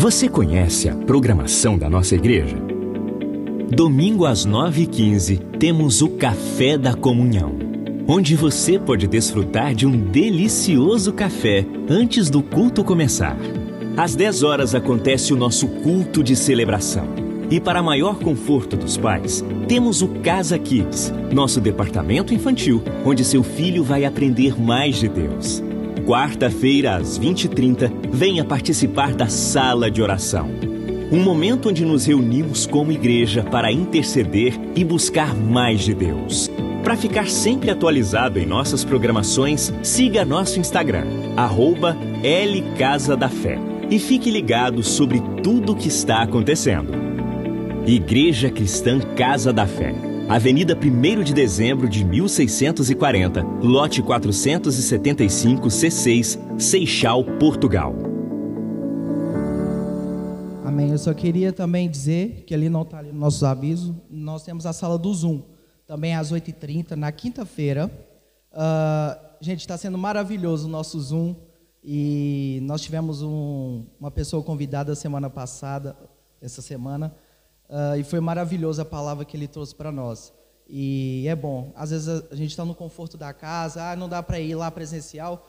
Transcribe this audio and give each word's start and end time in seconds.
Você 0.00 0.30
conhece 0.30 0.88
a 0.88 0.96
programação 0.96 1.76
da 1.76 1.90
nossa 1.90 2.14
igreja? 2.14 2.56
Domingo 3.70 4.24
às 4.24 4.46
9h15 4.46 5.58
temos 5.58 6.00
o 6.00 6.08
Café 6.08 6.78
da 6.78 6.94
Comunhão, 6.94 7.58
onde 8.08 8.34
você 8.34 8.78
pode 8.78 9.06
desfrutar 9.06 9.74
de 9.74 9.86
um 9.86 10.10
delicioso 10.10 11.12
café 11.12 11.66
antes 11.86 12.30
do 12.30 12.42
culto 12.42 12.82
começar. 12.82 13.36
Às 13.94 14.16
10 14.16 14.42
horas 14.42 14.74
acontece 14.74 15.34
o 15.34 15.36
nosso 15.36 15.68
culto 15.68 16.24
de 16.24 16.34
celebração. 16.34 17.04
E 17.50 17.60
para 17.60 17.82
maior 17.82 18.18
conforto 18.20 18.78
dos 18.78 18.96
pais, 18.96 19.44
temos 19.68 20.00
o 20.00 20.08
Casa 20.22 20.58
Kids, 20.58 21.12
nosso 21.30 21.60
departamento 21.60 22.32
infantil, 22.32 22.82
onde 23.04 23.22
seu 23.22 23.42
filho 23.42 23.84
vai 23.84 24.06
aprender 24.06 24.58
mais 24.58 24.96
de 24.96 25.08
Deus. 25.08 25.62
Quarta-feira, 26.06 26.96
às 26.96 27.18
20h30, 27.18 27.90
venha 28.10 28.44
participar 28.44 29.14
da 29.14 29.28
Sala 29.28 29.90
de 29.90 30.02
Oração. 30.02 30.48
Um 31.12 31.22
momento 31.22 31.68
onde 31.68 31.84
nos 31.84 32.06
reunimos 32.06 32.66
como 32.66 32.92
igreja 32.92 33.42
para 33.42 33.70
interceder 33.72 34.54
e 34.74 34.84
buscar 34.84 35.34
mais 35.34 35.80
de 35.80 35.94
Deus. 35.94 36.50
Para 36.82 36.96
ficar 36.96 37.28
sempre 37.28 37.70
atualizado 37.70 38.38
em 38.38 38.46
nossas 38.46 38.84
programações, 38.84 39.72
siga 39.82 40.24
nosso 40.24 40.58
Instagram, 40.58 41.04
arroba. 41.36 41.96
E 43.90 43.98
fique 43.98 44.30
ligado 44.30 44.82
sobre 44.82 45.20
tudo 45.42 45.72
o 45.72 45.76
que 45.76 45.88
está 45.88 46.22
acontecendo. 46.22 46.92
Igreja 47.86 48.50
Cristã 48.50 49.00
Casa 49.00 49.52
da 49.52 49.66
Fé. 49.66 50.09
Avenida 50.30 50.78
1 50.78 51.24
de 51.24 51.34
dezembro 51.34 51.88
de 51.88 52.04
1640, 52.04 53.42
lote 53.64 54.00
475 54.00 55.66
C6, 55.66 56.38
Seixal, 56.56 57.24
Portugal. 57.40 57.92
Amém. 60.64 60.92
Eu 60.92 60.98
só 60.98 61.12
queria 61.12 61.52
também 61.52 61.90
dizer 61.90 62.44
que 62.46 62.54
ali 62.54 62.68
não 62.68 62.82
está 62.82 62.98
ali 62.98 63.10
no 63.10 63.18
nossos 63.18 63.42
avisos, 63.42 63.92
nós 64.08 64.44
temos 64.44 64.66
a 64.66 64.72
sala 64.72 64.96
do 64.96 65.12
Zoom, 65.12 65.42
também 65.84 66.14
às 66.14 66.32
8h30, 66.32 66.92
na 66.92 67.10
quinta-feira. 67.10 67.90
Uh, 68.52 69.20
gente, 69.40 69.62
está 69.62 69.76
sendo 69.76 69.98
maravilhoso 69.98 70.68
o 70.68 70.70
nosso 70.70 71.00
Zoom. 71.00 71.34
E 71.82 72.60
nós 72.62 72.82
tivemos 72.82 73.20
um, 73.20 73.84
uma 73.98 74.12
pessoa 74.12 74.44
convidada 74.44 74.94
semana 74.94 75.28
passada, 75.28 75.96
essa 76.40 76.62
semana, 76.62 77.12
Uh, 77.70 78.00
e 78.00 78.02
foi 78.02 78.18
maravilhosa 78.18 78.82
a 78.82 78.84
palavra 78.84 79.24
que 79.24 79.36
ele 79.36 79.46
trouxe 79.46 79.72
para 79.72 79.92
nós. 79.92 80.32
E 80.68 81.24
é 81.28 81.36
bom. 81.36 81.72
Às 81.76 81.90
vezes 81.90 82.08
a, 82.08 82.24
a 82.32 82.34
gente 82.34 82.50
está 82.50 82.64
no 82.64 82.74
conforto 82.74 83.16
da 83.16 83.32
casa, 83.32 83.92
ah, 83.92 83.96
não 83.96 84.08
dá 84.08 84.20
para 84.20 84.40
ir 84.40 84.56
lá 84.56 84.68
presencial. 84.72 85.46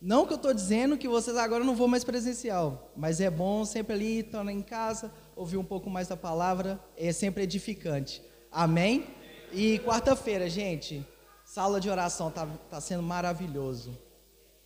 Não 0.00 0.24
que 0.24 0.32
eu 0.32 0.36
estou 0.36 0.54
dizendo 0.54 0.96
que 0.96 1.08
vocês 1.08 1.36
agora 1.36 1.64
não 1.64 1.74
vão 1.74 1.88
mais 1.88 2.04
presencial, 2.04 2.92
mas 2.96 3.20
é 3.20 3.28
bom 3.28 3.64
sempre 3.64 3.94
ali 3.94 4.18
estar 4.20 4.46
em 4.48 4.62
casa, 4.62 5.10
ouvir 5.34 5.56
um 5.56 5.64
pouco 5.64 5.90
mais 5.90 6.06
da 6.06 6.16
palavra, 6.16 6.78
é 6.96 7.10
sempre 7.10 7.42
edificante. 7.42 8.22
Amém? 8.52 9.06
E 9.52 9.78
quarta-feira, 9.80 10.48
gente, 10.48 11.04
sala 11.44 11.80
de 11.80 11.90
oração 11.90 12.28
está 12.28 12.46
tá 12.70 12.80
sendo 12.80 13.02
maravilhoso. 13.02 13.98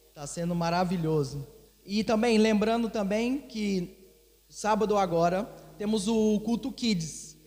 Está 0.08 0.26
sendo 0.26 0.54
maravilhoso. 0.54 1.46
E 1.86 2.04
também, 2.04 2.36
lembrando 2.36 2.90
também 2.90 3.38
que 3.38 3.96
sábado 4.48 4.98
agora 4.98 5.48
temos 5.78 6.08
o 6.08 6.40
culto 6.40 6.72
Kids. 6.72 7.38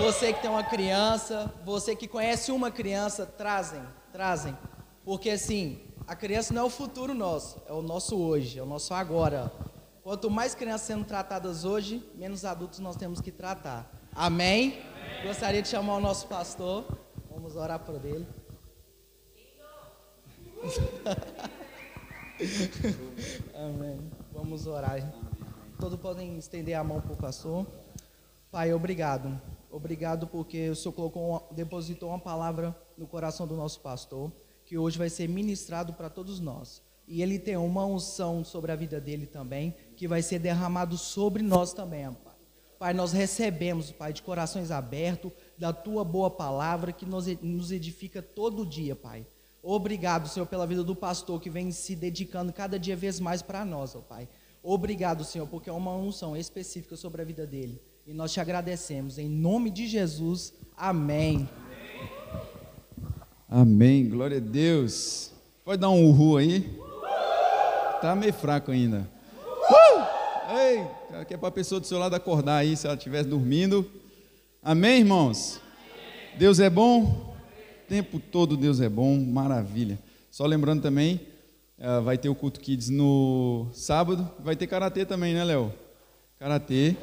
Você 0.00 0.32
que 0.32 0.42
tem 0.42 0.50
uma 0.50 0.64
criança, 0.64 1.54
você 1.64 1.94
que 1.94 2.08
conhece 2.08 2.50
uma 2.50 2.72
criança, 2.72 3.24
trazem, 3.24 3.82
trazem. 4.12 4.58
Porque 5.04 5.30
assim, 5.30 5.80
a 6.08 6.16
criança 6.16 6.52
não 6.52 6.62
é 6.62 6.64
o 6.64 6.70
futuro 6.70 7.14
nosso, 7.14 7.62
é 7.68 7.72
o 7.72 7.82
nosso 7.82 8.18
hoje, 8.18 8.58
é 8.58 8.62
o 8.62 8.66
nosso 8.66 8.92
agora. 8.92 9.52
Quanto 10.02 10.28
mais 10.28 10.56
crianças 10.56 10.88
sendo 10.88 11.04
tratadas 11.04 11.64
hoje, 11.64 12.04
menos 12.16 12.44
adultos 12.44 12.80
nós 12.80 12.96
temos 12.96 13.20
que 13.20 13.30
tratar. 13.30 13.88
Amém? 14.12 14.80
Amém. 14.80 15.22
Gostaria 15.22 15.62
de 15.62 15.68
chamar 15.68 15.94
o 15.96 16.00
nosso 16.00 16.26
pastor. 16.26 16.84
Vamos 17.30 17.54
orar 17.54 17.78
por 17.78 18.04
ele. 18.04 18.26
Amém. 23.54 24.10
Vamos 24.32 24.66
orar. 24.66 24.98
Todos 25.82 25.98
podem 25.98 26.38
estender 26.38 26.76
a 26.76 26.84
mão 26.84 27.00
para 27.00 27.12
o 27.12 27.16
pastor. 27.16 27.66
Pai, 28.52 28.72
obrigado. 28.72 29.36
Obrigado 29.68 30.28
porque 30.28 30.70
o 30.70 30.76
Senhor 30.76 30.92
colocou 30.92 31.30
uma, 31.30 31.42
depositou 31.50 32.10
uma 32.10 32.20
palavra 32.20 32.72
no 32.96 33.04
coração 33.04 33.48
do 33.48 33.56
nosso 33.56 33.80
pastor, 33.80 34.30
que 34.64 34.78
hoje 34.78 34.96
vai 34.96 35.10
ser 35.10 35.28
ministrado 35.28 35.92
para 35.92 36.08
todos 36.08 36.38
nós. 36.38 36.80
E 37.08 37.20
ele 37.20 37.36
tem 37.36 37.56
uma 37.56 37.84
unção 37.84 38.44
sobre 38.44 38.70
a 38.70 38.76
vida 38.76 39.00
dele 39.00 39.26
também, 39.26 39.74
que 39.96 40.06
vai 40.06 40.22
ser 40.22 40.38
derramado 40.38 40.96
sobre 40.96 41.42
nós 41.42 41.72
também, 41.72 42.04
Pai. 42.12 42.36
Pai, 42.78 42.94
nós 42.94 43.10
recebemos, 43.10 43.90
Pai, 43.90 44.12
de 44.12 44.22
corações 44.22 44.70
abertos, 44.70 45.32
da 45.58 45.72
tua 45.72 46.04
boa 46.04 46.30
palavra 46.30 46.92
que 46.92 47.04
nos, 47.04 47.72
edifica 47.72 48.22
todo 48.22 48.64
dia, 48.64 48.94
Pai. 48.94 49.26
Obrigado, 49.60 50.28
Senhor, 50.28 50.46
pela 50.46 50.64
vida 50.64 50.84
do 50.84 50.94
pastor 50.94 51.40
que 51.40 51.50
vem 51.50 51.72
se 51.72 51.96
dedicando 51.96 52.52
cada 52.52 52.78
dia 52.78 52.94
vez 52.94 53.18
mais 53.18 53.42
para 53.42 53.64
nós, 53.64 53.96
ó 53.96 54.00
Pai. 54.00 54.28
Obrigado, 54.62 55.24
Senhor, 55.24 55.48
porque 55.48 55.68
é 55.68 55.72
uma 55.72 55.94
unção 55.96 56.36
específica 56.36 56.94
sobre 56.94 57.20
a 57.20 57.24
vida 57.24 57.44
dele. 57.44 57.82
E 58.06 58.12
nós 58.12 58.32
te 58.32 58.40
agradecemos. 58.40 59.18
Em 59.18 59.28
nome 59.28 59.70
de 59.70 59.88
Jesus. 59.88 60.54
Amém. 60.76 61.48
Amém. 63.48 64.08
Glória 64.08 64.36
a 64.36 64.40
Deus. 64.40 65.32
Pode 65.64 65.80
dar 65.80 65.90
um 65.90 66.04
uhu 66.10 66.36
aí? 66.36 66.78
Tá 68.00 68.14
meio 68.14 68.32
fraco 68.32 68.70
ainda. 68.70 69.08
Uh! 69.36 70.56
Ei, 70.56 71.24
que 71.24 71.34
é 71.34 71.36
para 71.36 71.48
a 71.48 71.52
pessoa 71.52 71.80
do 71.80 71.86
seu 71.86 71.98
lado 71.98 72.14
acordar 72.14 72.56
aí 72.56 72.76
se 72.76 72.86
ela 72.86 72.96
estiver 72.96 73.24
dormindo. 73.24 73.88
Amém, 74.62 75.00
irmãos? 75.00 75.60
Deus 76.38 76.60
é 76.60 76.70
bom? 76.70 77.02
O 77.02 77.88
tempo 77.88 78.20
todo 78.20 78.56
Deus 78.56 78.80
é 78.80 78.88
bom, 78.88 79.18
maravilha. 79.18 79.98
Só 80.30 80.46
lembrando 80.46 80.82
também 80.82 81.31
Uh, 81.82 82.00
vai 82.00 82.16
ter 82.16 82.28
o 82.28 82.34
culto 82.36 82.60
kids 82.60 82.88
no 82.88 83.66
sábado. 83.72 84.30
Vai 84.38 84.54
ter 84.54 84.68
karatê 84.68 85.04
também, 85.04 85.34
né, 85.34 85.42
Léo? 85.42 85.74
Karatê. 86.38 86.94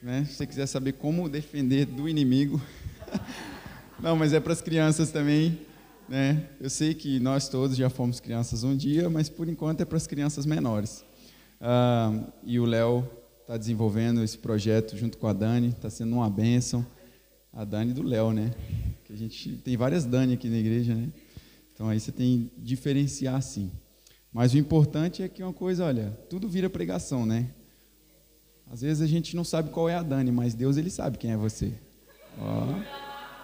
Né? 0.00 0.24
Se 0.24 0.34
você 0.34 0.46
quiser 0.46 0.66
saber 0.66 0.92
como 0.92 1.28
defender 1.28 1.84
do 1.84 2.08
inimigo. 2.08 2.62
Não, 3.98 4.14
mas 4.14 4.32
é 4.32 4.38
para 4.38 4.52
as 4.52 4.60
crianças 4.60 5.10
também. 5.10 5.58
Né? 6.08 6.48
Eu 6.60 6.70
sei 6.70 6.94
que 6.94 7.18
nós 7.18 7.48
todos 7.48 7.76
já 7.76 7.90
fomos 7.90 8.20
crianças 8.20 8.62
um 8.62 8.76
dia, 8.76 9.10
mas 9.10 9.28
por 9.28 9.48
enquanto 9.48 9.80
é 9.80 9.84
para 9.84 9.96
as 9.96 10.06
crianças 10.06 10.46
menores. 10.46 11.04
Uh, 11.60 12.24
e 12.44 12.60
o 12.60 12.64
Léo 12.64 13.04
está 13.40 13.56
desenvolvendo 13.56 14.22
esse 14.22 14.38
projeto 14.38 14.96
junto 14.96 15.18
com 15.18 15.26
a 15.26 15.32
Dani, 15.32 15.70
está 15.70 15.90
sendo 15.90 16.14
uma 16.14 16.30
bênção. 16.30 16.86
A 17.52 17.64
Dani 17.64 17.92
do 17.92 18.04
Léo, 18.04 18.32
né? 18.32 18.54
Que 19.04 19.12
a 19.12 19.16
gente 19.16 19.56
tem 19.56 19.76
várias 19.76 20.04
Dani 20.04 20.34
aqui 20.34 20.48
na 20.48 20.58
igreja, 20.58 20.94
né? 20.94 21.08
Então 21.74 21.88
aí 21.88 21.98
você 21.98 22.12
tem 22.12 22.48
que 22.54 22.60
diferenciar 22.60 23.42
sim. 23.42 23.72
Mas 24.32 24.52
o 24.52 24.58
importante 24.58 25.22
é 25.22 25.28
que 25.28 25.42
uma 25.42 25.52
coisa, 25.52 25.84
olha, 25.84 26.18
tudo 26.28 26.48
vira 26.48 26.68
pregação, 26.68 27.24
né? 27.24 27.48
Às 28.70 28.82
vezes 28.82 29.02
a 29.02 29.06
gente 29.06 29.34
não 29.34 29.44
sabe 29.44 29.70
qual 29.70 29.88
é 29.88 29.94
a 29.94 30.02
Dani, 30.02 30.30
mas 30.30 30.54
Deus 30.54 30.76
ele 30.76 30.90
sabe 30.90 31.16
quem 31.16 31.32
é 31.32 31.36
você. 31.36 31.72
Ó. 32.38 32.74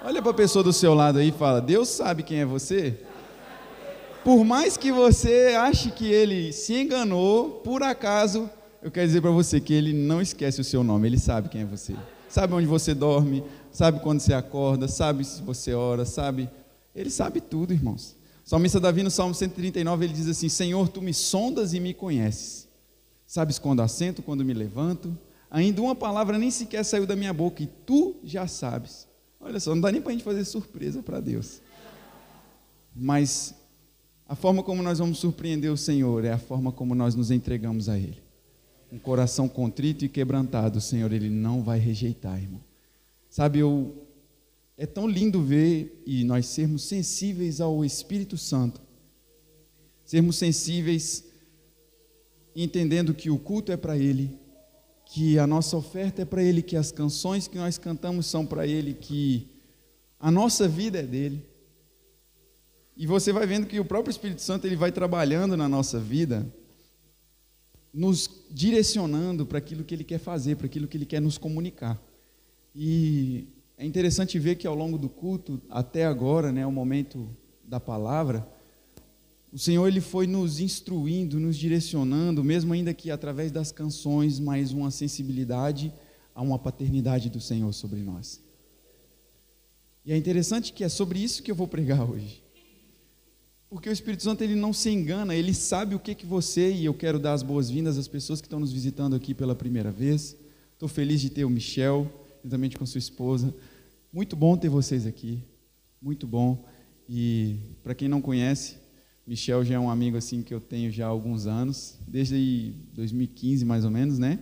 Olha 0.06 0.20
para 0.20 0.30
a 0.30 0.34
pessoa 0.34 0.62
do 0.62 0.72
seu 0.72 0.92
lado 0.92 1.18
aí 1.18 1.28
e 1.28 1.32
fala: 1.32 1.60
Deus 1.60 1.88
sabe 1.88 2.22
quem 2.22 2.40
é 2.40 2.44
você. 2.44 3.00
Por 4.22 4.44
mais 4.44 4.76
que 4.76 4.92
você 4.92 5.54
ache 5.58 5.90
que 5.90 6.06
ele 6.06 6.52
se 6.52 6.74
enganou, 6.74 7.60
por 7.62 7.82
acaso, 7.82 8.48
eu 8.82 8.90
quero 8.90 9.06
dizer 9.06 9.20
para 9.20 9.30
você 9.30 9.60
que 9.60 9.72
ele 9.72 9.92
não 9.92 10.20
esquece 10.20 10.60
o 10.60 10.64
seu 10.64 10.84
nome, 10.84 11.08
ele 11.08 11.18
sabe 11.18 11.48
quem 11.48 11.62
é 11.62 11.64
você. 11.64 11.94
Sabe 12.28 12.52
onde 12.52 12.66
você 12.66 12.94
dorme, 12.94 13.42
sabe 13.70 14.00
quando 14.00 14.20
você 14.20 14.34
acorda, 14.34 14.88
sabe 14.88 15.24
se 15.24 15.40
você 15.42 15.72
ora, 15.72 16.04
sabe. 16.04 16.50
Ele 16.94 17.10
sabe 17.10 17.40
tudo, 17.40 17.72
irmãos. 17.72 18.16
O 18.44 18.48
salmista 18.48 18.78
Davi, 18.78 19.02
no 19.02 19.10
Salmo 19.10 19.34
139, 19.34 20.04
ele 20.04 20.12
diz 20.12 20.28
assim: 20.28 20.48
Senhor, 20.48 20.88
tu 20.88 21.00
me 21.00 21.14
sondas 21.14 21.72
e 21.72 21.80
me 21.80 21.94
conheces. 21.94 22.68
Sabes 23.26 23.58
quando 23.58 23.80
assento, 23.80 24.22
quando 24.22 24.44
me 24.44 24.52
levanto. 24.52 25.16
Ainda 25.50 25.80
uma 25.80 25.94
palavra 25.94 26.36
nem 26.36 26.50
sequer 26.50 26.84
saiu 26.84 27.06
da 27.06 27.16
minha 27.16 27.32
boca 27.32 27.62
e 27.62 27.66
tu 27.66 28.16
já 28.22 28.46
sabes. 28.46 29.08
Olha 29.40 29.58
só, 29.58 29.74
não 29.74 29.80
dá 29.80 29.90
nem 29.90 30.02
para 30.02 30.10
a 30.10 30.12
gente 30.12 30.24
fazer 30.24 30.44
surpresa 30.44 31.02
para 31.02 31.20
Deus. 31.20 31.62
Mas 32.94 33.54
a 34.28 34.34
forma 34.34 34.62
como 34.62 34.82
nós 34.82 34.98
vamos 34.98 35.18
surpreender 35.18 35.72
o 35.72 35.76
Senhor 35.76 36.24
é 36.24 36.32
a 36.32 36.38
forma 36.38 36.70
como 36.70 36.94
nós 36.94 37.14
nos 37.14 37.30
entregamos 37.30 37.88
a 37.88 37.98
Ele. 37.98 38.22
Um 38.92 38.98
coração 38.98 39.48
contrito 39.48 40.04
e 40.04 40.08
quebrantado, 40.08 40.78
o 40.78 40.82
Senhor, 40.82 41.12
Ele 41.12 41.30
não 41.30 41.62
vai 41.62 41.78
rejeitar, 41.78 42.40
irmão. 42.40 42.60
Sabe, 43.30 43.58
eu 43.58 44.03
é 44.76 44.86
tão 44.86 45.08
lindo 45.08 45.42
ver 45.42 46.02
e 46.06 46.24
nós 46.24 46.46
sermos 46.46 46.84
sensíveis 46.84 47.60
ao 47.60 47.84
Espírito 47.84 48.36
Santo, 48.36 48.80
sermos 50.04 50.36
sensíveis, 50.36 51.24
entendendo 52.54 53.14
que 53.14 53.30
o 53.30 53.38
culto 53.38 53.70
é 53.72 53.76
para 53.76 53.96
Ele, 53.96 54.38
que 55.06 55.38
a 55.38 55.46
nossa 55.46 55.76
oferta 55.76 56.22
é 56.22 56.24
para 56.24 56.42
Ele, 56.42 56.62
que 56.62 56.76
as 56.76 56.90
canções 56.90 57.46
que 57.46 57.56
nós 57.56 57.78
cantamos 57.78 58.26
são 58.26 58.44
para 58.44 58.66
Ele, 58.66 58.94
que 58.94 59.48
a 60.18 60.30
nossa 60.30 60.66
vida 60.66 60.98
é 60.98 61.02
dele. 61.02 61.44
E 62.96 63.06
você 63.06 63.32
vai 63.32 63.46
vendo 63.46 63.66
que 63.66 63.78
o 63.78 63.84
próprio 63.84 64.10
Espírito 64.10 64.40
Santo 64.42 64.66
ele 64.66 64.76
vai 64.76 64.92
trabalhando 64.92 65.56
na 65.56 65.68
nossa 65.68 65.98
vida 65.98 66.46
nos 67.94 68.28
direcionando 68.50 69.46
para 69.46 69.58
aquilo 69.58 69.84
que 69.84 69.94
Ele 69.94 70.02
quer 70.02 70.18
fazer, 70.18 70.56
para 70.56 70.66
aquilo 70.66 70.88
que 70.88 70.96
Ele 70.96 71.06
quer 71.06 71.20
nos 71.20 71.38
comunicar. 71.38 72.00
E 72.74 73.46
é 73.76 73.84
interessante 73.84 74.38
ver 74.38 74.56
que 74.56 74.66
ao 74.66 74.74
longo 74.74 74.96
do 74.96 75.08
culto, 75.08 75.60
até 75.68 76.04
agora, 76.04 76.52
né, 76.52 76.66
o 76.66 76.72
momento 76.72 77.28
da 77.64 77.80
palavra, 77.80 78.46
o 79.52 79.58
Senhor 79.58 79.86
ele 79.86 80.00
foi 80.00 80.26
nos 80.26 80.60
instruindo, 80.60 81.40
nos 81.40 81.56
direcionando, 81.56 82.42
mesmo 82.42 82.72
ainda 82.72 82.94
que 82.94 83.10
através 83.10 83.50
das 83.50 83.72
canções, 83.72 84.38
mais 84.38 84.72
uma 84.72 84.90
sensibilidade 84.90 85.92
a 86.34 86.42
uma 86.42 86.58
paternidade 86.58 87.30
do 87.30 87.40
Senhor 87.40 87.72
sobre 87.72 88.00
nós. 88.00 88.40
E 90.04 90.12
é 90.12 90.16
interessante 90.16 90.72
que 90.72 90.84
é 90.84 90.88
sobre 90.88 91.18
isso 91.18 91.42
que 91.42 91.50
eu 91.50 91.54
vou 91.54 91.68
pregar 91.68 92.08
hoje. 92.08 92.42
Porque 93.70 93.88
o 93.88 93.92
Espírito 93.92 94.22
Santo 94.22 94.42
ele 94.42 94.54
não 94.54 94.72
se 94.72 94.90
engana, 94.90 95.34
ele 95.34 95.54
sabe 95.54 95.94
o 95.94 95.98
que 95.98 96.14
que 96.14 96.26
você 96.26 96.72
e 96.72 96.84
eu 96.84 96.94
quero 96.94 97.18
dar 97.18 97.32
as 97.32 97.42
boas-vindas 97.42 97.98
às 97.98 98.06
pessoas 98.06 98.40
que 98.40 98.46
estão 98.46 98.60
nos 98.60 98.72
visitando 98.72 99.16
aqui 99.16 99.34
pela 99.34 99.54
primeira 99.54 99.90
vez. 99.90 100.36
Estou 100.72 100.88
feliz 100.88 101.20
de 101.20 101.30
ter 101.30 101.44
o 101.44 101.50
Michel, 101.50 102.10
juntamente 102.44 102.76
com 102.76 102.84
sua 102.84 102.98
esposa. 102.98 103.54
Muito 104.12 104.36
bom 104.36 104.54
ter 104.54 104.68
vocês 104.68 105.06
aqui. 105.06 105.42
Muito 106.00 106.26
bom. 106.26 106.62
E 107.08 107.56
para 107.82 107.94
quem 107.94 108.06
não 108.06 108.20
conhece, 108.20 108.76
Michel 109.26 109.64
já 109.64 109.76
é 109.76 109.78
um 109.78 109.88
amigo 109.88 110.18
assim 110.18 110.42
que 110.42 110.52
eu 110.52 110.60
tenho 110.60 110.92
já 110.92 111.06
há 111.06 111.08
alguns 111.08 111.46
anos, 111.46 111.98
desde 112.06 112.74
2015 112.92 113.64
mais 113.64 113.84
ou 113.84 113.90
menos, 113.90 114.18
né? 114.18 114.38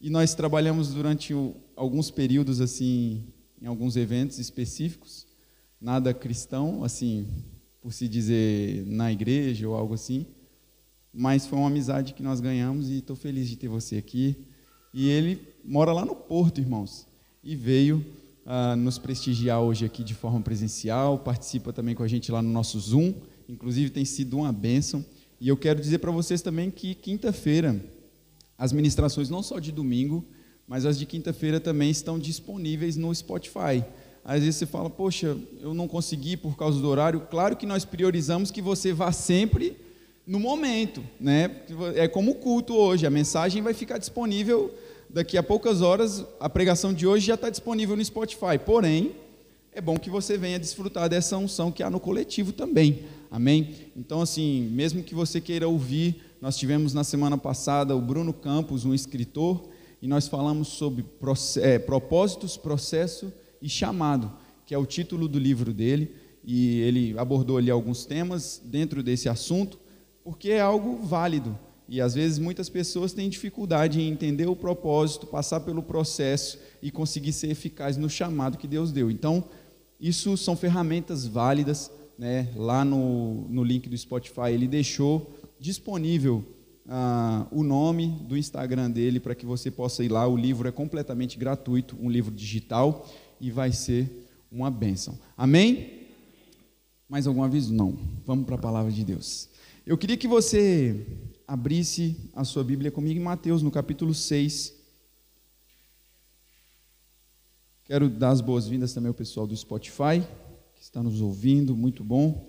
E 0.00 0.10
nós 0.10 0.34
trabalhamos 0.34 0.92
durante 0.92 1.32
alguns 1.76 2.10
períodos 2.10 2.60
assim 2.60 3.22
em 3.62 3.66
alguns 3.66 3.94
eventos 3.94 4.38
específicos, 4.38 5.26
nada 5.80 6.12
cristão, 6.12 6.82
assim, 6.82 7.26
por 7.80 7.92
se 7.92 8.08
dizer 8.08 8.84
na 8.86 9.12
igreja 9.12 9.68
ou 9.68 9.76
algo 9.76 9.94
assim, 9.94 10.26
mas 11.12 11.46
foi 11.46 11.58
uma 11.58 11.68
amizade 11.68 12.14
que 12.14 12.22
nós 12.22 12.40
ganhamos 12.40 12.88
e 12.88 12.98
estou 12.98 13.14
feliz 13.14 13.48
de 13.48 13.56
ter 13.56 13.68
você 13.68 13.98
aqui. 13.98 14.36
E 14.92 15.08
ele 15.08 15.40
mora 15.64 15.92
lá 15.92 16.04
no 16.04 16.16
Porto, 16.16 16.60
irmãos, 16.60 17.06
e 17.42 17.56
veio 17.56 18.04
uh, 18.44 18.76
nos 18.76 18.98
prestigiar 18.98 19.60
hoje 19.60 19.84
aqui 19.84 20.04
de 20.04 20.14
forma 20.14 20.40
presencial, 20.40 21.18
participa 21.18 21.72
também 21.72 21.94
com 21.94 22.02
a 22.02 22.08
gente 22.08 22.30
lá 22.30 22.42
no 22.42 22.50
nosso 22.50 22.78
Zoom, 22.78 23.14
inclusive 23.48 23.90
tem 23.90 24.04
sido 24.04 24.38
uma 24.38 24.52
bênção. 24.52 25.04
E 25.40 25.48
eu 25.48 25.56
quero 25.56 25.80
dizer 25.80 25.98
para 25.98 26.10
vocês 26.10 26.42
também 26.42 26.70
que 26.70 26.94
quinta-feira, 26.94 27.82
as 28.58 28.72
ministrações 28.72 29.30
não 29.30 29.42
só 29.42 29.58
de 29.58 29.72
domingo, 29.72 30.24
mas 30.68 30.84
as 30.84 30.98
de 30.98 31.06
quinta-feira 31.06 31.58
também 31.58 31.90
estão 31.90 32.18
disponíveis 32.18 32.96
no 32.96 33.14
Spotify. 33.14 33.82
Às 34.22 34.40
vezes 34.40 34.56
você 34.56 34.66
fala, 34.66 34.90
poxa, 34.90 35.36
eu 35.60 35.72
não 35.72 35.88
consegui 35.88 36.36
por 36.36 36.56
causa 36.56 36.78
do 36.78 36.86
horário. 36.86 37.22
Claro 37.30 37.56
que 37.56 37.64
nós 37.64 37.84
priorizamos 37.84 38.50
que 38.50 38.60
você 38.60 38.92
vá 38.92 39.10
sempre 39.12 39.76
no 40.26 40.38
momento, 40.38 41.02
né? 41.18 41.62
É 41.94 42.06
como 42.06 42.32
o 42.32 42.34
culto 42.34 42.74
hoje, 42.74 43.06
a 43.06 43.10
mensagem 43.10 43.62
vai 43.62 43.72
ficar 43.74 43.98
disponível 43.98 44.72
daqui 45.12 45.36
a 45.36 45.42
poucas 45.42 45.82
horas. 45.82 46.24
A 46.38 46.48
pregação 46.48 46.92
de 46.92 47.06
hoje 47.06 47.26
já 47.26 47.34
está 47.34 47.50
disponível 47.50 47.96
no 47.96 48.04
Spotify. 48.04 48.58
Porém, 48.64 49.12
é 49.72 49.80
bom 49.80 49.96
que 49.96 50.10
você 50.10 50.36
venha 50.36 50.58
desfrutar 50.58 51.08
dessa 51.08 51.36
unção 51.36 51.70
que 51.70 51.82
há 51.82 51.90
no 51.90 52.00
coletivo 52.00 52.52
também. 52.52 53.04
Amém? 53.30 53.74
Então, 53.96 54.20
assim, 54.20 54.68
mesmo 54.72 55.02
que 55.02 55.14
você 55.14 55.40
queira 55.40 55.68
ouvir, 55.68 56.22
nós 56.40 56.56
tivemos 56.56 56.92
na 56.92 57.04
semana 57.04 57.38
passada 57.38 57.94
o 57.94 58.00
Bruno 58.00 58.32
Campos, 58.32 58.84
um 58.84 58.94
escritor, 58.94 59.68
e 60.02 60.08
nós 60.08 60.26
falamos 60.26 60.68
sobre 60.68 61.04
é, 61.60 61.78
propósitos, 61.78 62.56
processo 62.56 63.32
e 63.60 63.68
chamado, 63.68 64.32
que 64.66 64.74
é 64.74 64.78
o 64.78 64.86
título 64.86 65.28
do 65.28 65.38
livro 65.38 65.72
dele, 65.72 66.14
e 66.42 66.80
ele 66.80 67.18
abordou 67.18 67.58
ali 67.58 67.70
alguns 67.70 68.06
temas 68.06 68.60
dentro 68.64 69.02
desse 69.02 69.28
assunto, 69.28 69.78
porque 70.24 70.50
é 70.50 70.60
algo 70.60 70.96
válido. 71.04 71.56
E 71.90 72.00
às 72.00 72.14
vezes 72.14 72.38
muitas 72.38 72.68
pessoas 72.68 73.12
têm 73.12 73.28
dificuldade 73.28 74.00
em 74.00 74.08
entender 74.08 74.46
o 74.46 74.54
propósito, 74.54 75.26
passar 75.26 75.58
pelo 75.58 75.82
processo 75.82 76.56
e 76.80 76.88
conseguir 76.88 77.32
ser 77.32 77.50
eficaz 77.50 77.96
no 77.96 78.08
chamado 78.08 78.56
que 78.56 78.68
Deus 78.68 78.92
deu. 78.92 79.10
Então, 79.10 79.42
isso 80.00 80.36
são 80.36 80.54
ferramentas 80.54 81.26
válidas. 81.26 81.90
Né? 82.16 82.48
Lá 82.54 82.84
no, 82.84 83.48
no 83.48 83.64
link 83.64 83.88
do 83.88 83.98
Spotify, 83.98 84.52
ele 84.52 84.68
deixou 84.68 85.36
disponível 85.58 86.44
ah, 86.88 87.48
o 87.50 87.64
nome 87.64 88.06
do 88.22 88.38
Instagram 88.38 88.88
dele 88.88 89.18
para 89.18 89.34
que 89.34 89.44
você 89.44 89.68
possa 89.68 90.04
ir 90.04 90.12
lá. 90.12 90.28
O 90.28 90.36
livro 90.36 90.68
é 90.68 90.72
completamente 90.72 91.36
gratuito, 91.36 91.96
um 92.00 92.08
livro 92.08 92.32
digital 92.32 93.04
e 93.40 93.50
vai 93.50 93.72
ser 93.72 94.28
uma 94.48 94.70
bênção. 94.70 95.18
Amém? 95.36 96.06
Mais 97.08 97.26
algum 97.26 97.42
aviso? 97.42 97.74
Não. 97.74 97.98
Vamos 98.24 98.46
para 98.46 98.54
a 98.54 98.58
palavra 98.58 98.92
de 98.92 99.02
Deus. 99.02 99.48
Eu 99.84 99.98
queria 99.98 100.16
que 100.16 100.28
você 100.28 101.04
abrisse 101.50 102.16
a 102.32 102.44
sua 102.44 102.62
Bíblia 102.62 102.92
comigo 102.92 103.18
em 103.18 103.22
Mateus, 103.24 103.60
no 103.60 103.72
capítulo 103.72 104.14
6. 104.14 104.72
Quero 107.86 108.08
dar 108.08 108.30
as 108.30 108.40
boas-vindas 108.40 108.94
também 108.94 109.08
ao 109.08 109.14
pessoal 109.14 109.48
do 109.48 109.56
Spotify, 109.56 110.22
que 110.76 110.80
está 110.80 111.02
nos 111.02 111.20
ouvindo, 111.20 111.76
muito 111.76 112.04
bom 112.04 112.48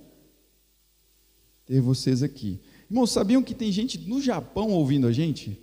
ter 1.66 1.82
vocês 1.82 2.22
aqui. 2.22 2.60
Irmãos, 2.92 3.10
sabiam 3.10 3.42
que 3.42 3.56
tem 3.56 3.72
gente 3.72 3.98
no 3.98 4.22
Japão 4.22 4.70
ouvindo 4.70 5.08
a 5.08 5.12
gente? 5.12 5.60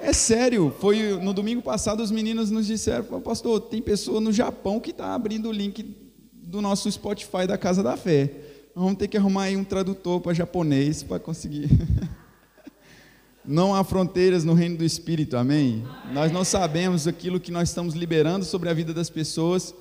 É 0.00 0.12
sério, 0.12 0.74
foi 0.80 1.16
no 1.22 1.32
domingo 1.32 1.62
passado 1.62 2.02
os 2.02 2.10
meninos 2.10 2.50
nos 2.50 2.66
disseram, 2.66 3.20
pastor, 3.20 3.60
tem 3.60 3.80
pessoa 3.80 4.20
no 4.20 4.32
Japão 4.32 4.80
que 4.80 4.90
está 4.90 5.14
abrindo 5.14 5.48
o 5.48 5.52
link 5.52 5.96
do 6.32 6.60
nosso 6.60 6.90
Spotify 6.90 7.46
da 7.46 7.56
Casa 7.56 7.84
da 7.84 7.96
Fé. 7.96 8.43
Vamos 8.74 8.96
ter 8.96 9.06
que 9.06 9.16
arrumar 9.16 9.44
aí 9.44 9.56
um 9.56 9.62
tradutor 9.62 10.20
para 10.20 10.34
japonês 10.34 11.02
para 11.02 11.20
conseguir. 11.20 11.68
Não 13.44 13.72
há 13.72 13.84
fronteiras 13.84 14.42
no 14.42 14.52
reino 14.52 14.76
do 14.76 14.84
Espírito, 14.84 15.36
amém? 15.36 15.84
Nós 16.12 16.32
não 16.32 16.44
sabemos 16.44 17.06
aquilo 17.06 17.38
que 17.38 17.52
nós 17.52 17.68
estamos 17.68 17.94
liberando 17.94 18.42
sobre 18.42 18.70
a 18.70 18.72
vida 18.72 18.94
das 18.94 19.10
pessoas, 19.10 19.74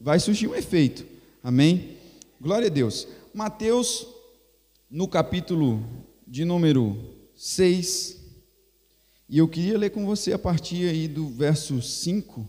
vai 0.00 0.20
surgir 0.20 0.46
um 0.46 0.54
efeito, 0.54 1.04
amém? 1.42 1.96
Glória 2.40 2.68
a 2.68 2.70
Deus. 2.70 3.08
Mateus 3.34 4.06
no 4.88 5.08
capítulo 5.08 5.84
de 6.24 6.44
número 6.44 6.96
6, 7.34 8.18
e 9.28 9.38
eu 9.38 9.48
queria 9.48 9.76
ler 9.76 9.90
com 9.90 10.06
você 10.06 10.32
a 10.32 10.38
partir 10.38 10.88
aí 10.88 11.08
do 11.08 11.28
verso 11.28 11.82
5. 11.82 12.46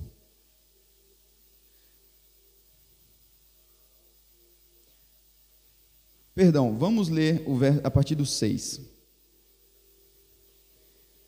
Perdão, 6.40 6.74
vamos 6.74 7.10
ler 7.10 7.44
a 7.84 7.92
partir 7.92 8.16
do 8.16 8.26
6. 8.26 8.80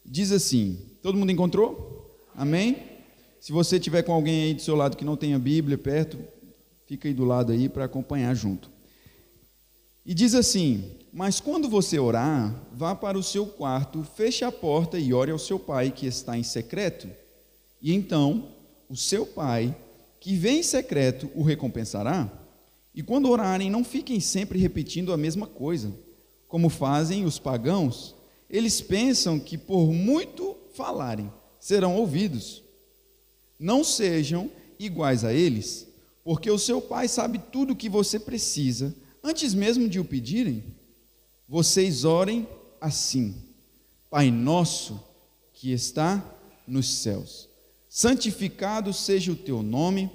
Diz 0.05 0.31
assim: 0.31 0.79
todo 1.03 1.17
mundo 1.17 1.33
encontrou? 1.33 2.17
Amém? 2.33 2.77
Se 3.37 3.51
você 3.51 3.77
tiver 3.77 4.03
com 4.03 4.13
alguém 4.13 4.43
aí 4.43 4.53
do 4.53 4.61
seu 4.61 4.73
lado 4.73 4.95
que 4.95 5.03
não 5.03 5.17
tenha 5.17 5.37
Bíblia 5.37 5.77
perto, 5.77 6.17
fica 6.87 7.09
aí 7.09 7.13
do 7.13 7.25
lado 7.25 7.51
aí 7.51 7.67
para 7.67 7.83
acompanhar 7.83 8.33
junto. 8.33 8.71
E 10.05 10.13
diz 10.13 10.33
assim: 10.33 10.95
mas 11.11 11.41
quando 11.41 11.67
você 11.67 11.99
orar, 11.99 12.55
vá 12.71 12.95
para 12.95 13.17
o 13.17 13.23
seu 13.23 13.45
quarto, 13.45 14.05
feche 14.15 14.45
a 14.45 14.51
porta 14.51 14.97
e 14.97 15.13
ore 15.13 15.31
ao 15.31 15.37
seu 15.37 15.59
pai 15.59 15.91
que 15.91 16.05
está 16.07 16.37
em 16.37 16.43
secreto. 16.43 17.09
E 17.81 17.93
então 17.93 18.47
o 18.87 18.95
seu 18.95 19.25
pai, 19.25 19.75
que 20.21 20.37
vem 20.37 20.59
em 20.59 20.63
secreto, 20.63 21.29
o 21.35 21.43
recompensará. 21.43 22.40
E 22.93 23.01
quando 23.01 23.29
orarem, 23.29 23.69
não 23.69 23.83
fiquem 23.83 24.19
sempre 24.19 24.59
repetindo 24.59 25.13
a 25.13 25.17
mesma 25.17 25.47
coisa, 25.47 25.93
como 26.47 26.69
fazem 26.69 27.25
os 27.25 27.39
pagãos. 27.39 28.15
Eles 28.49 28.81
pensam 28.81 29.39
que 29.39 29.57
por 29.57 29.91
muito 29.91 30.57
falarem, 30.73 31.31
serão 31.59 31.95
ouvidos. 31.95 32.63
Não 33.59 33.83
sejam 33.83 34.49
iguais 34.77 35.23
a 35.23 35.33
eles, 35.33 35.87
porque 36.23 36.49
o 36.49 36.59
seu 36.59 36.81
pai 36.81 37.07
sabe 37.07 37.39
tudo 37.51 37.73
o 37.73 37.75
que 37.75 37.87
você 37.87 38.19
precisa, 38.19 38.95
antes 39.23 39.53
mesmo 39.53 39.87
de 39.87 39.99
o 39.99 40.05
pedirem 40.05 40.63
vocês 41.51 42.05
orem 42.05 42.47
assim: 42.79 43.35
Pai 44.09 44.31
nosso 44.31 45.03
que 45.53 45.73
está 45.73 46.23
nos 46.65 46.87
céus, 46.87 47.49
santificado 47.89 48.93
seja 48.93 49.33
o 49.33 49.35
teu 49.35 49.61
nome, 49.61 50.09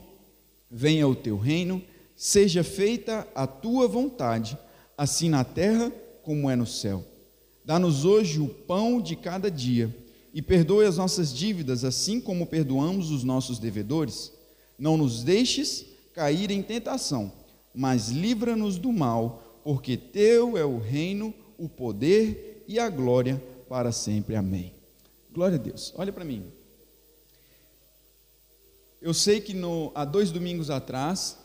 venha 0.71 1.07
o 1.07 1.15
teu 1.15 1.37
reino, 1.37 1.85
seja 2.17 2.65
feita 2.65 3.29
a 3.35 3.47
tua 3.47 3.87
vontade, 3.87 4.59
assim 4.97 5.29
na 5.29 5.45
terra 5.45 5.93
como 6.23 6.49
é 6.51 6.57
no 6.57 6.67
céu. 6.67 7.05
Dá-nos 7.65 8.05
hoje 8.05 8.41
o 8.41 8.49
pão 8.49 9.01
de 9.01 9.15
cada 9.15 9.51
dia 9.51 9.95
e 10.33 10.41
perdoe 10.41 10.87
as 10.87 10.97
nossas 10.97 11.33
dívidas, 11.33 11.85
assim 11.85 12.21
como 12.21 12.47
perdoamos 12.47 13.11
os 13.11 13.23
nossos 13.23 13.59
devedores. 13.59 14.33
Não 14.79 14.97
nos 14.97 15.23
deixes 15.23 15.85
cair 16.15 16.51
em 16.51 16.63
tentação, 16.63 17.33
mas 17.75 18.09
livra-nos 18.09 18.79
do 18.79 18.93
mal 18.93 19.43
porque 19.63 19.97
teu 19.97 20.57
é 20.57 20.65
o 20.65 20.79
reino, 20.79 21.35
o 21.59 21.69
poder 21.69 22.65
e 22.69 22.79
a 22.79 22.89
glória 22.89 23.43
para 23.69 23.91
sempre. 23.91 24.37
Amém. 24.37 24.73
Glória 25.33 25.57
a 25.57 25.61
Deus. 25.61 25.93
Olha 25.97 26.13
para 26.13 26.25
mim. 26.25 26.45
Eu 29.03 29.13
sei 29.13 29.41
que 29.41 29.53
no, 29.53 29.91
há 29.95 30.05
dois 30.05 30.31
domingos 30.31 30.71
atrás 30.71 31.37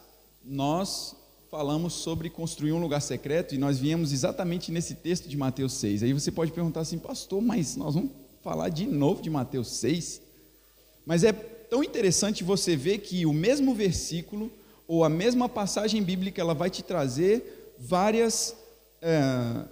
nós 0.44 1.16
falamos 1.50 1.94
sobre 1.94 2.30
construir 2.30 2.72
um 2.72 2.80
lugar 2.80 3.02
secreto 3.02 3.54
e 3.54 3.58
nós 3.58 3.78
viemos 3.78 4.14
exatamente 4.14 4.72
nesse 4.72 4.96
texto 4.96 5.28
de 5.28 5.36
Mateus 5.36 5.74
6. 5.74 6.04
Aí 6.04 6.14
você 6.14 6.32
pode 6.32 6.52
perguntar 6.52 6.80
assim, 6.80 6.98
pastor, 6.98 7.42
mas 7.42 7.76
nós 7.76 7.94
vamos 7.94 8.12
falar 8.42 8.70
de 8.70 8.86
novo 8.88 9.22
de 9.22 9.30
Mateus 9.30 9.68
6? 9.72 10.22
Mas 11.06 11.24
é 11.24 11.34
tão 11.34 11.84
interessante 11.84 12.44
você 12.44 12.76
ver 12.76 13.00
que 13.00 13.26
o 13.26 13.34
mesmo 13.34 13.76
versículo 13.76 14.52
ou 14.88 15.04
a 15.04 15.10
mesma 15.10 15.50
passagem 15.50 16.02
bíblica 16.02 16.42
ela 16.42 16.54
vai 16.54 16.70
te 16.70 16.84
trazer 16.84 17.76
várias 17.78 18.56
é, 19.02 19.66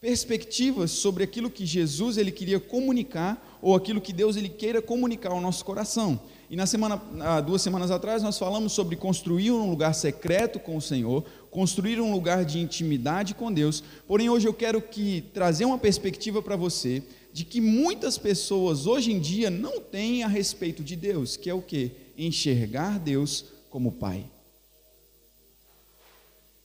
perspectivas 0.00 0.90
sobre 0.90 1.22
aquilo 1.22 1.50
que 1.50 1.64
Jesus 1.64 2.16
ele 2.16 2.32
queria 2.32 2.58
comunicar 2.58 3.60
ou 3.62 3.76
aquilo 3.76 4.00
que 4.00 4.12
Deus 4.12 4.36
ele 4.36 4.48
queira 4.48 4.82
comunicar 4.82 5.30
ao 5.30 5.40
nosso 5.40 5.64
coração. 5.64 6.20
E 6.52 6.56
na 6.56 6.66
semana, 6.66 7.00
duas 7.40 7.62
semanas 7.62 7.90
atrás, 7.90 8.22
nós 8.22 8.38
falamos 8.38 8.74
sobre 8.74 8.94
construir 8.94 9.50
um 9.52 9.70
lugar 9.70 9.94
secreto 9.94 10.60
com 10.60 10.76
o 10.76 10.82
Senhor, 10.82 11.24
construir 11.50 11.98
um 11.98 12.12
lugar 12.12 12.44
de 12.44 12.58
intimidade 12.58 13.34
com 13.34 13.50
Deus. 13.50 13.82
Porém, 14.06 14.28
hoje 14.28 14.46
eu 14.46 14.52
quero 14.52 14.82
que 14.82 15.22
trazer 15.32 15.64
uma 15.64 15.78
perspectiva 15.78 16.42
para 16.42 16.54
você 16.54 17.02
de 17.32 17.46
que 17.46 17.58
muitas 17.58 18.18
pessoas 18.18 18.86
hoje 18.86 19.12
em 19.12 19.18
dia 19.18 19.48
não 19.48 19.80
têm 19.80 20.24
a 20.24 20.28
respeito 20.28 20.84
de 20.84 20.94
Deus, 20.94 21.38
que 21.38 21.48
é 21.48 21.54
o 21.54 21.62
que? 21.62 21.90
Enxergar 22.18 22.98
Deus 22.98 23.46
como 23.70 23.90
Pai. 23.90 24.26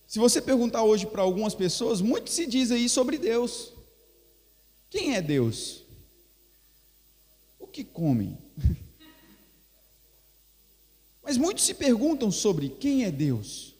Se 0.06 0.20
você 0.20 0.42
perguntar 0.42 0.84
hoje 0.84 1.06
para 1.06 1.22
algumas 1.22 1.56
pessoas, 1.56 2.02
muito 2.02 2.30
se 2.30 2.46
diz 2.46 2.72
aí 2.72 2.90
sobre 2.90 3.18
Deus. 3.18 3.72
Quem 4.90 5.16
é 5.16 5.22
Deus? 5.22 5.86
O 7.58 7.66
que 7.66 7.86
comem? 7.86 8.38
Mas 11.28 11.36
muitos 11.36 11.66
se 11.66 11.74
perguntam 11.74 12.32
sobre 12.32 12.70
quem 12.70 13.04
é 13.04 13.12
Deus, 13.12 13.76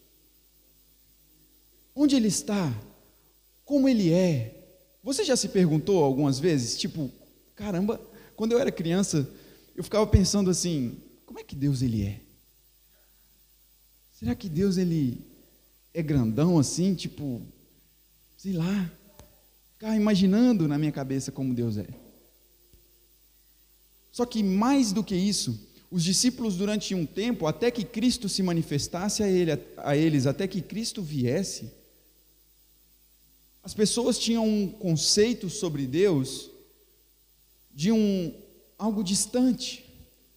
onde 1.94 2.14
Ele 2.14 2.28
está, 2.28 2.70
como 3.64 3.88
Ele 3.88 4.12
é. 4.12 4.54
Você 5.02 5.24
já 5.24 5.34
se 5.34 5.48
perguntou 5.48 6.04
algumas 6.04 6.38
vezes, 6.38 6.78
tipo, 6.78 7.10
caramba, 7.56 7.98
quando 8.36 8.52
eu 8.52 8.58
era 8.58 8.70
criança, 8.70 9.26
eu 9.74 9.82
ficava 9.82 10.06
pensando 10.06 10.50
assim, 10.50 11.00
como 11.24 11.40
é 11.40 11.42
que 11.42 11.56
Deus 11.56 11.80
Ele 11.80 12.04
é? 12.04 12.20
Será 14.12 14.34
que 14.34 14.50
Deus 14.50 14.76
Ele 14.76 15.18
é 15.94 16.02
grandão 16.02 16.58
assim, 16.58 16.94
tipo, 16.94 17.40
sei 18.36 18.52
lá, 18.52 18.92
ficava 19.72 19.96
imaginando 19.96 20.68
na 20.68 20.76
minha 20.76 20.92
cabeça 20.92 21.32
como 21.32 21.54
Deus 21.54 21.78
é. 21.78 21.88
Só 24.12 24.26
que 24.26 24.42
mais 24.42 24.92
do 24.92 25.02
que 25.02 25.16
isso, 25.16 25.67
os 25.90 26.04
discípulos, 26.04 26.56
durante 26.56 26.94
um 26.94 27.06
tempo, 27.06 27.46
até 27.46 27.70
que 27.70 27.84
Cristo 27.84 28.28
se 28.28 28.42
manifestasse 28.42 29.22
a, 29.22 29.28
ele, 29.28 29.58
a 29.78 29.96
eles, 29.96 30.26
até 30.26 30.46
que 30.46 30.60
Cristo 30.60 31.02
viesse, 31.02 31.70
as 33.62 33.74
pessoas 33.74 34.18
tinham 34.18 34.46
um 34.46 34.68
conceito 34.68 35.48
sobre 35.50 35.86
Deus 35.86 36.50
de 37.74 37.92
um 37.92 38.34
algo 38.78 39.02
distante, 39.02 39.84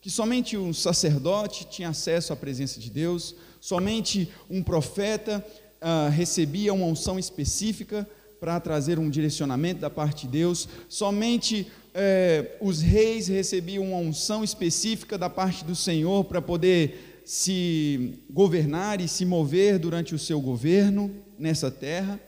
que 0.01 0.09
somente 0.09 0.57
um 0.57 0.73
sacerdote 0.73 1.65
tinha 1.69 1.89
acesso 1.89 2.33
à 2.33 2.35
presença 2.35 2.79
de 2.79 2.89
Deus, 2.89 3.35
somente 3.59 4.29
um 4.49 4.63
profeta 4.63 5.45
uh, 5.81 6.09
recebia 6.09 6.73
uma 6.73 6.85
unção 6.85 7.19
específica 7.19 8.09
para 8.39 8.59
trazer 8.59 8.97
um 8.97 9.09
direcionamento 9.09 9.79
da 9.79 9.89
parte 9.89 10.25
de 10.25 10.31
Deus, 10.31 10.67
somente 10.89 11.71
é, 11.93 12.57
os 12.61 12.81
reis 12.81 13.27
recebiam 13.27 13.83
uma 13.83 13.97
unção 13.97 14.43
específica 14.43 15.17
da 15.17 15.29
parte 15.29 15.65
do 15.65 15.75
Senhor 15.75 16.23
para 16.25 16.41
poder 16.41 17.21
se 17.25 18.13
governar 18.29 18.99
e 19.01 19.07
se 19.07 19.25
mover 19.25 19.77
durante 19.77 20.15
o 20.15 20.19
seu 20.19 20.39
governo 20.41 21.11
nessa 21.37 21.69
terra. 21.69 22.19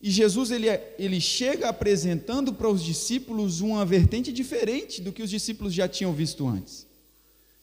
E 0.00 0.10
Jesus 0.10 0.50
ele, 0.50 0.68
ele 0.98 1.20
chega 1.20 1.68
apresentando 1.68 2.52
para 2.52 2.68
os 2.68 2.82
discípulos 2.84 3.60
uma 3.60 3.84
vertente 3.84 4.32
diferente 4.32 5.00
do 5.00 5.12
que 5.12 5.22
os 5.22 5.30
discípulos 5.30 5.72
já 5.72 5.88
tinham 5.88 6.12
visto 6.12 6.46
antes. 6.46 6.86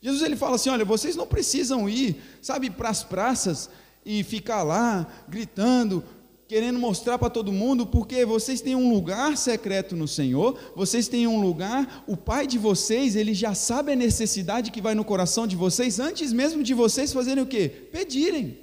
Jesus 0.01 0.21
ele 0.21 0.35
fala 0.35 0.55
assim: 0.55 0.69
olha, 0.69 0.83
vocês 0.83 1.15
não 1.15 1.25
precisam 1.25 1.89
ir, 1.89 2.17
sabe, 2.41 2.69
para 2.69 2.89
as 2.89 3.03
praças 3.03 3.69
e 4.05 4.23
ficar 4.23 4.63
lá 4.63 5.25
gritando, 5.29 6.03
querendo 6.47 6.77
mostrar 6.77 7.17
para 7.17 7.29
todo 7.29 7.51
mundo, 7.51 7.85
porque 7.85 8.25
vocês 8.25 8.61
têm 8.61 8.75
um 8.75 8.93
lugar 8.93 9.37
secreto 9.37 9.95
no 9.95 10.07
Senhor, 10.07 10.59
vocês 10.75 11.07
têm 11.07 11.25
um 11.25 11.41
lugar, 11.41 12.03
o 12.07 12.17
Pai 12.17 12.45
de 12.45 12.57
vocês, 12.57 13.15
ele 13.15 13.33
já 13.33 13.55
sabe 13.55 13.93
a 13.93 13.95
necessidade 13.95 14.71
que 14.71 14.81
vai 14.81 14.93
no 14.93 15.05
coração 15.05 15.47
de 15.47 15.55
vocês, 15.55 15.99
antes 15.99 16.33
mesmo 16.33 16.61
de 16.61 16.73
vocês 16.73 17.13
fazerem 17.13 17.43
o 17.43 17.47
quê? 17.47 17.69
Pedirem. 17.91 18.57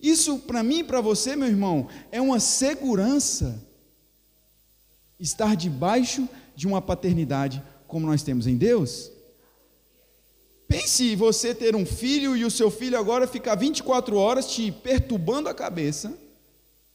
Isso 0.00 0.38
para 0.38 0.62
mim 0.62 0.78
e 0.78 0.84
para 0.84 1.00
você, 1.00 1.36
meu 1.36 1.48
irmão, 1.48 1.88
é 2.10 2.20
uma 2.20 2.40
segurança 2.40 3.62
estar 5.18 5.54
debaixo 5.54 6.28
de 6.56 6.66
uma 6.66 6.80
paternidade 6.80 7.62
como 7.86 8.06
nós 8.06 8.22
temos 8.22 8.46
em 8.46 8.56
Deus. 8.56 9.10
Pense 10.66 11.16
você 11.16 11.54
ter 11.54 11.74
um 11.74 11.84
filho 11.84 12.36
e 12.36 12.44
o 12.44 12.50
seu 12.50 12.70
filho 12.70 12.98
agora 12.98 13.26
ficar 13.26 13.56
24 13.56 14.16
horas 14.16 14.46
te 14.46 14.70
perturbando 14.70 15.48
a 15.48 15.54
cabeça 15.54 16.16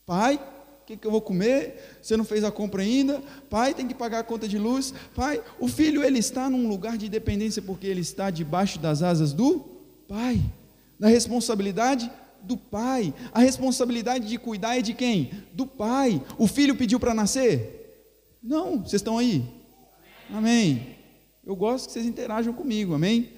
Pai, 0.05 0.35
o 0.35 0.85
que, 0.85 0.97
que 0.97 1.07
eu 1.07 1.11
vou 1.11 1.21
comer? 1.21 1.97
Você 2.01 2.15
não 2.15 2.23
fez 2.23 2.43
a 2.43 2.51
compra 2.51 2.83
ainda? 2.83 3.21
Pai, 3.49 3.73
tem 3.73 3.87
que 3.87 3.95
pagar 3.95 4.19
a 4.19 4.23
conta 4.23 4.47
de 4.47 4.57
luz. 4.57 4.93
Pai, 5.15 5.41
o 5.59 5.67
filho 5.67 6.03
ele 6.03 6.19
está 6.19 6.49
num 6.49 6.67
lugar 6.67 6.97
de 6.97 7.09
dependência 7.09 7.61
porque 7.61 7.87
ele 7.87 8.01
está 8.01 8.29
debaixo 8.29 8.77
das 8.77 9.01
asas 9.01 9.33
do 9.33 9.65
Pai, 10.07 10.39
da 10.99 11.07
responsabilidade 11.07 12.11
do 12.45 12.55
pai. 12.55 13.13
A 13.33 13.39
responsabilidade 13.39 14.27
de 14.27 14.37
cuidar 14.37 14.77
é 14.77 14.81
de 14.81 14.93
quem? 14.93 15.31
Do 15.51 15.65
pai. 15.65 16.21
O 16.37 16.47
filho 16.47 16.75
pediu 16.75 16.99
para 16.99 17.13
nascer? 17.13 18.03
Não, 18.41 18.77
vocês 18.77 19.01
estão 19.01 19.17
aí? 19.17 19.43
Amém. 20.29 20.95
Eu 21.43 21.55
gosto 21.55 21.87
que 21.87 21.93
vocês 21.93 22.05
interajam 22.05 22.53
comigo, 22.53 22.93
amém? 22.93 23.31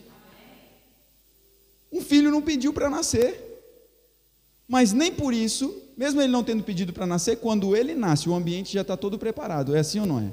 Um 1.92 2.02
filho 2.02 2.30
não 2.30 2.42
pediu 2.42 2.74
para 2.74 2.90
nascer. 2.90 3.46
Mas 4.68 4.92
nem 4.92 5.12
por 5.12 5.34
isso 5.34 5.87
mesmo 5.98 6.22
ele 6.22 6.32
não 6.32 6.44
tendo 6.44 6.62
pedido 6.62 6.94
para 6.94 7.08
nascer, 7.08 7.38
quando 7.38 7.76
ele 7.76 7.96
nasce, 7.96 8.30
o 8.30 8.36
ambiente 8.36 8.72
já 8.72 8.82
está 8.82 8.96
todo 8.96 9.18
preparado. 9.18 9.76
É 9.76 9.80
assim 9.80 10.00
ou 10.00 10.06
não 10.06 10.20
é? 10.20 10.32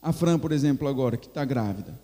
A 0.00 0.10
Fran, 0.10 0.38
por 0.38 0.52
exemplo, 0.52 0.88
agora, 0.88 1.18
que 1.18 1.26
está 1.26 1.44
grávida. 1.44 2.00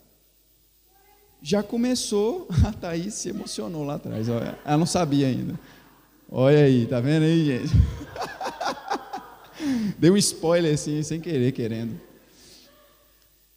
Já 1.43 1.63
começou, 1.63 2.47
a 2.69 2.73
Thaís 2.73 3.15
se 3.15 3.31
emocionou 3.31 3.83
lá 3.83 3.95
atrás. 3.95 4.29
Ela 4.29 4.77
não 4.77 4.85
sabia 4.85 5.27
ainda. 5.27 5.59
Olha 6.31 6.65
aí, 6.65 6.87
tá 6.87 7.01
vendo 7.01 7.23
aí, 7.23 7.47
gente? 7.47 7.73
Deu 9.99 10.13
um 10.13 10.19
spoiler 10.19 10.75
assim, 10.75 11.03
sem 11.03 11.19
querer, 11.19 11.53
querendo. 11.53 11.99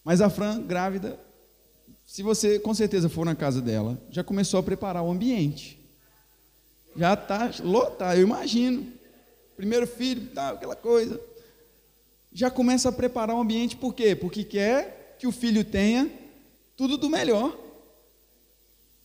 Mas 0.03 0.22
a 0.22 0.30
Fran, 0.30 0.62
grávida, 0.62 1.20
se 2.06 2.24
você 2.24 2.58
com 2.58 2.74
certeza 2.74 3.10
for 3.10 3.25
na 3.25 3.36
casa 3.36 3.62
dela, 3.62 4.01
já 4.10 4.24
começou 4.24 4.62
a 4.62 4.63
preparar 4.63 5.03
o 5.03 5.12
ambiente 5.12 5.83
já 6.96 7.14
está 7.14 7.52
lotado, 7.64 8.18
eu 8.18 8.24
imagino. 8.24 8.92
Primeiro 9.56 9.88
filho, 9.88 10.28
tá, 10.34 10.50
aquela 10.50 10.76
coisa. 10.76 11.20
Já 12.32 12.50
começa 12.50 12.90
a 12.90 12.92
preparar 12.92 13.36
o 13.36 13.42
ambiente, 13.42 13.76
por 13.76 13.94
quê? 13.94 14.16
Porque 14.16 14.44
quer 14.44 15.16
que 15.20 15.28
o 15.28 15.32
filho 15.32 15.64
tenha 15.64 16.12
tudo 16.76 16.98
do 16.98 17.10
melhor. 17.10 17.58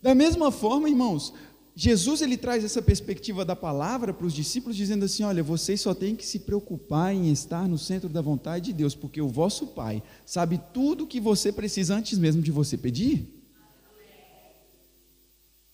Da 0.01 0.15
mesma 0.15 0.51
forma, 0.51 0.89
irmãos, 0.89 1.35
Jesus 1.75 2.23
ele 2.23 2.37
traz 2.37 2.65
essa 2.65 2.83
perspectiva 2.83 3.45
da 3.45 3.55
palavra 3.55 4.13
para 4.13 4.27
os 4.27 4.33
discípulos, 4.33 4.77
dizendo 4.77 5.05
assim: 5.05 5.23
olha, 5.23 5.45
vocês 5.45 5.81
só 5.81 5.95
têm 5.95 6.17
que 6.17 6.27
se 6.27 6.41
preocupar 6.41 7.15
em 7.15 7.31
estar 7.31 7.69
no 7.69 7.79
centro 7.79 8.09
da 8.09 8.21
vontade 8.21 8.67
de 8.67 8.73
Deus, 8.73 8.97
porque 8.97 9.21
o 9.21 9.29
vosso 9.29 9.69
Pai 9.69 10.03
sabe 10.27 10.61
tudo 10.73 11.05
o 11.05 11.07
que 11.07 11.21
você 11.21 11.53
precisa 11.53 11.95
antes 11.95 12.19
mesmo 12.19 12.43
de 12.43 12.51
você 12.51 12.77
pedir. 12.77 13.38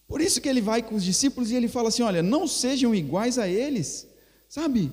Por 0.06 0.20
isso 0.20 0.40
que 0.40 0.48
ele 0.48 0.60
vai 0.60 0.82
com 0.82 0.94
os 0.94 1.04
discípulos 1.04 1.50
e 1.50 1.54
ele 1.54 1.68
fala 1.68 1.88
assim: 1.88 2.02
olha, 2.02 2.22
não 2.22 2.46
sejam 2.46 2.94
iguais 2.94 3.38
a 3.38 3.48
eles, 3.48 4.06
sabe? 4.48 4.92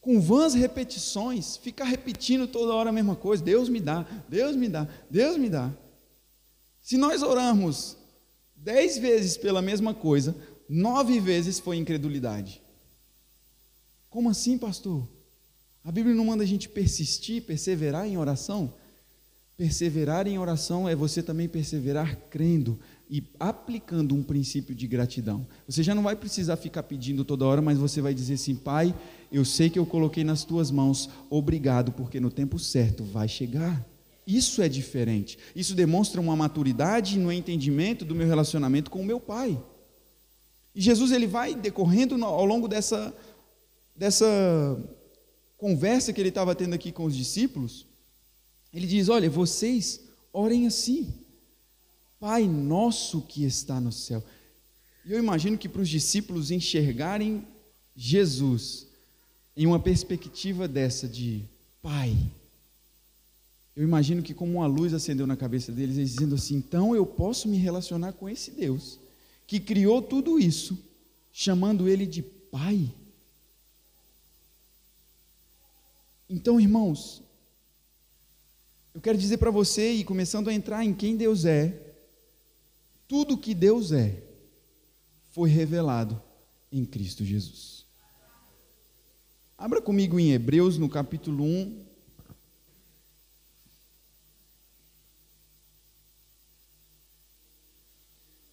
Com 0.00 0.20
vãs 0.20 0.54
repetições, 0.54 1.56
ficar 1.56 1.84
repetindo 1.84 2.46
toda 2.46 2.74
hora 2.74 2.90
a 2.90 2.92
mesma 2.92 3.16
coisa. 3.16 3.42
Deus 3.42 3.68
me 3.68 3.80
dá, 3.80 4.06
Deus 4.28 4.54
me 4.54 4.68
dá, 4.68 4.88
Deus 5.10 5.36
me 5.36 5.48
dá. 5.48 5.72
Se 6.82 6.96
nós 6.96 7.22
orarmos 7.22 7.96
dez 8.54 8.98
vezes 8.98 9.36
pela 9.36 9.62
mesma 9.62 9.94
coisa, 9.94 10.36
nove 10.68 11.20
vezes 11.20 11.58
foi 11.58 11.76
incredulidade. 11.76 12.62
Como 14.10 14.30
assim, 14.30 14.56
pastor? 14.56 15.08
A 15.82 15.90
Bíblia 15.90 16.14
não 16.14 16.26
manda 16.26 16.44
a 16.44 16.46
gente 16.46 16.68
persistir, 16.68 17.42
perseverar 17.42 18.06
em 18.06 18.16
oração? 18.16 18.72
Perseverar 19.56 20.26
em 20.26 20.38
oração 20.38 20.88
é 20.88 20.96
você 20.96 21.22
também 21.22 21.48
perseverar 21.48 22.16
crendo, 22.28 22.78
e 23.08 23.22
aplicando 23.38 24.14
um 24.14 24.22
princípio 24.22 24.74
de 24.74 24.86
gratidão. 24.86 25.46
Você 25.68 25.82
já 25.82 25.94
não 25.94 26.02
vai 26.02 26.16
precisar 26.16 26.56
ficar 26.56 26.82
pedindo 26.82 27.24
toda 27.24 27.44
hora, 27.44 27.60
mas 27.60 27.78
você 27.78 28.00
vai 28.00 28.14
dizer 28.14 28.34
assim: 28.34 28.54
Pai, 28.54 28.94
eu 29.30 29.44
sei 29.44 29.68
que 29.68 29.78
eu 29.78 29.86
coloquei 29.86 30.24
nas 30.24 30.44
tuas 30.44 30.70
mãos, 30.70 31.10
obrigado, 31.28 31.92
porque 31.92 32.18
no 32.18 32.30
tempo 32.30 32.58
certo 32.58 33.04
vai 33.04 33.28
chegar. 33.28 33.84
Isso 34.26 34.62
é 34.62 34.68
diferente. 34.68 35.38
Isso 35.54 35.74
demonstra 35.74 36.20
uma 36.20 36.34
maturidade 36.34 37.18
no 37.18 37.30
entendimento 37.30 38.06
do 38.06 38.14
meu 38.14 38.26
relacionamento 38.26 38.90
com 38.90 39.00
o 39.00 39.04
meu 39.04 39.20
pai. 39.20 39.60
E 40.74 40.80
Jesus 40.80 41.12
ele 41.12 41.26
vai 41.26 41.54
decorrendo 41.54 42.22
ao 42.24 42.44
longo 42.44 42.66
dessa, 42.66 43.14
dessa 43.94 44.26
conversa 45.58 46.12
que 46.12 46.20
ele 46.20 46.30
estava 46.30 46.54
tendo 46.54 46.74
aqui 46.74 46.90
com 46.90 47.04
os 47.04 47.14
discípulos. 47.14 47.86
Ele 48.74 48.86
diz: 48.86 49.08
Olha, 49.08 49.30
vocês 49.30 50.00
orem 50.32 50.66
assim, 50.66 51.14
Pai 52.18 52.48
nosso 52.48 53.22
que 53.22 53.44
está 53.44 53.80
no 53.80 53.92
céu. 53.92 54.22
E 55.04 55.12
eu 55.12 55.18
imagino 55.18 55.56
que 55.56 55.68
para 55.68 55.82
os 55.82 55.88
discípulos 55.88 56.50
enxergarem 56.50 57.46
Jesus 57.94 58.88
em 59.56 59.66
uma 59.66 59.78
perspectiva 59.78 60.66
dessa 60.66 61.06
de 61.06 61.44
Pai, 61.80 62.16
eu 63.76 63.84
imagino 63.84 64.22
que 64.22 64.34
como 64.34 64.54
uma 64.54 64.66
luz 64.66 64.92
acendeu 64.92 65.26
na 65.26 65.36
cabeça 65.36 65.70
deles, 65.70 65.96
eles 65.96 66.10
dizendo 66.12 66.34
assim: 66.34 66.56
então 66.56 66.96
eu 66.96 67.06
posso 67.06 67.46
me 67.48 67.56
relacionar 67.56 68.12
com 68.14 68.28
esse 68.28 68.50
Deus 68.50 68.98
que 69.46 69.60
criou 69.60 70.02
tudo 70.02 70.40
isso, 70.40 70.76
chamando 71.32 71.88
ele 71.88 72.06
de 72.06 72.22
Pai. 72.22 72.90
Então, 76.28 76.60
irmãos, 76.60 77.23
eu 78.94 79.00
quero 79.00 79.18
dizer 79.18 79.38
para 79.38 79.50
você, 79.50 79.90
e 79.92 80.04
começando 80.04 80.48
a 80.48 80.54
entrar 80.54 80.84
em 80.84 80.94
quem 80.94 81.16
Deus 81.16 81.44
é, 81.44 81.96
tudo 83.08 83.36
que 83.36 83.52
Deus 83.52 83.90
é 83.90 84.22
foi 85.32 85.50
revelado 85.50 86.22
em 86.70 86.84
Cristo 86.84 87.24
Jesus. 87.24 87.84
Abra 89.58 89.82
comigo 89.82 90.18
em 90.18 90.32
Hebreus, 90.32 90.78
no 90.78 90.88
capítulo 90.88 91.44
1. 91.44 91.84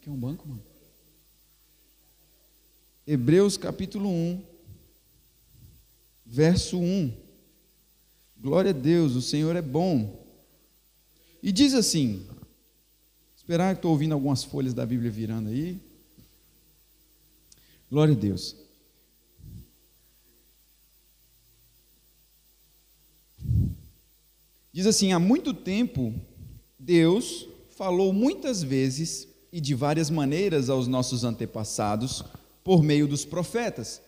Quer 0.02 0.10
um 0.10 0.20
banco, 0.20 0.48
mano? 0.48 0.64
Hebreus 3.06 3.58
capítulo 3.58 4.10
1, 4.10 4.44
verso 6.26 6.80
1. 6.80 7.16
Glória 8.40 8.72
a 8.72 8.74
Deus, 8.74 9.16
o 9.16 9.22
Senhor 9.22 9.56
é 9.56 9.62
bom. 9.62 10.21
E 11.42 11.52
diz 11.52 11.74
assim: 11.74 12.26
esperar 13.36 13.74
que 13.74 13.80
estou 13.80 13.92
ouvindo 13.92 14.14
algumas 14.14 14.44
folhas 14.44 14.74
da 14.74 14.86
Bíblia 14.86 15.10
virando 15.10 15.50
aí. 15.50 15.80
Glória 17.90 18.14
a 18.14 18.18
Deus. 18.18 18.56
Diz 24.72 24.86
assim: 24.86 25.12
há 25.12 25.20
muito 25.20 25.54
tempo, 25.54 26.14
Deus 26.78 27.48
falou 27.72 28.14
muitas 28.14 28.62
vezes 28.62 29.28
e 29.52 29.60
de 29.60 29.74
várias 29.74 30.10
maneiras 30.10 30.70
aos 30.70 30.88
nossos 30.88 31.24
antepassados 31.24 32.24
por 32.64 32.84
meio 32.84 33.08
dos 33.08 33.26
profetas. 33.26 34.02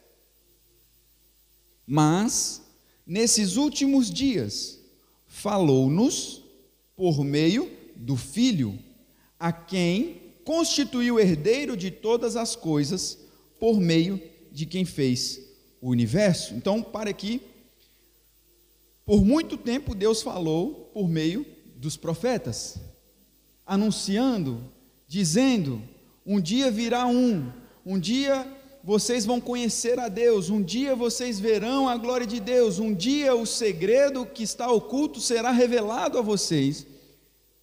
Mas, 1.85 2.61
nesses 3.05 3.57
últimos 3.57 4.09
dias, 4.09 4.79
falou-nos 5.27 6.42
por 6.95 7.23
meio 7.23 7.71
do 7.95 8.15
Filho, 8.15 8.77
a 9.39 9.51
quem 9.51 10.21
constituiu 10.43 11.19
herdeiro 11.19 11.75
de 11.75 11.89
todas 11.89 12.35
as 12.35 12.55
coisas, 12.55 13.17
por 13.59 13.79
meio 13.79 14.21
de 14.51 14.65
quem 14.65 14.85
fez 14.85 15.39
o 15.81 15.89
universo. 15.89 16.53
Então, 16.53 16.81
para 16.81 17.09
aqui. 17.09 17.41
Por 19.05 19.25
muito 19.25 19.57
tempo 19.57 19.93
Deus 19.93 20.21
falou 20.21 20.89
por 20.93 21.09
meio 21.09 21.45
dos 21.75 21.97
profetas, 21.97 22.77
anunciando, 23.65 24.63
dizendo: 25.07 25.81
um 26.25 26.39
dia 26.39 26.71
virá 26.71 27.05
um, 27.05 27.51
um 27.85 27.99
dia 27.99 28.47
vocês 28.83 29.25
vão 29.25 29.39
conhecer 29.39 29.97
a 29.97 30.09
Deus, 30.09 30.49
um 30.49 30.61
dia 30.61 30.93
vocês 30.93 31.39
verão 31.39 31.87
a 31.87 31.95
glória 31.95 32.27
de 32.27 32.41
Deus, 32.41 32.79
um 32.79 32.93
dia 32.93 33.33
o 33.33 33.45
segredo 33.45 34.25
que 34.25 34.43
está 34.43 34.69
oculto 34.69 35.21
será 35.21 35.51
revelado 35.51 36.17
a 36.17 36.21
vocês. 36.21 36.85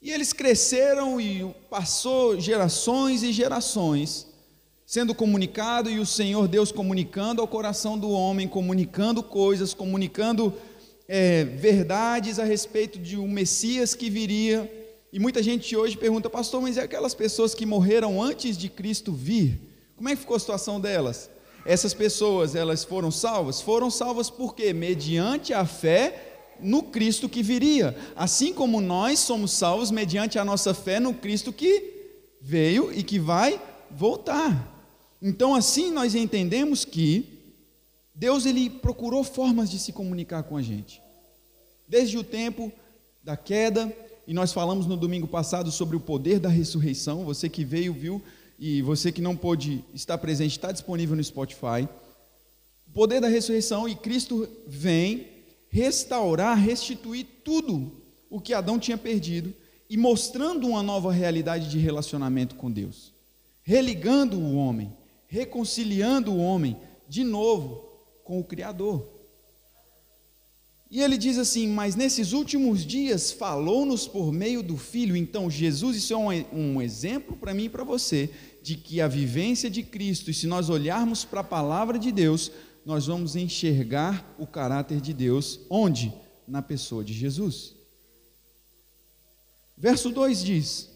E 0.00 0.10
eles 0.10 0.32
cresceram 0.32 1.20
e 1.20 1.54
passou 1.68 2.40
gerações 2.40 3.22
e 3.22 3.32
gerações 3.32 4.26
sendo 4.86 5.14
comunicado 5.14 5.88
e 5.88 6.00
o 6.00 6.06
Senhor 6.06 6.48
Deus 6.48 6.72
comunicando 6.72 7.40
ao 7.40 7.46
coração 7.46 7.96
do 7.96 8.10
homem, 8.10 8.48
comunicando 8.48 9.22
coisas, 9.22 9.72
comunicando 9.72 10.52
é, 11.06 11.44
verdades 11.44 12.40
a 12.40 12.44
respeito 12.44 12.98
de 12.98 13.16
um 13.16 13.28
Messias 13.28 13.94
que 13.94 14.10
viria. 14.10 14.68
E 15.12 15.20
muita 15.20 15.44
gente 15.44 15.76
hoje 15.76 15.96
pergunta, 15.96 16.28
pastor, 16.28 16.60
mas 16.60 16.76
e 16.76 16.80
aquelas 16.80 17.14
pessoas 17.14 17.54
que 17.54 17.64
morreram 17.64 18.20
antes 18.20 18.58
de 18.58 18.68
Cristo 18.68 19.12
vir? 19.12 19.69
Como 20.00 20.08
é 20.08 20.14
que 20.14 20.22
ficou 20.22 20.34
a 20.34 20.40
situação 20.40 20.80
delas? 20.80 21.28
Essas 21.62 21.92
pessoas, 21.92 22.54
elas 22.54 22.82
foram 22.84 23.10
salvas? 23.10 23.60
Foram 23.60 23.90
salvas 23.90 24.30
por 24.30 24.54
quê? 24.54 24.72
Mediante 24.72 25.52
a 25.52 25.66
fé 25.66 26.54
no 26.58 26.84
Cristo 26.84 27.28
que 27.28 27.42
viria, 27.42 27.94
assim 28.16 28.54
como 28.54 28.80
nós 28.80 29.18
somos 29.18 29.52
salvos 29.52 29.90
mediante 29.90 30.38
a 30.38 30.44
nossa 30.44 30.72
fé 30.72 30.98
no 30.98 31.12
Cristo 31.12 31.52
que 31.52 32.14
veio 32.40 32.90
e 32.90 33.02
que 33.02 33.18
vai 33.18 33.60
voltar. 33.90 34.74
Então, 35.20 35.54
assim 35.54 35.90
nós 35.90 36.14
entendemos 36.14 36.82
que 36.82 37.58
Deus 38.14 38.46
ele 38.46 38.70
procurou 38.70 39.22
formas 39.22 39.70
de 39.70 39.78
se 39.78 39.92
comunicar 39.92 40.44
com 40.44 40.56
a 40.56 40.62
gente. 40.62 41.02
Desde 41.86 42.16
o 42.16 42.24
tempo 42.24 42.72
da 43.22 43.36
queda, 43.36 43.94
e 44.26 44.32
nós 44.32 44.50
falamos 44.50 44.86
no 44.86 44.96
domingo 44.96 45.28
passado 45.28 45.70
sobre 45.70 45.94
o 45.94 46.00
poder 46.00 46.40
da 46.40 46.48
ressurreição. 46.48 47.22
Você 47.26 47.50
que 47.50 47.66
veio, 47.66 47.92
viu, 47.92 48.22
e 48.60 48.82
você 48.82 49.10
que 49.10 49.22
não 49.22 49.34
pôde 49.34 49.82
estar 49.94 50.18
presente, 50.18 50.52
está 50.52 50.70
disponível 50.70 51.16
no 51.16 51.24
Spotify. 51.24 51.88
O 52.86 52.92
poder 52.92 53.18
da 53.18 53.26
ressurreição 53.26 53.88
e 53.88 53.94
Cristo 53.94 54.46
vem 54.66 55.26
restaurar, 55.70 56.58
restituir 56.58 57.26
tudo 57.42 57.90
o 58.28 58.38
que 58.38 58.52
Adão 58.52 58.78
tinha 58.78 58.98
perdido 58.98 59.54
e 59.88 59.96
mostrando 59.96 60.66
uma 60.68 60.82
nova 60.82 61.10
realidade 61.10 61.70
de 61.70 61.78
relacionamento 61.78 62.54
com 62.54 62.70
Deus, 62.70 63.14
religando 63.62 64.38
o 64.38 64.56
homem, 64.56 64.92
reconciliando 65.26 66.30
o 66.30 66.38
homem 66.38 66.76
de 67.08 67.24
novo 67.24 67.88
com 68.22 68.38
o 68.38 68.44
Criador. 68.44 69.19
E 70.90 71.00
ele 71.00 71.16
diz 71.16 71.38
assim: 71.38 71.68
Mas 71.68 71.94
nesses 71.94 72.32
últimos 72.32 72.84
dias 72.84 73.30
falou-nos 73.30 74.08
por 74.08 74.32
meio 74.32 74.62
do 74.62 74.76
Filho. 74.76 75.16
Então, 75.16 75.50
Jesus, 75.50 75.96
isso 75.96 76.12
é 76.12 76.16
um, 76.16 76.28
um 76.52 76.82
exemplo 76.82 77.36
para 77.36 77.54
mim 77.54 77.64
e 77.64 77.68
para 77.68 77.84
você, 77.84 78.30
de 78.62 78.76
que 78.76 79.00
a 79.00 79.06
vivência 79.06 79.70
de 79.70 79.82
Cristo, 79.82 80.30
e 80.30 80.34
se 80.34 80.46
nós 80.46 80.68
olharmos 80.68 81.24
para 81.24 81.40
a 81.40 81.44
palavra 81.44 81.98
de 81.98 82.10
Deus, 82.10 82.50
nós 82.84 83.06
vamos 83.06 83.36
enxergar 83.36 84.34
o 84.38 84.46
caráter 84.46 85.00
de 85.00 85.14
Deus 85.14 85.60
onde? 85.70 86.12
Na 86.48 86.60
pessoa 86.60 87.04
de 87.04 87.12
Jesus. 87.12 87.74
Verso 89.78 90.10
2 90.10 90.44
diz: 90.44 90.90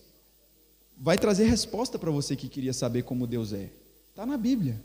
vai 0.96 1.18
trazer 1.18 1.44
resposta 1.44 1.98
para 1.98 2.11
você 2.11 2.37
que 2.37 2.48
queria 2.48 2.72
saber 2.72 3.02
como 3.02 3.26
Deus 3.26 3.52
é. 3.52 3.70
Está 4.11 4.24
na 4.24 4.37
Bíblia. 4.37 4.83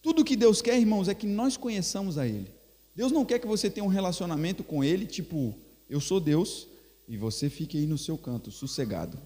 Tudo 0.00 0.24
que 0.24 0.36
Deus 0.36 0.60
quer, 0.60 0.78
irmãos, 0.78 1.08
é 1.08 1.14
que 1.14 1.26
nós 1.26 1.56
conheçamos 1.56 2.18
a 2.18 2.26
Ele. 2.26 2.52
Deus 2.94 3.10
não 3.10 3.24
quer 3.24 3.38
que 3.38 3.46
você 3.46 3.70
tenha 3.70 3.84
um 3.84 3.88
relacionamento 3.88 4.62
com 4.62 4.84
Ele, 4.84 5.06
tipo, 5.06 5.54
eu 5.88 6.00
sou 6.00 6.20
Deus 6.20 6.66
e 7.08 7.16
você 7.16 7.48
fique 7.48 7.78
aí 7.78 7.86
no 7.86 7.98
seu 7.98 8.18
canto, 8.18 8.50
sossegado. 8.50 9.18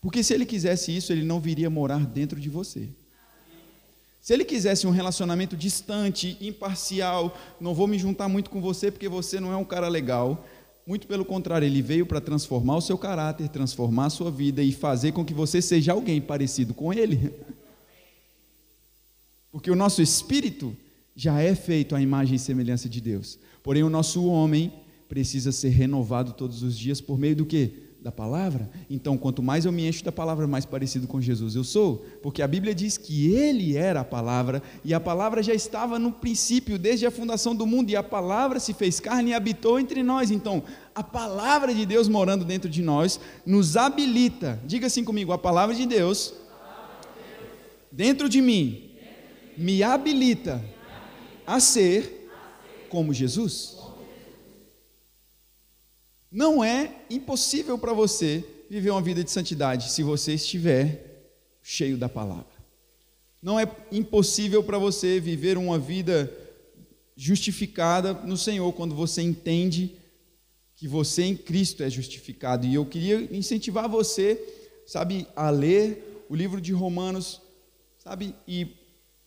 Porque 0.00 0.22
se 0.22 0.32
Ele 0.34 0.46
quisesse 0.46 0.94
isso, 0.96 1.12
Ele 1.12 1.24
não 1.24 1.40
viria 1.40 1.68
morar 1.68 2.04
dentro 2.06 2.40
de 2.40 2.48
você. 2.48 2.88
Se 4.22 4.32
ele 4.32 4.44
quisesse 4.44 4.86
um 4.86 4.90
relacionamento 4.90 5.56
distante, 5.56 6.38
imparcial, 6.40 7.36
não 7.60 7.74
vou 7.74 7.88
me 7.88 7.98
juntar 7.98 8.28
muito 8.28 8.50
com 8.50 8.60
você 8.60 8.88
porque 8.88 9.08
você 9.08 9.40
não 9.40 9.52
é 9.52 9.56
um 9.56 9.64
cara 9.64 9.88
legal. 9.88 10.46
Muito 10.86 11.08
pelo 11.08 11.24
contrário, 11.24 11.66
ele 11.66 11.82
veio 11.82 12.06
para 12.06 12.20
transformar 12.20 12.76
o 12.76 12.80
seu 12.80 12.96
caráter, 12.96 13.48
transformar 13.48 14.06
a 14.06 14.10
sua 14.10 14.30
vida 14.30 14.62
e 14.62 14.70
fazer 14.70 15.10
com 15.10 15.24
que 15.24 15.34
você 15.34 15.60
seja 15.60 15.90
alguém 15.90 16.20
parecido 16.20 16.72
com 16.72 16.92
ele. 16.92 17.34
Porque 19.50 19.72
o 19.72 19.76
nosso 19.76 20.00
espírito 20.00 20.76
já 21.14 21.40
é 21.40 21.54
feito 21.54 21.94
à 21.94 22.00
imagem 22.00 22.36
e 22.36 22.38
semelhança 22.38 22.88
de 22.88 23.00
Deus. 23.00 23.38
Porém, 23.62 23.82
o 23.82 23.90
nosso 23.90 24.24
homem 24.26 24.72
precisa 25.08 25.52
ser 25.52 25.70
renovado 25.70 26.32
todos 26.32 26.62
os 26.62 26.76
dias 26.76 27.00
por 27.00 27.18
meio 27.18 27.36
do 27.36 27.46
que? 27.46 27.92
da 28.02 28.10
palavra. 28.10 28.68
Então, 28.90 29.16
quanto 29.16 29.42
mais 29.42 29.64
eu 29.64 29.70
me 29.70 29.86
encho 29.86 30.04
da 30.04 30.10
palavra, 30.10 30.46
mais 30.46 30.66
parecido 30.66 31.06
com 31.06 31.20
Jesus 31.20 31.54
eu 31.54 31.62
sou, 31.62 32.04
porque 32.20 32.42
a 32.42 32.48
Bíblia 32.48 32.74
diz 32.74 32.98
que 32.98 33.32
ele 33.32 33.76
era 33.76 34.00
a 34.00 34.04
palavra 34.04 34.60
e 34.84 34.92
a 34.92 34.98
palavra 34.98 35.42
já 35.42 35.54
estava 35.54 35.98
no 35.98 36.10
princípio, 36.10 36.78
desde 36.78 37.06
a 37.06 37.12
fundação 37.12 37.54
do 37.54 37.64
mundo, 37.64 37.90
e 37.90 37.96
a 37.96 38.02
palavra 38.02 38.58
se 38.58 38.74
fez 38.74 38.98
carne 38.98 39.30
e 39.30 39.34
habitou 39.34 39.78
entre 39.78 40.02
nós. 40.02 40.32
Então, 40.32 40.64
a 40.92 41.02
palavra 41.04 41.72
de 41.72 41.86
Deus 41.86 42.08
morando 42.08 42.44
dentro 42.44 42.68
de 42.68 42.82
nós 42.82 43.20
nos 43.46 43.76
habilita. 43.76 44.60
Diga 44.66 44.88
assim 44.88 45.04
comigo: 45.04 45.32
a 45.32 45.38
palavra 45.38 45.74
de 45.74 45.86
Deus 45.86 46.34
dentro 47.90 48.28
de 48.28 48.42
mim 48.42 48.90
me 49.56 49.82
habilita 49.82 50.64
a 51.52 51.60
ser 51.60 52.30
como 52.88 53.12
Jesus. 53.12 53.76
Não 56.30 56.64
é 56.64 57.02
impossível 57.10 57.76
para 57.78 57.92
você 57.92 58.42
viver 58.70 58.88
uma 58.88 59.02
vida 59.02 59.22
de 59.22 59.30
santidade 59.30 59.92
se 59.92 60.02
você 60.02 60.32
estiver 60.32 61.28
cheio 61.62 61.98
da 61.98 62.08
palavra. 62.08 62.46
Não 63.42 63.60
é 63.60 63.70
impossível 63.90 64.62
para 64.62 64.78
você 64.78 65.20
viver 65.20 65.58
uma 65.58 65.78
vida 65.78 66.32
justificada 67.14 68.14
no 68.14 68.38
Senhor 68.38 68.72
quando 68.72 68.94
você 68.94 69.20
entende 69.20 69.94
que 70.74 70.88
você 70.88 71.22
em 71.24 71.36
Cristo 71.36 71.82
é 71.82 71.90
justificado. 71.90 72.66
E 72.66 72.74
eu 72.74 72.86
queria 72.86 73.28
incentivar 73.30 73.90
você, 73.90 74.42
sabe, 74.86 75.26
a 75.36 75.50
ler 75.50 76.24
o 76.30 76.34
livro 76.34 76.62
de 76.62 76.72
Romanos, 76.72 77.42
sabe, 77.98 78.34
e 78.48 78.68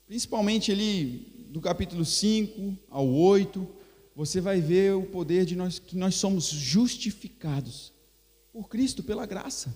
principalmente 0.08 0.72
ali 0.72 1.35
do 1.56 1.62
capítulo 1.62 2.04
5 2.04 2.78
ao 2.90 3.08
8, 3.08 3.66
você 4.14 4.42
vai 4.42 4.60
ver 4.60 4.94
o 4.94 5.04
poder 5.04 5.46
de 5.46 5.56
nós 5.56 5.80
que 5.80 5.96
nós 5.96 6.16
somos 6.16 6.50
justificados 6.50 7.94
por 8.52 8.68
Cristo 8.68 9.02
pela 9.02 9.26
graça. 9.26 9.74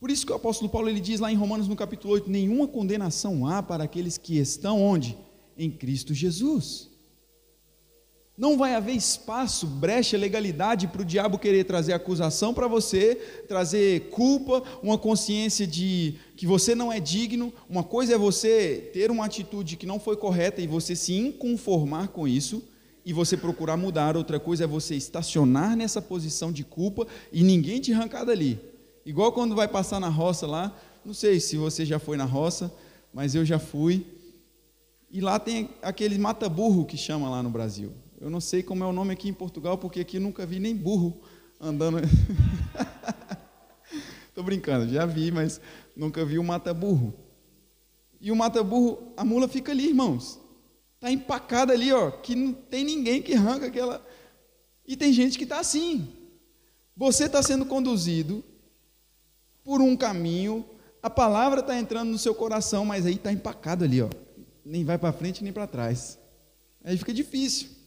Por 0.00 0.10
isso 0.10 0.26
que 0.26 0.32
o 0.32 0.34
apóstolo 0.34 0.68
Paulo 0.68 0.88
ele 0.88 0.98
diz 0.98 1.20
lá 1.20 1.30
em 1.30 1.36
Romanos 1.36 1.68
no 1.68 1.76
capítulo 1.76 2.14
8: 2.14 2.28
nenhuma 2.28 2.66
condenação 2.66 3.46
há 3.46 3.62
para 3.62 3.84
aqueles 3.84 4.18
que 4.18 4.36
estão 4.38 4.82
onde? 4.82 5.16
Em 5.56 5.70
Cristo 5.70 6.12
Jesus. 6.12 6.89
Não 8.40 8.56
vai 8.56 8.74
haver 8.74 8.94
espaço, 8.94 9.66
brecha, 9.66 10.16
legalidade 10.16 10.88
para 10.88 11.02
o 11.02 11.04
diabo 11.04 11.38
querer 11.38 11.64
trazer 11.64 11.92
acusação 11.92 12.54
para 12.54 12.66
você, 12.66 13.14
trazer 13.46 14.08
culpa, 14.08 14.62
uma 14.82 14.96
consciência 14.96 15.66
de 15.66 16.14
que 16.38 16.46
você 16.46 16.74
não 16.74 16.90
é 16.90 16.98
digno. 16.98 17.52
Uma 17.68 17.84
coisa 17.84 18.14
é 18.14 18.16
você 18.16 18.90
ter 18.94 19.10
uma 19.10 19.26
atitude 19.26 19.76
que 19.76 19.84
não 19.84 20.00
foi 20.00 20.16
correta 20.16 20.62
e 20.62 20.66
você 20.66 20.96
se 20.96 21.12
inconformar 21.12 22.08
com 22.08 22.26
isso 22.26 22.62
e 23.04 23.12
você 23.12 23.36
procurar 23.36 23.76
mudar. 23.76 24.16
Outra 24.16 24.40
coisa 24.40 24.64
é 24.64 24.66
você 24.66 24.94
estacionar 24.94 25.76
nessa 25.76 26.00
posição 26.00 26.50
de 26.50 26.64
culpa 26.64 27.06
e 27.30 27.42
ninguém 27.42 27.78
te 27.78 27.92
arrancar 27.92 28.24
dali. 28.24 28.58
Igual 29.04 29.32
quando 29.32 29.54
vai 29.54 29.68
passar 29.68 30.00
na 30.00 30.08
roça 30.08 30.46
lá, 30.46 30.74
não 31.04 31.12
sei 31.12 31.40
se 31.40 31.58
você 31.58 31.84
já 31.84 31.98
foi 31.98 32.16
na 32.16 32.24
roça, 32.24 32.72
mas 33.12 33.34
eu 33.34 33.44
já 33.44 33.58
fui. 33.58 34.06
E 35.10 35.20
lá 35.20 35.38
tem 35.38 35.68
aquele 35.82 36.16
mata-burro 36.16 36.86
que 36.86 36.96
chama 36.96 37.28
lá 37.28 37.42
no 37.42 37.50
Brasil. 37.50 37.92
Eu 38.20 38.28
não 38.28 38.40
sei 38.40 38.62
como 38.62 38.84
é 38.84 38.86
o 38.86 38.92
nome 38.92 39.14
aqui 39.14 39.30
em 39.30 39.32
Portugal, 39.32 39.78
porque 39.78 40.00
aqui 40.00 40.18
nunca 40.18 40.44
vi 40.44 40.60
nem 40.60 40.76
burro 40.76 41.22
andando. 41.58 42.00
Estou 44.28 44.44
brincando, 44.44 44.92
já 44.92 45.06
vi, 45.06 45.32
mas 45.32 45.58
nunca 45.96 46.22
vi 46.22 46.38
o 46.38 46.44
mata-burro. 46.44 47.14
E 48.20 48.30
o 48.30 48.36
mata-burro, 48.36 49.14
a 49.16 49.24
mula 49.24 49.48
fica 49.48 49.72
ali, 49.72 49.88
irmãos. 49.88 50.38
Está 50.96 51.10
empacada 51.10 51.72
ali, 51.72 51.90
ó, 51.90 52.10
que 52.10 52.34
não 52.34 52.52
tem 52.52 52.84
ninguém 52.84 53.22
que 53.22 53.32
arranca 53.32 53.68
aquela. 53.68 54.06
E 54.86 54.98
tem 54.98 55.14
gente 55.14 55.38
que 55.38 55.44
está 55.44 55.58
assim. 55.58 56.12
Você 56.94 57.24
está 57.24 57.42
sendo 57.42 57.64
conduzido 57.64 58.44
por 59.64 59.80
um 59.80 59.96
caminho, 59.96 60.62
a 61.02 61.08
palavra 61.08 61.60
está 61.60 61.78
entrando 61.78 62.10
no 62.10 62.18
seu 62.18 62.34
coração, 62.34 62.84
mas 62.84 63.06
aí 63.06 63.14
está 63.14 63.32
empacado 63.32 63.82
ali, 63.82 64.02
ó. 64.02 64.10
Nem 64.62 64.84
vai 64.84 64.98
para 64.98 65.10
frente 65.10 65.42
nem 65.42 65.54
para 65.54 65.66
trás. 65.66 66.18
Aí 66.84 66.98
fica 66.98 67.14
difícil. 67.14 67.79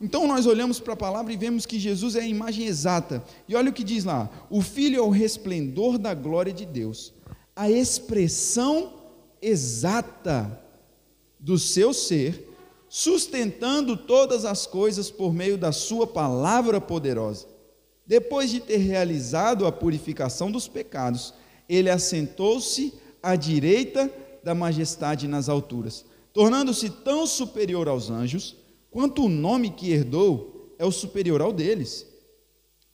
Então 0.00 0.26
nós 0.26 0.46
olhamos 0.46 0.80
para 0.80 0.92
a 0.92 0.96
palavra 0.96 1.32
e 1.32 1.36
vemos 1.36 1.64
que 1.66 1.78
Jesus 1.78 2.16
é 2.16 2.20
a 2.20 2.26
imagem 2.26 2.66
exata. 2.66 3.24
E 3.48 3.54
olha 3.54 3.70
o 3.70 3.72
que 3.72 3.84
diz 3.84 4.04
lá: 4.04 4.30
o 4.50 4.60
Filho 4.60 4.98
é 4.98 5.02
o 5.02 5.10
resplendor 5.10 5.98
da 5.98 6.14
glória 6.14 6.52
de 6.52 6.66
Deus, 6.66 7.12
a 7.54 7.70
expressão 7.70 8.92
exata 9.40 10.60
do 11.38 11.58
seu 11.58 11.92
ser, 11.92 12.48
sustentando 12.88 13.96
todas 13.96 14.44
as 14.44 14.66
coisas 14.66 15.10
por 15.10 15.32
meio 15.32 15.58
da 15.58 15.72
sua 15.72 16.06
palavra 16.06 16.80
poderosa. 16.80 17.46
Depois 18.06 18.50
de 18.50 18.60
ter 18.60 18.78
realizado 18.78 19.66
a 19.66 19.72
purificação 19.72 20.50
dos 20.50 20.68
pecados, 20.68 21.32
ele 21.68 21.88
assentou-se 21.88 22.92
à 23.22 23.36
direita 23.36 24.10
da 24.42 24.54
majestade 24.54 25.26
nas 25.26 25.48
alturas, 25.48 26.04
tornando-se 26.32 26.90
tão 26.90 27.26
superior 27.26 27.88
aos 27.88 28.10
anjos, 28.10 28.56
quanto 28.94 29.24
o 29.24 29.28
nome 29.28 29.70
que 29.70 29.90
herdou 29.90 30.72
é 30.78 30.84
o 30.84 30.92
superior 30.92 31.42
ao 31.42 31.52
deles. 31.52 32.06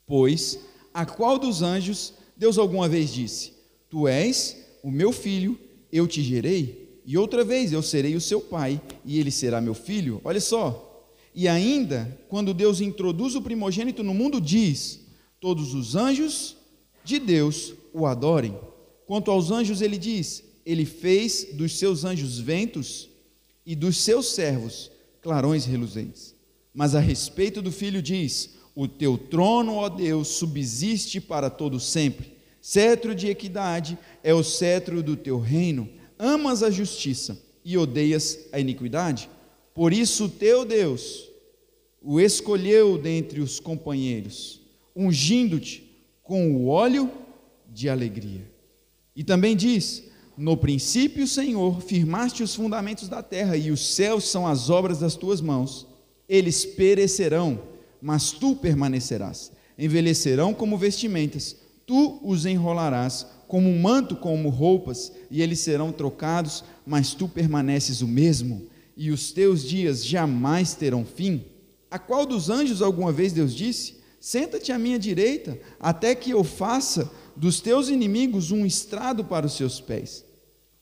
Pois 0.07 0.59
a 0.95 1.05
qual 1.05 1.39
dos 1.39 1.61
anjos 1.61 2.15
Deus 2.35 2.57
alguma 2.57 2.89
vez 2.89 3.13
disse: 3.13 3.53
Tu 3.91 4.09
és 4.09 4.57
o 4.83 4.91
meu 4.91 5.13
filho, 5.13 5.59
eu 5.93 6.09
te 6.09 6.23
gerei, 6.23 7.03
e 7.05 7.19
outra 7.19 7.45
vez 7.45 7.71
eu 7.71 7.83
serei 7.83 8.17
o 8.17 8.21
seu 8.21 8.41
pai, 8.41 8.81
e 9.05 9.21
ele 9.21 9.31
será 9.31 9.61
meu 9.61 9.75
filho? 9.75 10.23
Olha 10.25 10.41
só. 10.41 10.87
E 11.35 11.47
ainda, 11.47 12.19
quando 12.31 12.55
Deus 12.55 12.81
introduz 12.81 13.35
o 13.35 13.43
primogênito 13.43 14.03
no 14.03 14.15
mundo, 14.15 14.41
diz: 14.41 15.01
Todos 15.39 15.75
os 15.75 15.95
anjos 15.95 16.57
de 17.05 17.19
Deus 17.19 17.75
o 17.93 18.07
adorem. 18.07 18.59
Quanto 19.07 19.31
aos 19.31 19.51
anjos, 19.51 19.83
ele 19.83 19.99
diz: 19.99 20.43
Ele 20.65 20.87
fez 20.87 21.49
dos 21.53 21.79
seus 21.79 22.07
anjos 22.07 22.39
ventos 22.39 23.11
e 23.67 23.77
dos 23.77 23.99
seus 23.99 24.29
servos 24.31 24.91
clarões 25.23 25.65
reluzentes. 25.65 26.35
Mas 26.73 26.95
a 26.95 27.01
respeito 27.01 27.61
do 27.61 27.73
filho, 27.73 28.03
diz: 28.03 28.51
O 28.75 28.87
teu 28.87 29.19
trono, 29.19 29.75
ó 29.75 29.89
Deus, 29.89 30.29
subsiste 30.29 31.21
para 31.21 31.51
todo 31.51 31.81
sempre. 31.81 32.33
Cetro 32.61 33.15
de 33.15 33.29
equidade 33.29 33.99
é 34.23 34.35
o 34.35 34.45
cetro 34.45 35.03
do 35.03 35.17
teu 35.17 35.39
reino. 35.39 35.89
Amas 36.19 36.63
a 36.63 36.71
justiça 36.71 37.41
e 37.65 37.77
odeias 37.77 38.47
a 38.53 38.61
iniquidade. 38.61 39.31
Por 39.75 39.93
isso, 39.93 40.29
teu 40.29 40.65
Deus 40.65 41.29
o 42.03 42.21
escolheu 42.21 42.97
dentre 42.97 43.41
os 43.41 43.61
companheiros 43.61 44.61
ungindo-te 44.95 45.91
com 46.23 46.53
o 46.53 46.67
óleo 46.69 47.11
de 47.69 47.89
alegria. 47.89 48.49
E 49.15 49.25
também 49.25 49.57
diz: 49.57 50.10
No 50.41 50.57
princípio, 50.57 51.27
Senhor, 51.27 51.83
firmaste 51.83 52.43
os 52.43 52.55
fundamentos 52.55 53.09
da 53.09 53.23
terra, 53.23 53.59
e 53.59 53.71
os 53.71 53.95
céus 53.95 54.25
são 54.25 54.47
as 54.47 54.71
obras 54.71 54.99
das 54.99 55.15
tuas 55.15 55.39
mãos. 55.39 55.87
Eles 56.27 56.65
perecerão, 56.65 57.61
mas 58.01 58.33
tu 58.33 58.57
permanecerás. 58.57 59.53
Envelhecerão 59.79 60.55
como 60.55 60.79
vestimentas, 60.79 61.57
tu 61.85 62.19
os 62.23 62.47
enrolarás 62.47 63.27
como 63.47 63.69
um 63.69 63.83
manto, 63.83 64.17
como 64.17 64.49
roupas, 64.49 65.13
e 65.31 65.43
eles 65.43 65.61
serão 65.61 65.93
trocados, 65.93 66.65
mas 66.87 67.13
tu 67.13 67.29
permaneces 67.29 68.01
o 68.01 68.09
mesmo, 68.09 68.67
e 68.97 69.11
os 69.11 69.33
teus 69.33 69.63
dias 69.63 70.03
jamais 70.07 70.73
terão 70.73 71.05
fim. 71.05 71.45
A 71.91 71.99
qual 71.99 72.25
dos 72.25 72.49
anjos 72.49 72.81
alguma 72.81 73.13
vez 73.13 73.35
Deus 73.35 73.55
disse? 73.55 73.97
Senta-te 74.19 74.73
à 74.73 74.79
minha 74.79 74.99
direita, 74.99 75.61
até 75.79 76.15
que 76.15 76.31
eu 76.31 76.43
faça 76.43 77.11
dos 77.37 77.61
teus 77.61 77.91
inimigos 77.91 78.51
um 78.51 78.65
estrado 78.65 79.23
para 79.23 79.45
os 79.45 79.53
seus 79.53 79.83
pés. 79.83 80.30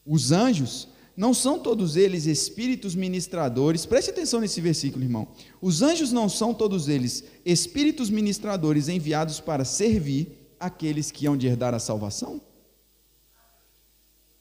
Os 0.09 0.33
anjos 0.33 0.89
não 1.15 1.35
são 1.35 1.59
todos 1.59 1.95
eles 1.95 2.25
espíritos 2.25 2.95
ministradores, 2.95 3.85
preste 3.85 4.09
atenção 4.09 4.41
nesse 4.41 4.59
versículo, 4.59 5.05
irmão. 5.05 5.29
Os 5.61 5.83
anjos 5.83 6.11
não 6.13 6.31
são 6.31 6.55
todos 6.55 6.89
eles 6.89 7.25
espíritos 7.45 8.09
ministradores 8.09 8.89
enviados 8.89 9.39
para 9.39 9.67
servir 9.67 10.33
aqueles 10.59 11.11
que 11.11 11.27
hão 11.27 11.37
de 11.37 11.47
herdar 11.47 11.75
a 11.75 11.79
salvação? 11.79 12.41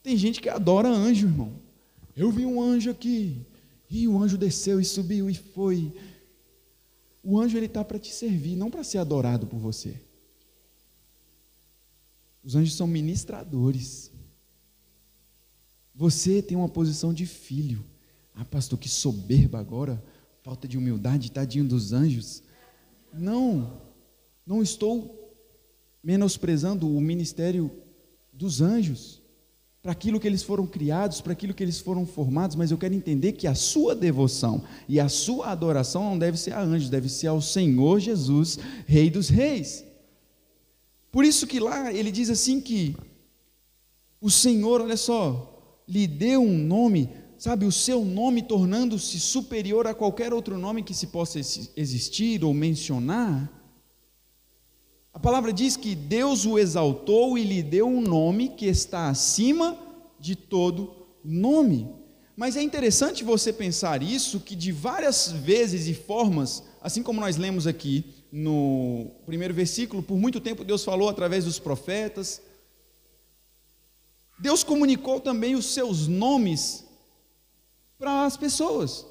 Tem 0.02 0.16
gente 0.16 0.40
que 0.40 0.48
adora 0.48 0.88
anjo, 0.88 1.28
irmão. 1.28 1.52
Eu 2.16 2.32
vi 2.32 2.46
um 2.46 2.62
anjo 2.62 2.90
aqui, 2.90 3.46
e 3.90 4.08
o 4.08 4.18
anjo 4.18 4.38
desceu 4.38 4.80
e 4.80 4.86
subiu 4.86 5.30
e 5.30 5.36
foi. 5.36 5.92
O 7.22 7.38
anjo 7.38 7.58
ele 7.58 7.66
está 7.66 7.84
para 7.84 8.00
te 8.00 8.14
servir, 8.14 8.56
não 8.56 8.72
para 8.72 8.86
ser 8.86 9.00
adorado 9.00 9.46
por 9.46 9.60
você. 9.60 10.00
Os 12.42 12.56
anjos 12.56 12.76
são 12.76 12.88
ministradores. 12.88 14.07
Você 15.98 16.44
tem 16.44 16.56
uma 16.56 16.70
posição 16.70 17.12
de 17.12 17.26
filho. 17.26 17.84
Ah, 18.36 18.46
pastor, 18.46 18.78
que 18.78 18.88
soberba 18.88 19.60
agora, 19.60 20.02
falta 20.44 20.68
de 20.68 20.78
humildade, 20.78 21.32
tadinho 21.32 21.66
dos 21.66 21.92
anjos. 21.92 22.44
Não, 23.12 23.82
não 24.46 24.62
estou 24.62 25.36
menosprezando 26.04 26.88
o 26.88 27.02
ministério 27.02 27.72
dos 28.32 28.62
anjos 28.62 29.20
para 29.82 29.92
aquilo 29.92 30.20
que 30.20 30.28
eles 30.28 30.44
foram 30.44 30.68
criados, 30.68 31.20
para 31.20 31.34
aquilo 31.34 31.54
que 31.54 31.64
eles 31.64 31.80
foram 31.80 32.06
formados, 32.06 32.56
mas 32.56 32.70
eu 32.70 32.78
quero 32.78 32.94
entender 32.94 33.32
que 33.32 33.48
a 33.48 33.56
sua 33.56 33.96
devoção 33.96 34.64
e 34.88 35.00
a 35.00 35.10
sua 35.10 35.48
adoração 35.50 36.04
não 36.04 36.20
deve 36.20 36.38
ser 36.38 36.52
a 36.52 36.62
anjos, 36.62 36.92
deve 36.92 37.10
ser 37.10 37.28
ao 37.28 37.42
Senhor 37.42 38.00
Jesus, 38.00 38.60
Rei 38.86 39.10
dos 39.10 39.30
Reis. 39.30 39.84
Por 41.12 41.26
isso 41.26 41.48
que 41.48 41.60
lá 41.60 41.92
ele 41.92 42.12
diz 42.12 42.30
assim 42.30 42.62
que 42.62 42.96
o 44.22 44.30
Senhor, 44.30 44.82
olha 44.82 44.98
só, 44.98 45.57
lhe 45.88 46.06
deu 46.06 46.42
um 46.42 46.58
nome, 46.58 47.10
sabe, 47.38 47.66
o 47.66 47.72
seu 47.72 48.04
nome 48.04 48.42
tornando-se 48.42 49.20
superior 49.20 49.88
a 49.88 49.94
qualquer 49.94 50.34
outro 50.34 50.58
nome 50.58 50.84
que 50.84 50.94
se 50.94 51.08
possa 51.08 51.40
existir 51.40 52.44
ou 52.44 52.54
mencionar. 52.54 53.52
A 55.14 55.20
palavra 55.20 55.52
diz 55.52 55.76
que 55.76 55.96
Deus 55.96 56.46
o 56.46 56.60
exaltou 56.60 57.38
e 57.38 57.44
lhe 57.44 57.64
deu 57.64 57.88
um 57.88 58.02
nome 58.02 58.50
que 58.50 58.66
está 58.68 59.10
acima 59.10 59.78
de 60.20 60.36
todo 60.36 61.08
nome. 61.24 61.88
Mas 62.36 62.56
é 62.56 62.62
interessante 62.62 63.24
você 63.24 63.52
pensar 63.52 64.04
isso, 64.04 64.40
que 64.40 64.56
de 64.56 64.72
várias 64.72 65.32
vezes 65.32 65.88
e 65.88 65.94
formas, 65.96 66.62
assim 66.80 67.02
como 67.02 67.20
nós 67.20 67.36
lemos 67.36 67.66
aqui 67.66 68.06
no 68.32 69.08
primeiro 69.26 69.54
versículo, 69.54 70.04
por 70.04 70.18
muito 70.18 70.40
tempo 70.40 70.64
Deus 70.64 70.84
falou 70.84 71.10
através 71.10 71.46
dos 71.46 71.58
profetas. 71.58 72.42
Deus 74.40 74.64
comunicou 74.64 75.20
também 75.20 75.56
os 75.56 75.74
seus 75.74 76.08
nomes 76.08 76.86
para 77.98 78.26
as 78.26 78.38
pessoas. 78.38 79.06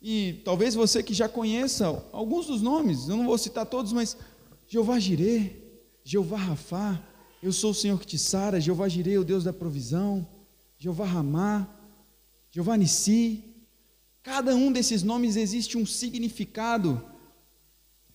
E 0.00 0.42
talvez 0.44 0.74
você 0.74 1.02
que 1.02 1.14
já 1.14 1.28
conheça 1.28 1.86
alguns 2.12 2.46
dos 2.46 2.60
nomes, 2.60 3.08
eu 3.08 3.16
não 3.16 3.24
vou 3.24 3.38
citar 3.38 3.64
todos, 3.64 3.92
mas 3.92 4.16
Jeová 4.68 4.98
Jirê, 4.98 5.52
Jeová 6.04 6.36
Rafá, 6.36 7.02
eu 7.42 7.52
sou 7.52 7.70
o 7.70 7.74
Senhor 7.74 7.98
que 7.98 8.06
te 8.06 8.18
sara, 8.18 8.60
Jeová 8.60 8.88
Jirê, 8.88 9.16
o 9.16 9.24
Deus 9.24 9.44
da 9.44 9.52
provisão, 9.52 10.26
Jeová 10.76 11.06
Ramá, 11.06 11.66
Jeová 12.50 12.76
Nissi. 12.76 13.42
Cada 14.22 14.54
um 14.54 14.70
desses 14.70 15.02
nomes 15.02 15.36
existe 15.36 15.78
um 15.78 15.86
significado 15.86 17.02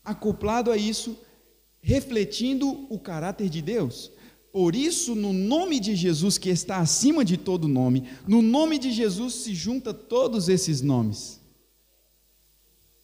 acoplado 0.04 0.72
a 0.72 0.78
isso, 0.78 1.18
refletindo 1.82 2.88
o 2.94 3.00
caráter 3.00 3.50
de 3.50 3.62
Deus. 3.62 4.12
Por 4.52 4.76
isso, 4.76 5.14
no 5.14 5.32
nome 5.32 5.80
de 5.80 5.96
Jesus, 5.96 6.38
que 6.38 6.50
está 6.50 6.78
acima 6.78 7.24
de 7.24 7.38
todo 7.38 7.68
nome, 7.68 8.10
no 8.28 8.42
nome 8.42 8.80
de 8.80 8.92
Jesus 8.92 9.36
se 9.36 9.54
junta 9.54 9.94
todos 9.94 10.50
esses 10.50 10.82
nomes. 10.82 11.40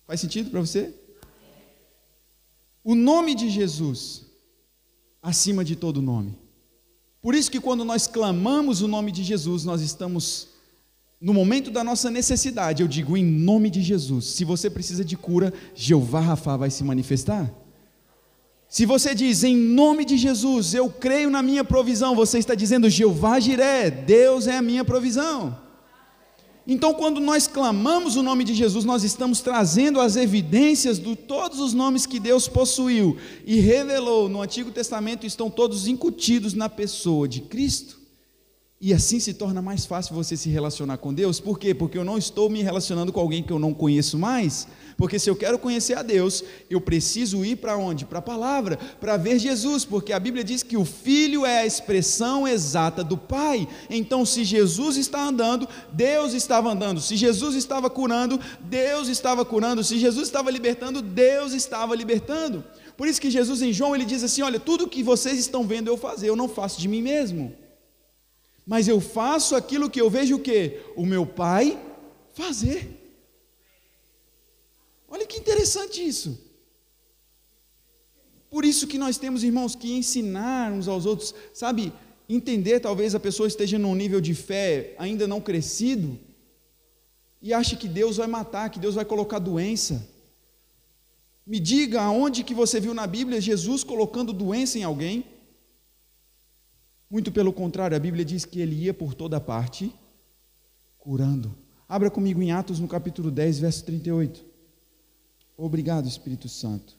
Faz 0.07 0.19
sentido 0.19 0.49
para 0.49 0.61
você? 0.61 0.93
O 2.83 2.95
nome 2.95 3.35
de 3.35 3.49
Jesus 3.49 4.25
acima 5.21 5.63
de 5.63 5.75
todo 5.75 6.01
nome. 6.01 6.37
Por 7.21 7.33
isso 7.33 7.49
que 7.49 7.59
quando 7.59 7.83
nós 7.83 8.05
clamamos 8.05 8.81
o 8.81 8.87
nome 8.87 9.11
de 9.11 9.23
Jesus, 9.23 9.65
nós 9.65 9.81
estamos 9.81 10.49
no 11.19 11.33
momento 11.33 11.71
da 11.71 11.83
nossa 11.83 12.11
necessidade, 12.11 12.83
eu 12.83 12.87
digo 12.87 13.17
em 13.17 13.25
nome 13.25 13.69
de 13.71 13.81
Jesus. 13.81 14.25
Se 14.25 14.45
você 14.45 14.69
precisa 14.69 15.03
de 15.03 15.17
cura, 15.17 15.51
Jeová 15.73 16.19
Rafa 16.19 16.55
vai 16.57 16.69
se 16.69 16.83
manifestar. 16.83 17.51
Se 18.75 18.85
você 18.85 19.15
diz 19.15 19.41
em 19.45 19.55
nome 19.55 20.03
de 20.03 20.17
Jesus, 20.17 20.73
eu 20.73 20.89
creio 20.89 21.29
na 21.29 21.41
minha 21.41 21.63
provisão, 21.63 22.13
você 22.13 22.39
está 22.39 22.53
dizendo 22.53 22.89
Jeová 22.89 23.39
Jiré, 23.39 23.89
Deus 23.89 24.47
é 24.47 24.57
a 24.57 24.61
minha 24.61 24.83
provisão. 24.83 25.57
Então, 26.67 26.93
quando 26.93 27.21
nós 27.21 27.47
clamamos 27.47 28.17
o 28.17 28.21
nome 28.21 28.43
de 28.43 28.53
Jesus, 28.53 28.83
nós 28.83 29.05
estamos 29.05 29.39
trazendo 29.39 30.01
as 30.01 30.17
evidências 30.17 30.99
de 30.99 31.15
todos 31.15 31.61
os 31.61 31.71
nomes 31.73 32.05
que 32.05 32.19
Deus 32.19 32.49
possuiu 32.49 33.15
e 33.45 33.61
revelou 33.61 34.27
no 34.27 34.41
Antigo 34.41 34.69
Testamento, 34.69 35.25
estão 35.25 35.49
todos 35.49 35.87
incutidos 35.87 36.53
na 36.53 36.67
pessoa 36.67 37.29
de 37.29 37.39
Cristo. 37.39 37.97
E 38.81 38.93
assim 38.93 39.21
se 39.21 39.33
torna 39.33 39.61
mais 39.61 39.85
fácil 39.85 40.13
você 40.13 40.35
se 40.35 40.49
relacionar 40.49 40.97
com 40.97 41.13
Deus. 41.13 41.39
Por 41.39 41.57
quê? 41.57 41.73
Porque 41.73 41.97
eu 41.97 42.03
não 42.03 42.17
estou 42.17 42.49
me 42.49 42.61
relacionando 42.61 43.13
com 43.13 43.21
alguém 43.21 43.41
que 43.41 43.53
eu 43.53 43.57
não 43.57 43.73
conheço 43.73 44.19
mais. 44.19 44.67
Porque 44.97 45.19
se 45.19 45.29
eu 45.29 45.35
quero 45.35 45.59
conhecer 45.59 45.97
a 45.97 46.01
Deus, 46.01 46.43
eu 46.69 46.79
preciso 46.79 47.43
ir 47.43 47.57
para 47.57 47.75
onde? 47.75 48.05
Para 48.05 48.19
a 48.19 48.21
palavra, 48.21 48.77
para 48.99 49.17
ver 49.17 49.37
Jesus, 49.37 49.83
porque 49.83 50.13
a 50.13 50.19
Bíblia 50.19 50.43
diz 50.43 50.63
que 50.63 50.77
o 50.77 50.85
Filho 50.85 51.45
é 51.45 51.59
a 51.59 51.65
expressão 51.65 52.47
exata 52.47 53.03
do 53.03 53.17
Pai. 53.17 53.67
Então, 53.89 54.25
se 54.25 54.45
Jesus 54.45 54.95
está 54.95 55.21
andando, 55.21 55.67
Deus 55.91 56.33
estava 56.33 56.71
andando. 56.71 57.01
Se 57.01 57.17
Jesus 57.17 57.55
estava 57.55 57.89
curando, 57.89 58.39
Deus 58.61 59.09
estava 59.09 59.43
curando. 59.43 59.83
Se 59.83 59.99
Jesus 59.99 60.27
estava 60.27 60.49
libertando, 60.49 61.01
Deus 61.01 61.51
estava 61.51 61.93
libertando. 61.93 62.63
Por 62.95 63.07
isso 63.07 63.19
que 63.19 63.29
Jesus 63.29 63.61
em 63.61 63.73
João 63.73 63.93
ele 63.93 64.05
diz 64.05 64.23
assim: 64.23 64.43
Olha, 64.43 64.59
tudo 64.59 64.87
que 64.87 65.03
vocês 65.03 65.37
estão 65.37 65.67
vendo 65.67 65.89
eu 65.89 65.97
fazer, 65.97 66.29
eu 66.29 66.37
não 66.37 66.47
faço 66.47 66.79
de 66.79 66.87
mim 66.87 67.01
mesmo. 67.01 67.53
Mas 68.65 68.87
eu 68.87 69.01
faço 69.01 69.55
aquilo 69.57 69.89
que 69.89 69.99
eu 69.99 70.09
vejo 70.09 70.37
o 70.37 70.39
que? 70.39 70.79
O 70.95 71.05
meu 71.05 71.25
Pai 71.25 71.77
fazer. 72.33 73.04
Olha 75.07 75.25
que 75.25 75.37
interessante 75.37 76.05
isso. 76.05 76.37
Por 78.49 78.63
isso 78.63 78.87
que 78.87 78.97
nós 78.97 79.17
temos, 79.17 79.43
irmãos, 79.43 79.75
que 79.75 79.91
ensinar 79.91 80.71
uns 80.71 80.87
aos 80.87 81.05
outros, 81.05 81.33
sabe? 81.53 81.91
Entender, 82.27 82.79
talvez 82.79 83.13
a 83.13 83.19
pessoa 83.19 83.47
esteja 83.47 83.77
num 83.77 83.93
nível 83.93 84.21
de 84.21 84.33
fé 84.33 84.95
ainda 84.97 85.27
não 85.27 85.41
crescido 85.41 86.17
e 87.41 87.53
ache 87.53 87.75
que 87.75 87.87
Deus 87.87 88.17
vai 88.17 88.27
matar, 88.27 88.69
que 88.69 88.79
Deus 88.79 88.95
vai 88.95 89.05
colocar 89.05 89.39
doença. 89.39 90.07
Me 91.45 91.59
diga 91.59 92.01
aonde 92.01 92.43
que 92.43 92.55
você 92.55 92.79
viu 92.79 92.93
na 92.93 93.05
Bíblia 93.05 93.39
Jesus 93.39 93.83
colocando 93.83 94.33
doença 94.33 94.79
em 94.79 94.83
alguém? 94.83 95.25
Muito 97.09 97.31
pelo 97.31 97.53
contrário, 97.53 97.95
a 97.95 97.99
Bíblia 97.99 98.25
diz 98.25 98.45
que 98.45 98.59
ele 98.59 98.75
ia 98.75 98.93
por 98.93 99.13
toda 99.13 99.39
parte 99.39 99.93
curando. 100.97 101.55
Abra 101.87 102.09
comigo 102.09 102.41
em 102.41 102.51
Atos 102.51 102.79
no 102.79 102.87
capítulo 102.87 103.29
10, 103.29 103.59
verso 103.59 103.85
38. 103.85 104.54
Obrigado, 105.57 106.07
Espírito 106.07 106.49
Santo. 106.49 106.97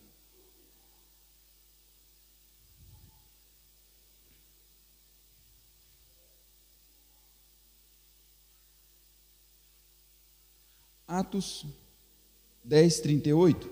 Atos 11.06 11.64
10, 12.64 13.00
38. 13.00 13.70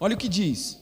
Olha 0.00 0.14
o 0.14 0.18
que 0.18 0.28
diz. 0.28 0.78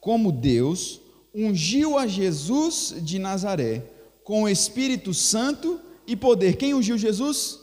Como 0.00 0.32
Deus 0.32 1.00
ungiu 1.34 1.98
a 1.98 2.06
Jesus 2.06 2.94
de 3.02 3.18
Nazaré 3.18 3.80
com 4.24 4.44
o 4.44 4.48
Espírito 4.48 5.12
Santo 5.12 5.80
e 6.06 6.14
poder. 6.14 6.56
Quem 6.56 6.74
ungiu 6.74 6.96
Jesus? 6.96 7.60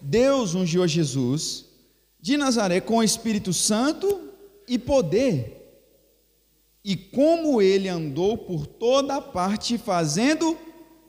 Deus 0.00 0.54
ungiu 0.54 0.82
a 0.82 0.86
Jesus 0.86 1.66
de 2.20 2.36
Nazaré 2.36 2.80
com 2.80 2.98
o 2.98 3.02
Espírito 3.02 3.52
Santo 3.52 4.28
e 4.66 4.78
poder. 4.78 5.54
E 6.84 6.96
como 6.96 7.60
ele 7.60 7.88
andou 7.88 8.38
por 8.38 8.66
toda 8.66 9.20
parte 9.20 9.78
fazendo 9.78 10.56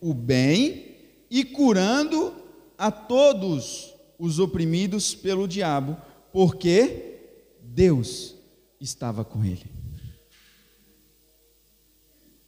o 0.01 0.13
bem 0.13 0.95
e 1.29 1.43
curando 1.43 2.33
a 2.77 2.91
todos 2.91 3.93
os 4.17 4.39
oprimidos 4.39 5.13
pelo 5.13 5.47
diabo, 5.47 5.97
porque 6.31 7.19
Deus 7.61 8.35
estava 8.79 9.23
com 9.23 9.43
ele. 9.43 9.65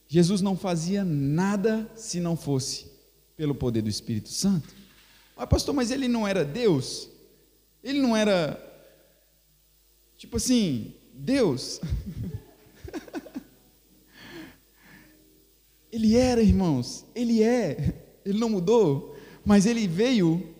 Jesus 0.08 0.41
não 0.41 0.58
fazia 0.58 1.06
nada 1.06 1.89
se 1.95 2.19
não 2.19 2.36
fosse 2.36 2.90
pelo 3.41 3.56
poder 3.56 3.82
do 3.82 3.89
Espírito 3.89 4.30
Santo. 4.30 4.69
Mas, 5.36 5.49
pastor, 5.49 5.73
mas 5.73 5.89
ele 5.89 6.08
não 6.08 6.27
era 6.27 6.45
Deus? 6.45 7.10
Ele 7.84 7.99
não 7.99 8.15
era, 8.15 8.56
tipo 10.15 10.38
assim, 10.38 10.93
Deus? 11.12 11.82
ele 15.91 16.15
era, 16.15 16.39
irmãos, 16.39 17.04
ele 17.15 17.41
é, 17.41 18.19
ele 18.23 18.38
não 18.38 18.47
mudou, 18.47 19.17
mas 19.43 19.65
ele 19.65 19.88
veio 19.88 20.54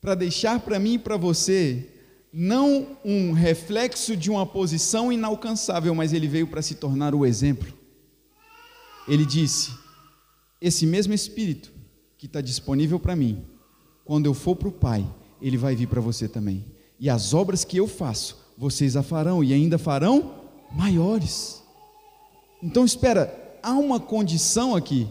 para 0.00 0.14
deixar 0.14 0.60
para 0.60 0.78
mim 0.78 0.94
e 0.94 0.98
para 1.00 1.16
você 1.16 1.84
não 2.32 2.96
um 3.04 3.32
reflexo 3.32 4.16
de 4.16 4.30
uma 4.30 4.46
posição 4.46 5.12
inalcançável, 5.12 5.92
mas 5.92 6.12
ele 6.12 6.28
veio 6.28 6.46
para 6.46 6.62
se 6.62 6.76
tornar 6.76 7.12
o 7.12 7.26
exemplo. 7.26 7.76
Ele 9.08 9.26
disse: 9.26 9.72
Esse 10.60 10.86
mesmo 10.86 11.12
Espírito 11.12 11.73
que 12.18 12.26
está 12.26 12.40
disponível 12.40 12.98
para 12.98 13.16
mim, 13.16 13.44
quando 14.04 14.26
eu 14.26 14.34
for 14.34 14.54
para 14.54 14.68
o 14.68 14.72
Pai, 14.72 15.06
Ele 15.40 15.56
vai 15.56 15.74
vir 15.74 15.88
para 15.88 16.00
você 16.00 16.28
também. 16.28 16.64
E 16.98 17.10
as 17.10 17.34
obras 17.34 17.64
que 17.64 17.76
eu 17.76 17.86
faço, 17.86 18.38
vocês 18.56 18.96
a 18.96 19.02
farão 19.02 19.42
e 19.42 19.52
ainda 19.52 19.78
farão 19.78 20.34
maiores. 20.70 21.62
Então 22.62 22.84
espera, 22.84 23.58
há 23.62 23.72
uma 23.72 23.98
condição 23.98 24.74
aqui. 24.74 25.08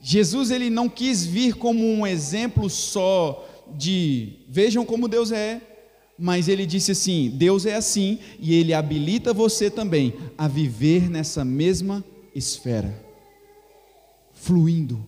Jesus 0.00 0.50
ele 0.50 0.70
não 0.70 0.88
quis 0.88 1.26
vir 1.26 1.54
como 1.54 1.84
um 1.84 2.06
exemplo 2.06 2.70
só 2.70 3.44
de 3.76 4.44
vejam 4.48 4.84
como 4.84 5.08
Deus 5.08 5.32
é, 5.32 5.60
mas 6.18 6.48
ele 6.48 6.64
disse 6.64 6.92
assim: 6.92 7.30
Deus 7.30 7.66
é 7.66 7.74
assim 7.74 8.18
e 8.38 8.54
ele 8.54 8.72
habilita 8.72 9.34
você 9.34 9.68
também 9.68 10.14
a 10.36 10.46
viver 10.46 11.10
nessa 11.10 11.44
mesma 11.44 12.04
esfera, 12.34 12.94
fluindo 14.32 15.04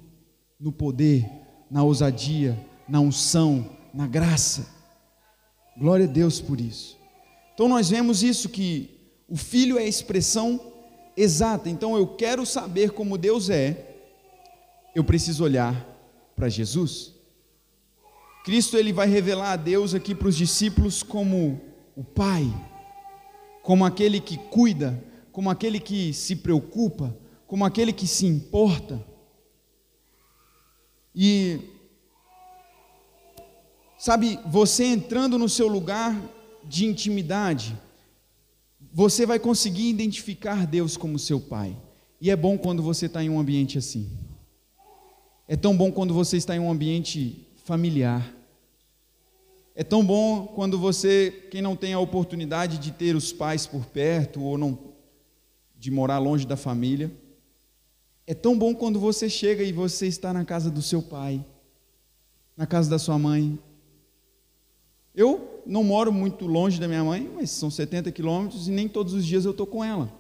no 0.61 0.70
poder, 0.70 1.27
na 1.70 1.83
ousadia, 1.83 2.59
na 2.87 3.01
unção, 3.01 3.70
na 3.94 4.07
graça. 4.07 4.68
Glória 5.77 6.05
a 6.05 6.09
Deus 6.09 6.40
por 6.40 6.61
isso. 6.61 6.99
Então 7.55 7.68
nós 7.68 7.88
vemos 7.88 8.23
isso 8.23 8.49
que 8.49 8.90
o 9.29 9.37
filho 9.37 9.79
é 9.79 9.83
a 9.83 9.88
expressão 9.88 10.61
exata. 11.16 11.70
Então 11.70 11.96
eu 11.96 12.07
quero 12.07 12.44
saber 12.44 12.90
como 12.90 13.16
Deus 13.16 13.49
é, 13.49 13.96
eu 14.94 15.03
preciso 15.03 15.44
olhar 15.44 15.87
para 16.37 16.49
Jesus. 16.49 17.14
Cristo 18.44 18.77
ele 18.77 18.92
vai 18.92 19.07
revelar 19.07 19.53
a 19.53 19.57
Deus 19.57 19.94
aqui 19.94 20.14
para 20.14 20.29
os 20.29 20.37
discípulos 20.37 21.03
como 21.03 21.61
o 21.94 22.03
Pai, 22.03 22.44
como 23.62 23.85
aquele 23.85 24.20
que 24.20 24.37
cuida, 24.37 25.03
como 25.31 25.51
aquele 25.51 25.79
que 25.79 26.12
se 26.12 26.37
preocupa, 26.37 27.16
como 27.46 27.64
aquele 27.64 27.92
que 27.92 28.07
se 28.07 28.27
importa. 28.27 29.10
E 31.14 31.61
sabe, 33.99 34.38
você 34.46 34.85
entrando 34.85 35.38
no 35.38 35.49
seu 35.49 35.68
lugar 35.68 36.20
de 36.64 36.87
intimidade, 36.87 37.77
você 38.92 39.27
vai 39.27 39.38
conseguir 39.38 39.88
identificar 39.88 40.66
Deus 40.66 40.96
como 40.96 41.18
seu 41.18 41.40
Pai. 41.40 41.77
E 42.20 42.31
é 42.31 42.37
bom 42.37 42.59
quando 42.59 42.83
você 42.83 43.07
está 43.07 43.23
em 43.23 43.31
um 43.31 43.38
ambiente 43.38 43.79
assim. 43.79 44.11
É 45.49 45.57
tão 45.57 45.77
bom 45.77 45.90
quando 45.90 46.14
você 46.14 46.37
está 46.37 46.55
em 46.55 46.61
um 46.61 46.70
ambiente 46.70 47.46
familiar. 47.64 48.35
É 49.75 49.83
tão 49.83 50.05
bom 50.05 50.46
quando 50.46 50.79
você, 50.79 51.49
quem 51.51 51.62
não 51.62 51.75
tem 51.75 51.92
a 51.92 51.99
oportunidade 51.99 52.79
de 52.79 52.90
ter 52.92 53.16
os 53.16 53.33
pais 53.33 53.66
por 53.66 53.87
perto 53.87 54.42
ou 54.42 54.59
não 54.59 54.79
de 55.79 55.90
morar 55.90 56.18
longe 56.18 56.46
da 56.46 56.57
família, 56.57 57.11
é 58.30 58.34
tão 58.34 58.56
bom 58.56 58.72
quando 58.72 59.00
você 59.00 59.28
chega 59.28 59.64
e 59.64 59.72
você 59.72 60.06
está 60.06 60.32
na 60.32 60.44
casa 60.44 60.70
do 60.70 60.80
seu 60.80 61.02
pai, 61.02 61.44
na 62.56 62.64
casa 62.64 62.88
da 62.88 62.96
sua 62.96 63.18
mãe. 63.18 63.58
Eu 65.12 65.60
não 65.66 65.82
moro 65.82 66.12
muito 66.12 66.46
longe 66.46 66.78
da 66.78 66.86
minha 66.86 67.02
mãe, 67.02 67.28
mas 67.34 67.50
são 67.50 67.68
70 67.68 68.12
quilômetros 68.12 68.68
e 68.68 68.70
nem 68.70 68.88
todos 68.88 69.14
os 69.14 69.26
dias 69.26 69.44
eu 69.44 69.50
estou 69.50 69.66
com 69.66 69.82
ela. 69.82 70.16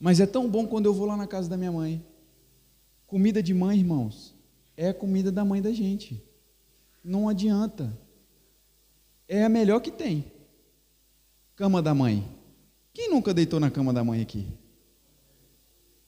Mas 0.00 0.18
é 0.18 0.26
tão 0.26 0.50
bom 0.50 0.66
quando 0.66 0.86
eu 0.86 0.92
vou 0.92 1.06
lá 1.06 1.16
na 1.16 1.28
casa 1.28 1.48
da 1.48 1.56
minha 1.56 1.70
mãe. 1.70 2.04
Comida 3.06 3.40
de 3.40 3.54
mãe, 3.54 3.78
irmãos, 3.78 4.34
é 4.76 4.88
a 4.88 4.94
comida 4.94 5.30
da 5.30 5.44
mãe 5.44 5.62
da 5.62 5.70
gente. 5.70 6.20
Não 7.04 7.28
adianta. 7.28 7.96
É 9.28 9.44
a 9.44 9.48
melhor 9.48 9.78
que 9.78 9.92
tem. 9.92 10.24
Cama 11.54 11.80
da 11.80 11.94
mãe. 11.94 12.28
Quem 12.92 13.08
nunca 13.08 13.32
deitou 13.32 13.60
na 13.60 13.70
cama 13.70 13.92
da 13.92 14.02
mãe 14.02 14.20
aqui? 14.20 14.44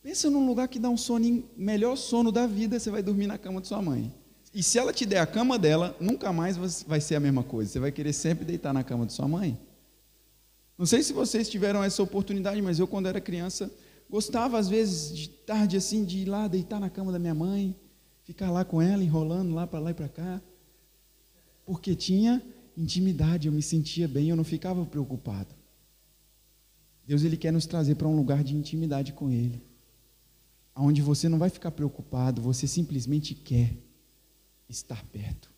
Pensa 0.02 0.30
num 0.30 0.46
lugar 0.46 0.66
que 0.66 0.78
dá 0.78 0.88
um 0.88 0.96
sono, 0.96 1.44
melhor 1.56 1.94
sono 1.94 2.32
da 2.32 2.46
vida, 2.46 2.78
você 2.78 2.90
vai 2.90 3.02
dormir 3.02 3.26
na 3.26 3.36
cama 3.36 3.60
de 3.60 3.68
sua 3.68 3.82
mãe. 3.82 4.12
E 4.52 4.62
se 4.62 4.78
ela 4.78 4.92
te 4.92 5.04
der 5.04 5.18
a 5.18 5.26
cama 5.26 5.58
dela, 5.58 5.94
nunca 6.00 6.32
mais 6.32 6.56
vai 6.86 7.00
ser 7.00 7.16
a 7.16 7.20
mesma 7.20 7.42
coisa. 7.42 7.70
Você 7.70 7.78
vai 7.78 7.92
querer 7.92 8.12
sempre 8.12 8.44
deitar 8.44 8.72
na 8.72 8.82
cama 8.82 9.04
de 9.04 9.12
sua 9.12 9.28
mãe. 9.28 9.58
Não 10.76 10.86
sei 10.86 11.02
se 11.02 11.12
vocês 11.12 11.48
tiveram 11.48 11.84
essa 11.84 12.02
oportunidade, 12.02 12.60
mas 12.62 12.78
eu, 12.78 12.86
quando 12.86 13.06
era 13.06 13.20
criança, 13.20 13.70
gostava, 14.08 14.58
às 14.58 14.68
vezes, 14.68 15.14
de 15.14 15.28
tarde 15.28 15.76
assim, 15.76 16.04
de 16.04 16.20
ir 16.20 16.24
lá 16.24 16.48
deitar 16.48 16.80
na 16.80 16.88
cama 16.88 17.12
da 17.12 17.18
minha 17.18 17.34
mãe, 17.34 17.76
ficar 18.24 18.50
lá 18.50 18.64
com 18.64 18.80
ela, 18.80 19.04
enrolando 19.04 19.54
lá 19.54 19.66
para 19.66 19.78
lá 19.78 19.90
e 19.90 19.94
para 19.94 20.08
cá. 20.08 20.40
Porque 21.66 21.94
tinha 21.94 22.42
intimidade, 22.74 23.46
eu 23.46 23.52
me 23.52 23.62
sentia 23.62 24.08
bem, 24.08 24.30
eu 24.30 24.36
não 24.36 24.44
ficava 24.44 24.84
preocupado. 24.86 25.54
Deus, 27.06 27.22
Ele 27.22 27.36
quer 27.36 27.52
nos 27.52 27.66
trazer 27.66 27.96
para 27.96 28.08
um 28.08 28.16
lugar 28.16 28.42
de 28.42 28.56
intimidade 28.56 29.12
com 29.12 29.30
Ele 29.30 29.69
onde 30.80 31.02
você 31.02 31.28
não 31.28 31.38
vai 31.38 31.50
ficar 31.50 31.70
preocupado, 31.70 32.40
você 32.40 32.66
simplesmente 32.66 33.34
quer 33.34 33.76
estar 34.68 35.04
perto. 35.06 35.50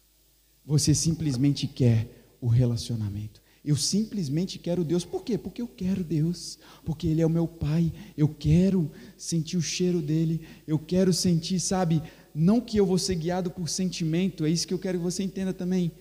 Você 0.65 0.95
simplesmente 0.95 1.67
quer 1.67 2.37
o 2.41 2.47
relacionamento. 2.47 3.41
Eu 3.65 3.77
simplesmente 3.77 4.59
quero 4.59 4.85
Deus. 4.85 5.05
Por 5.05 5.23
quê? 5.23 5.39
Porque 5.39 5.63
eu 5.63 5.69
quero 5.69 6.03
Deus. 6.03 6.59
Porque 6.85 7.07
Ele 7.07 7.21
é 7.23 7.27
o 7.27 7.31
meu 7.31 7.47
Pai. 7.47 7.93
Eu 8.17 8.29
quero 8.29 8.91
sentir 9.17 9.57
o 9.57 9.63
cheiro 9.63 10.03
dele. 10.03 10.41
Eu 10.67 10.79
quero 10.79 11.13
sentir, 11.13 11.61
sabe? 11.61 12.03
Não 12.35 12.61
que 12.61 12.77
eu 12.77 12.85
vou 12.85 12.99
ser 12.99 13.15
guiado 13.15 13.51
por 13.51 13.69
sentimento. 13.69 14.45
É 14.45 14.51
isso 14.51 14.67
que 14.67 14.75
eu 14.75 14.79
quero 14.79 14.99
que 14.99 15.05
você 15.05 15.23
entenda 15.23 15.53
também. 15.53 15.93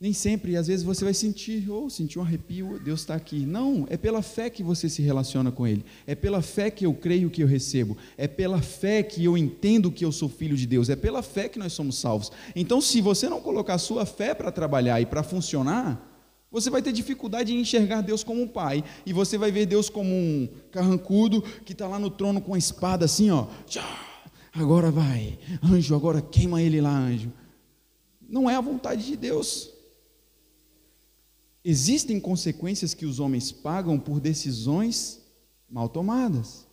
Nem 0.00 0.14
sempre, 0.14 0.56
às 0.56 0.66
vezes 0.66 0.82
você 0.82 1.04
vai 1.04 1.12
sentir, 1.12 1.70
ou 1.70 1.84
oh, 1.84 1.90
sentir 1.90 2.18
um 2.18 2.22
arrepio, 2.22 2.80
Deus 2.82 3.00
está 3.00 3.14
aqui. 3.14 3.44
Não, 3.44 3.86
é 3.90 3.98
pela 3.98 4.22
fé 4.22 4.48
que 4.48 4.62
você 4.62 4.88
se 4.88 5.02
relaciona 5.02 5.52
com 5.52 5.66
Ele. 5.66 5.84
É 6.06 6.14
pela 6.14 6.40
fé 6.40 6.70
que 6.70 6.86
eu 6.86 6.94
creio 6.94 7.28
que 7.28 7.42
eu 7.42 7.46
recebo. 7.46 7.98
É 8.16 8.26
pela 8.26 8.62
fé 8.62 9.02
que 9.02 9.22
eu 9.22 9.36
entendo 9.36 9.92
que 9.92 10.02
eu 10.02 10.10
sou 10.10 10.26
filho 10.26 10.56
de 10.56 10.66
Deus. 10.66 10.88
É 10.88 10.96
pela 10.96 11.20
fé 11.20 11.50
que 11.50 11.58
nós 11.58 11.74
somos 11.74 11.98
salvos. 11.98 12.32
Então, 12.56 12.80
se 12.80 13.02
você 13.02 13.28
não 13.28 13.42
colocar 13.42 13.74
a 13.74 13.78
sua 13.78 14.06
fé 14.06 14.32
para 14.34 14.50
trabalhar 14.50 15.02
e 15.02 15.04
para 15.04 15.22
funcionar, 15.22 16.26
você 16.50 16.70
vai 16.70 16.80
ter 16.80 16.92
dificuldade 16.92 17.52
em 17.52 17.60
enxergar 17.60 18.00
Deus 18.00 18.24
como 18.24 18.40
um 18.40 18.48
pai. 18.48 18.82
E 19.04 19.12
você 19.12 19.36
vai 19.36 19.52
ver 19.52 19.66
Deus 19.66 19.90
como 19.90 20.08
um 20.14 20.48
carrancudo 20.72 21.42
que 21.42 21.72
está 21.72 21.86
lá 21.86 21.98
no 21.98 22.08
trono 22.08 22.40
com 22.40 22.54
a 22.54 22.58
espada 22.58 23.04
assim, 23.04 23.30
ó. 23.30 23.48
Agora 24.50 24.90
vai, 24.90 25.38
anjo, 25.62 25.94
agora 25.94 26.22
queima 26.22 26.62
ele 26.62 26.80
lá, 26.80 26.96
anjo. 26.96 27.30
Não 28.26 28.48
é 28.48 28.56
a 28.56 28.62
vontade 28.62 29.04
de 29.04 29.14
Deus. 29.14 29.78
Existem 31.64 32.18
consequências 32.18 32.94
que 32.94 33.04
os 33.04 33.20
homens 33.20 33.52
pagam 33.52 33.98
por 33.98 34.18
decisões 34.18 35.20
mal 35.68 35.88
tomadas. 35.88 36.66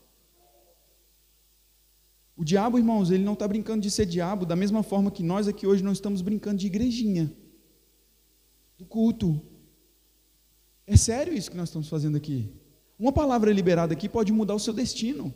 O 2.36 2.44
diabo, 2.44 2.78
irmãos, 2.78 3.12
ele 3.12 3.24
não 3.24 3.34
está 3.34 3.48
brincando 3.48 3.82
de 3.82 3.92
ser 3.92 4.06
diabo, 4.06 4.46
da 4.46 4.56
mesma 4.56 4.84
forma 4.84 5.12
que 5.12 5.24
nós 5.24 5.48
aqui 5.48 5.68
hoje 5.68 5.84
não 5.84 5.92
estamos 5.92 6.22
brincando 6.22 6.58
de 6.58 6.68
igrejinha, 6.68 7.34
do 8.78 8.86
culto. 8.86 9.42
É 10.86 10.96
sério 10.96 11.34
isso 11.34 11.52
que 11.52 11.58
nós 11.58 11.70
estamos 11.70 11.90
fazendo 11.90 12.16
aqui. 12.16 12.54
Uma 12.98 13.12
palavra 13.12 13.52
liberada 13.52 13.94
aqui 13.94 14.08
pode 14.08 14.32
mudar 14.32 14.56
o 14.56 14.60
seu 14.60 14.74
destino. 14.74 15.34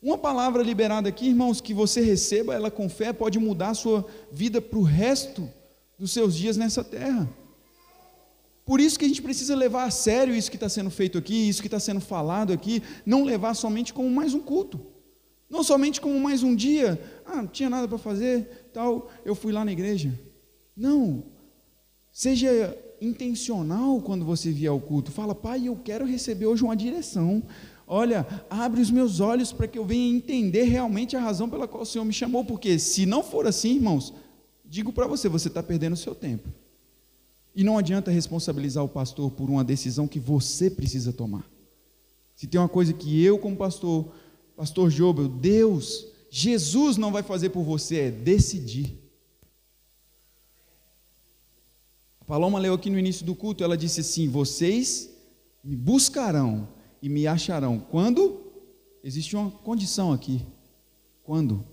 Uma 0.00 0.16
palavra 0.16 0.62
liberada 0.62 1.08
aqui, 1.08 1.26
irmãos, 1.26 1.60
que 1.60 1.74
você 1.74 2.00
receba 2.00 2.54
ela 2.54 2.70
com 2.70 2.88
fé, 2.88 3.12
pode 3.12 3.38
mudar 3.38 3.70
a 3.70 3.74
sua 3.74 4.06
vida 4.30 4.62
para 4.62 4.78
o 4.78 4.82
resto 4.82 5.50
dos 5.98 6.12
seus 6.12 6.34
dias 6.34 6.56
nessa 6.56 6.84
terra. 6.84 7.28
Por 8.64 8.80
isso 8.80 8.98
que 8.98 9.04
a 9.06 9.08
gente 9.08 9.22
precisa 9.22 9.56
levar 9.56 9.84
a 9.84 9.90
sério 9.90 10.34
isso 10.34 10.50
que 10.50 10.56
está 10.56 10.68
sendo 10.68 10.90
feito 10.90 11.16
aqui, 11.16 11.48
isso 11.48 11.62
que 11.62 11.68
está 11.68 11.80
sendo 11.80 12.00
falado 12.00 12.52
aqui, 12.52 12.82
não 13.04 13.24
levar 13.24 13.54
somente 13.54 13.94
como 13.94 14.10
mais 14.10 14.34
um 14.34 14.40
culto, 14.40 14.78
não 15.48 15.62
somente 15.62 16.00
como 16.00 16.20
mais 16.20 16.42
um 16.42 16.54
dia, 16.54 17.00
ah, 17.24 17.36
não 17.36 17.46
tinha 17.46 17.70
nada 17.70 17.88
para 17.88 17.96
fazer, 17.96 18.68
tal, 18.72 19.10
eu 19.24 19.34
fui 19.34 19.52
lá 19.52 19.64
na 19.64 19.72
igreja. 19.72 20.12
Não, 20.76 21.24
seja 22.12 22.76
intencional 23.00 24.02
quando 24.02 24.24
você 24.24 24.50
vier 24.50 24.70
ao 24.70 24.80
culto, 24.80 25.10
fala, 25.10 25.34
pai, 25.34 25.66
eu 25.66 25.76
quero 25.76 26.04
receber 26.04 26.44
hoje 26.44 26.62
uma 26.62 26.76
direção, 26.76 27.42
olha, 27.86 28.26
abre 28.50 28.82
os 28.82 28.90
meus 28.90 29.18
olhos 29.18 29.50
para 29.50 29.66
que 29.66 29.78
eu 29.78 29.84
venha 29.86 30.14
entender 30.14 30.64
realmente 30.64 31.16
a 31.16 31.20
razão 31.20 31.48
pela 31.48 31.66
qual 31.66 31.84
o 31.84 31.86
Senhor 31.86 32.04
me 32.04 32.12
chamou, 32.12 32.44
porque 32.44 32.78
se 32.78 33.06
não 33.06 33.22
for 33.22 33.46
assim, 33.46 33.76
irmãos, 33.76 34.12
Digo 34.68 34.92
para 34.92 35.06
você, 35.06 35.28
você 35.28 35.48
está 35.48 35.62
perdendo 35.62 35.94
o 35.94 35.96
seu 35.96 36.14
tempo. 36.14 36.48
E 37.54 37.64
não 37.64 37.78
adianta 37.78 38.10
responsabilizar 38.10 38.84
o 38.84 38.88
pastor 38.88 39.30
por 39.30 39.48
uma 39.48 39.64
decisão 39.64 40.06
que 40.06 40.20
você 40.20 40.68
precisa 40.68 41.12
tomar. 41.12 41.48
Se 42.36 42.46
tem 42.46 42.60
uma 42.60 42.68
coisa 42.68 42.92
que 42.92 43.24
eu, 43.24 43.38
como 43.38 43.56
pastor, 43.56 44.12
pastor 44.54 44.90
Jobel, 44.90 45.26
Deus, 45.26 46.06
Jesus 46.30 46.98
não 46.98 47.10
vai 47.10 47.22
fazer 47.22 47.48
por 47.48 47.64
você, 47.64 47.96
é 47.96 48.10
decidir. 48.10 48.94
A 52.20 52.24
Paloma 52.26 52.58
leu 52.58 52.74
aqui 52.74 52.90
no 52.90 52.98
início 52.98 53.24
do 53.24 53.34
culto, 53.34 53.64
ela 53.64 53.76
disse 53.76 54.00
assim: 54.00 54.28
Vocês 54.28 55.08
me 55.64 55.74
buscarão 55.74 56.68
e 57.02 57.08
me 57.08 57.26
acharão. 57.26 57.80
Quando? 57.80 58.44
Existe 59.02 59.34
uma 59.34 59.50
condição 59.50 60.12
aqui. 60.12 60.42
Quando? 61.24 61.64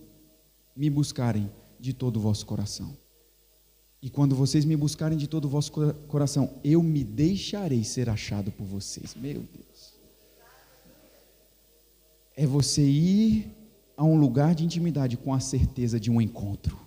Me 0.76 0.90
buscarem 0.90 1.52
de 1.86 1.94
todo 1.94 2.18
o 2.18 2.20
vosso 2.20 2.46
coração. 2.46 2.98
E 4.02 4.10
quando 4.10 4.36
vocês 4.36 4.66
me 4.66 4.76
buscarem 4.76 5.18
de 5.18 5.28
todo 5.28 5.46
o 5.46 5.50
vosso 5.50 5.72
coração, 6.08 6.54
eu 6.64 6.82
me 6.84 7.04
deixarei 7.04 7.84
ser 7.84 8.10
achado 8.10 8.52
por 8.52 8.66
vocês. 8.66 9.16
Meu 9.16 9.42
Deus. 9.42 9.94
É 12.36 12.46
você 12.46 12.84
ir 12.84 13.48
a 13.96 14.04
um 14.04 14.18
lugar 14.18 14.54
de 14.54 14.66
intimidade 14.66 15.16
com 15.16 15.34
a 15.34 15.40
certeza 15.40 16.00
de 16.00 16.12
um 16.12 16.20
encontro. 16.20 16.78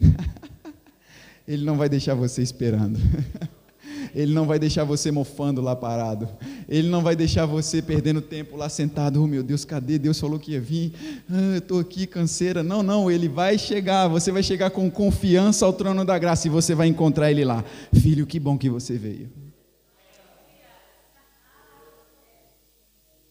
Ele 1.46 1.64
não 1.64 1.76
vai 1.76 1.88
deixar 1.88 2.14
você 2.14 2.42
esperando. 2.42 2.98
Ele 4.14 4.32
não 4.32 4.46
vai 4.46 4.58
deixar 4.58 4.84
você 4.84 5.10
mofando 5.10 5.60
lá 5.60 5.74
parado. 5.74 6.28
Ele 6.68 6.88
não 6.88 7.02
vai 7.02 7.16
deixar 7.16 7.46
você 7.46 7.80
perdendo 7.80 8.20
tempo 8.20 8.56
lá 8.56 8.68
sentado. 8.68 9.22
Oh 9.22 9.26
meu 9.26 9.42
Deus, 9.42 9.64
cadê? 9.64 9.98
Deus 9.98 10.18
falou 10.18 10.38
que 10.38 10.52
ia 10.52 10.60
vir. 10.60 10.92
Ah, 11.30 11.56
Estou 11.56 11.80
aqui, 11.80 12.06
canseira. 12.06 12.62
Não, 12.62 12.82
não, 12.82 13.10
ele 13.10 13.28
vai 13.28 13.58
chegar. 13.58 14.08
Você 14.08 14.30
vai 14.32 14.42
chegar 14.42 14.70
com 14.70 14.90
confiança 14.90 15.64
ao 15.64 15.72
trono 15.72 16.04
da 16.04 16.18
graça 16.18 16.46
e 16.46 16.50
você 16.50 16.74
vai 16.74 16.88
encontrar 16.88 17.30
ele 17.30 17.44
lá. 17.44 17.64
Filho, 17.92 18.26
que 18.26 18.38
bom 18.38 18.56
que 18.56 18.68
você 18.68 18.96
veio. 18.96 19.30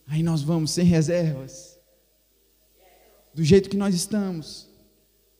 Aí 0.08 0.22
nós 0.22 0.42
vamos 0.42 0.72
sem 0.72 0.86
reservas. 0.86 1.78
Do 3.34 3.44
jeito 3.44 3.70
que 3.70 3.78
nós 3.78 3.94
estamos. 3.94 4.68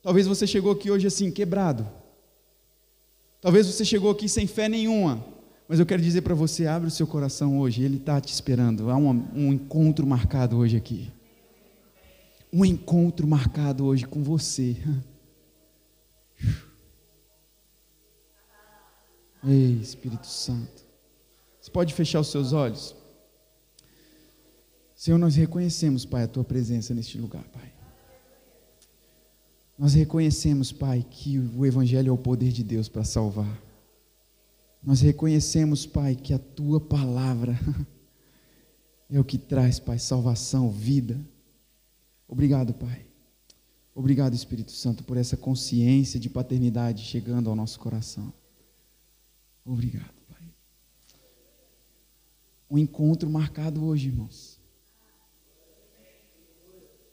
Talvez 0.02 0.26
você 0.26 0.46
chegou 0.46 0.72
aqui 0.72 0.90
hoje 0.90 1.06
assim, 1.06 1.30
quebrado. 1.30 1.86
Talvez 3.40 3.66
você 3.66 3.84
chegou 3.84 4.10
aqui 4.10 4.28
sem 4.28 4.46
fé 4.46 4.68
nenhuma. 4.68 5.24
Mas 5.68 5.80
eu 5.80 5.86
quero 5.86 6.02
dizer 6.02 6.22
para 6.22 6.34
você: 6.34 6.66
abre 6.66 6.88
o 6.88 6.90
seu 6.90 7.06
coração 7.06 7.58
hoje, 7.58 7.82
Ele 7.82 7.96
está 7.96 8.20
te 8.20 8.32
esperando. 8.32 8.90
Há 8.90 8.96
um, 8.96 9.08
um 9.34 9.52
encontro 9.52 10.06
marcado 10.06 10.56
hoje 10.56 10.76
aqui. 10.76 11.12
Um 12.52 12.64
encontro 12.64 13.26
marcado 13.26 13.84
hoje 13.84 14.06
com 14.06 14.22
você. 14.22 14.76
Ei, 19.44 19.78
Espírito 19.80 20.26
Santo. 20.26 20.84
Você 21.60 21.70
pode 21.70 21.92
fechar 21.94 22.20
os 22.20 22.28
seus 22.28 22.52
olhos? 22.52 22.94
Senhor, 24.94 25.18
nós 25.18 25.36
reconhecemos, 25.36 26.04
Pai, 26.04 26.22
a 26.22 26.28
tua 26.28 26.42
presença 26.42 26.94
neste 26.94 27.18
lugar, 27.18 27.44
Pai. 27.48 27.75
Nós 29.78 29.92
reconhecemos, 29.92 30.72
Pai, 30.72 31.04
que 31.08 31.38
o 31.38 31.66
Evangelho 31.66 32.08
é 32.08 32.12
o 32.12 32.16
poder 32.16 32.50
de 32.50 32.64
Deus 32.64 32.88
para 32.88 33.04
salvar. 33.04 33.62
Nós 34.82 35.00
reconhecemos, 35.00 35.84
Pai, 35.84 36.14
que 36.14 36.32
a 36.32 36.38
tua 36.38 36.80
palavra 36.80 37.58
é 39.10 39.20
o 39.20 39.24
que 39.24 39.36
traz, 39.36 39.78
Pai, 39.78 39.98
salvação, 39.98 40.70
vida. 40.70 41.20
Obrigado, 42.26 42.72
Pai. 42.72 43.04
Obrigado, 43.94 44.34
Espírito 44.34 44.72
Santo, 44.72 45.04
por 45.04 45.16
essa 45.16 45.36
consciência 45.36 46.18
de 46.18 46.30
paternidade 46.30 47.02
chegando 47.02 47.50
ao 47.50 47.56
nosso 47.56 47.78
coração. 47.78 48.32
Obrigado, 49.64 50.14
Pai. 50.28 50.42
Um 52.70 52.78
encontro 52.78 53.28
marcado 53.28 53.84
hoje, 53.84 54.08
irmãos. 54.08 54.55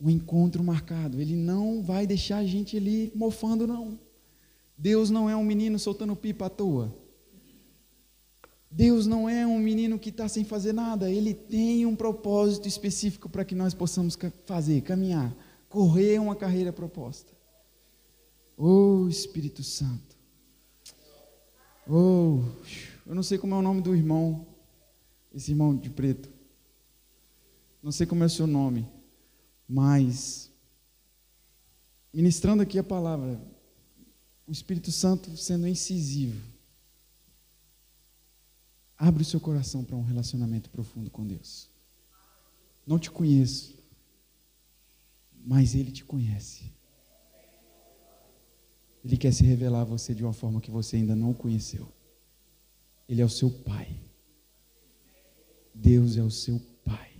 Um 0.03 0.09
encontro 0.09 0.63
marcado. 0.63 1.21
Ele 1.21 1.35
não 1.35 1.81
vai 1.81 2.05
deixar 2.05 2.37
a 2.37 2.45
gente 2.45 2.75
ali 2.75 3.11
mofando, 3.15 3.65
não. 3.65 3.97
Deus 4.77 5.09
não 5.09 5.29
é 5.29 5.35
um 5.35 5.43
menino 5.43 5.79
soltando 5.79 6.15
pipa 6.15 6.47
à 6.47 6.49
toa. 6.49 6.93
Deus 8.69 9.05
não 9.05 9.29
é 9.29 9.45
um 9.45 9.59
menino 9.59 9.99
que 9.99 10.09
está 10.09 10.27
sem 10.27 10.43
fazer 10.43 10.73
nada, 10.73 11.09
Ele 11.09 11.33
tem 11.33 11.85
um 11.85 11.95
propósito 11.95 12.67
específico 12.67 13.29
para 13.29 13.45
que 13.45 13.53
nós 13.53 13.73
possamos 13.73 14.17
fazer, 14.45 14.81
caminhar, 14.81 15.31
correr 15.69 16.19
uma 16.19 16.35
carreira 16.35 16.73
proposta. 16.73 17.31
Oh 18.57 19.07
Espírito 19.07 19.63
Santo. 19.63 20.17
Oh, 21.87 22.39
eu 23.05 23.13
não 23.13 23.21
sei 23.21 23.37
como 23.37 23.53
é 23.53 23.57
o 23.57 23.61
nome 23.61 23.81
do 23.81 23.95
irmão, 23.95 24.47
esse 25.33 25.51
irmão 25.51 25.75
de 25.75 25.89
preto. 25.89 26.29
Não 27.81 27.91
sei 27.91 28.07
como 28.07 28.23
é 28.23 28.25
o 28.25 28.29
seu 28.29 28.47
nome, 28.47 28.87
mas 29.67 30.51
ministrando 32.13 32.63
aqui 32.63 32.77
a 32.77 32.83
palavra, 32.83 33.41
o 34.47 34.51
Espírito 34.51 34.91
Santo 34.91 35.35
sendo 35.37 35.67
incisivo 35.67 36.53
Abre 38.97 39.21
o 39.21 39.25
seu 39.25 39.39
coração 39.39 39.83
para 39.83 39.97
um 39.97 40.01
relacionamento 40.01 40.69
profundo 40.69 41.09
com 41.09 41.27
Deus. 41.27 41.69
Não 42.87 42.97
te 42.97 43.11
conheço, 43.11 43.77
mas 45.45 45.75
Ele 45.75 45.91
te 45.91 46.05
conhece. 46.05 46.71
Ele 49.03 49.17
quer 49.17 49.33
se 49.33 49.43
revelar 49.43 49.81
a 49.81 49.83
você 49.83 50.13
de 50.15 50.23
uma 50.23 50.31
forma 50.31 50.61
que 50.61 50.71
você 50.71 50.95
ainda 50.95 51.17
não 51.17 51.33
conheceu. 51.33 51.91
Ele 53.09 53.21
é 53.21 53.25
o 53.25 53.29
seu 53.29 53.51
Pai. 53.51 53.99
Deus 55.73 56.15
é 56.15 56.23
o 56.23 56.31
seu 56.31 56.57
Pai. 56.85 57.11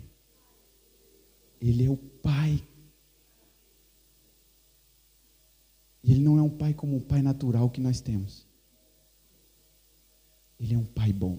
Ele 1.59 1.83
é 1.83 1.89
o 1.89 1.97
Pai. 2.23 2.65
E 6.01 6.11
Ele 6.11 6.21
não 6.21 6.39
é 6.39 6.41
um 6.41 6.49
Pai 6.49 6.73
como 6.73 6.97
o 6.97 7.01
Pai 7.01 7.21
natural 7.21 7.69
que 7.69 7.81
nós 7.81 7.99
temos. 7.99 8.47
Ele 10.59 10.73
é 10.73 10.77
um 10.77 10.85
Pai 10.85 11.11
bom. 11.11 11.37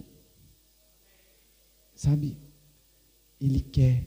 Sabe? 1.96 2.36
Ele 3.40 3.60
quer 3.60 4.06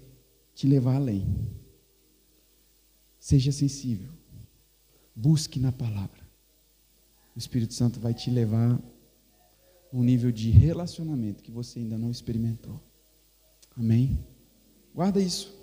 te 0.54 0.68
levar 0.68 0.96
além. 0.96 1.26
Seja 3.20 3.52
sensível. 3.52 4.12
Busque 5.16 5.60
na 5.60 5.72
palavra. 5.72 6.22
O 7.36 7.40
Espírito 7.40 7.74
Santo 7.74 8.00
vai 8.00 8.14
te 8.14 8.30
levar 8.30 8.80
um 9.92 10.04
nível 10.04 10.32
de 10.32 10.52
relacionamento 10.52 11.42
que 11.42 11.52
você 11.52 11.80
ainda 11.80 11.98
não 11.98 12.12
experimentou. 12.12 12.80
Amém? 13.76 14.24
Guarda 14.94 15.20
isso 15.20 15.57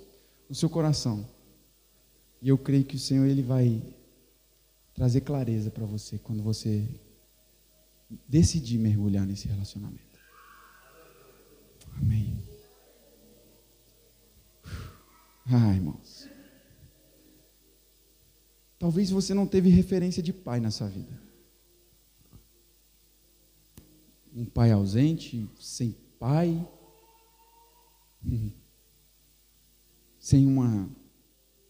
no 0.49 0.55
seu 0.55 0.69
coração. 0.69 1.27
E 2.41 2.49
eu 2.49 2.59
creio 2.59 2.85
que 2.85 2.97
o 2.97 2.99
Senhor 2.99 3.27
ele 3.27 3.43
vai 3.43 3.83
trazer 4.95 5.23
clareza 5.23 5.71
para 5.71 5.85
você 5.85 6.19
quando 6.19 6.43
você 6.43 6.87
decidir 8.29 8.79
mergulhar 8.79 9.27
nesse 9.27 9.49
relacionamento. 9.49 10.19
Amém. 11.97 12.43
Ah, 15.47 15.75
irmãos. 15.75 16.29
Talvez 18.79 19.11
você 19.11 19.33
não 19.33 19.47
teve 19.47 19.69
referência 19.69 20.23
de 20.23 20.33
pai 20.33 20.61
na 20.61 20.71
sua 20.71 20.89
vida. 20.89 21.23
Um 24.35 24.45
pai 24.45 24.73
ausente, 24.73 25.49
sem 25.61 25.93
pai, 26.19 26.67
sem 30.25 30.47
uma 30.47 30.89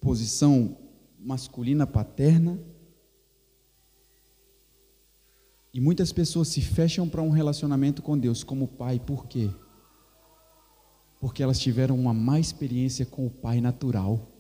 posição 0.01 0.77
masculina 1.19 1.87
paterna. 1.87 2.57
E 5.73 5.81
muitas 5.81 6.13
pessoas 6.13 6.47
se 6.49 6.61
fecham 6.61 7.09
para 7.09 7.23
um 7.23 7.31
relacionamento 7.31 8.01
com 8.01 8.17
Deus 8.17 8.45
como 8.45 8.69
pai, 8.69 9.01
por 9.01 9.27
quê? 9.27 9.51
porque 11.25 11.43
elas 11.43 11.59
tiveram 11.59 11.99
uma 11.99 12.13
má 12.13 12.39
experiência 12.39 13.07
com 13.07 13.27
o 13.27 13.31
pai 13.31 13.59
natural. 13.59 14.31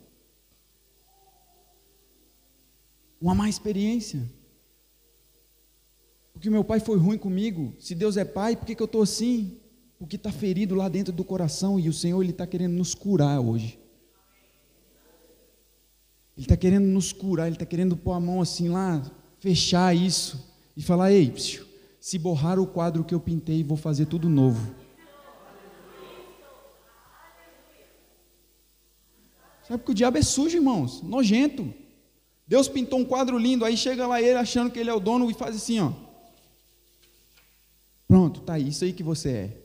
Uma 3.18 3.34
má 3.34 3.48
experiência. 3.48 4.22
Porque 6.34 6.50
meu 6.50 6.62
pai 6.62 6.80
foi 6.80 6.98
ruim 6.98 7.16
comigo. 7.16 7.74
Se 7.80 7.94
Deus 7.94 8.18
é 8.18 8.24
pai, 8.26 8.54
por 8.54 8.66
que, 8.66 8.74
que 8.74 8.82
eu 8.82 8.84
estou 8.84 9.00
assim? 9.00 9.56
Porque 9.98 10.16
está 10.16 10.30
ferido 10.30 10.74
lá 10.74 10.90
dentro 10.90 11.10
do 11.10 11.24
coração 11.24 11.80
e 11.80 11.88
o 11.88 11.92
Senhor 11.94 12.22
está 12.22 12.46
querendo 12.46 12.74
nos 12.74 12.94
curar 12.94 13.40
hoje. 13.40 13.78
Ele 16.36 16.46
está 16.46 16.56
querendo 16.56 16.86
nos 16.86 17.12
curar, 17.12 17.46
ele 17.46 17.54
está 17.54 17.66
querendo 17.66 17.96
pôr 17.96 18.12
a 18.12 18.20
mão 18.20 18.40
assim 18.40 18.68
lá, 18.68 19.02
fechar 19.38 19.94
isso 19.94 20.52
e 20.76 20.82
falar: 20.82 21.12
ei, 21.12 21.30
psiu, 21.30 21.64
se 22.00 22.18
borrar 22.18 22.58
o 22.58 22.66
quadro 22.66 23.04
que 23.04 23.14
eu 23.14 23.20
pintei, 23.20 23.62
vou 23.62 23.76
fazer 23.76 24.06
tudo 24.06 24.28
novo. 24.28 24.74
Sabe 29.66 29.82
que 29.82 29.90
o 29.90 29.94
diabo 29.94 30.18
é 30.18 30.22
sujo, 30.22 30.56
irmãos, 30.56 31.02
nojento. 31.02 31.72
Deus 32.46 32.68
pintou 32.68 32.98
um 32.98 33.04
quadro 33.04 33.38
lindo, 33.38 33.64
aí 33.64 33.76
chega 33.76 34.06
lá 34.06 34.20
ele 34.20 34.36
achando 34.36 34.70
que 34.70 34.78
ele 34.78 34.90
é 34.90 34.94
o 34.94 35.00
dono 35.00 35.30
e 35.30 35.34
faz 35.34 35.56
assim, 35.56 35.80
ó. 35.80 35.92
Pronto, 38.06 38.40
tá 38.42 38.54
aí, 38.54 38.68
isso 38.68 38.84
aí 38.84 38.92
que 38.92 39.02
você 39.02 39.30
é. 39.30 39.64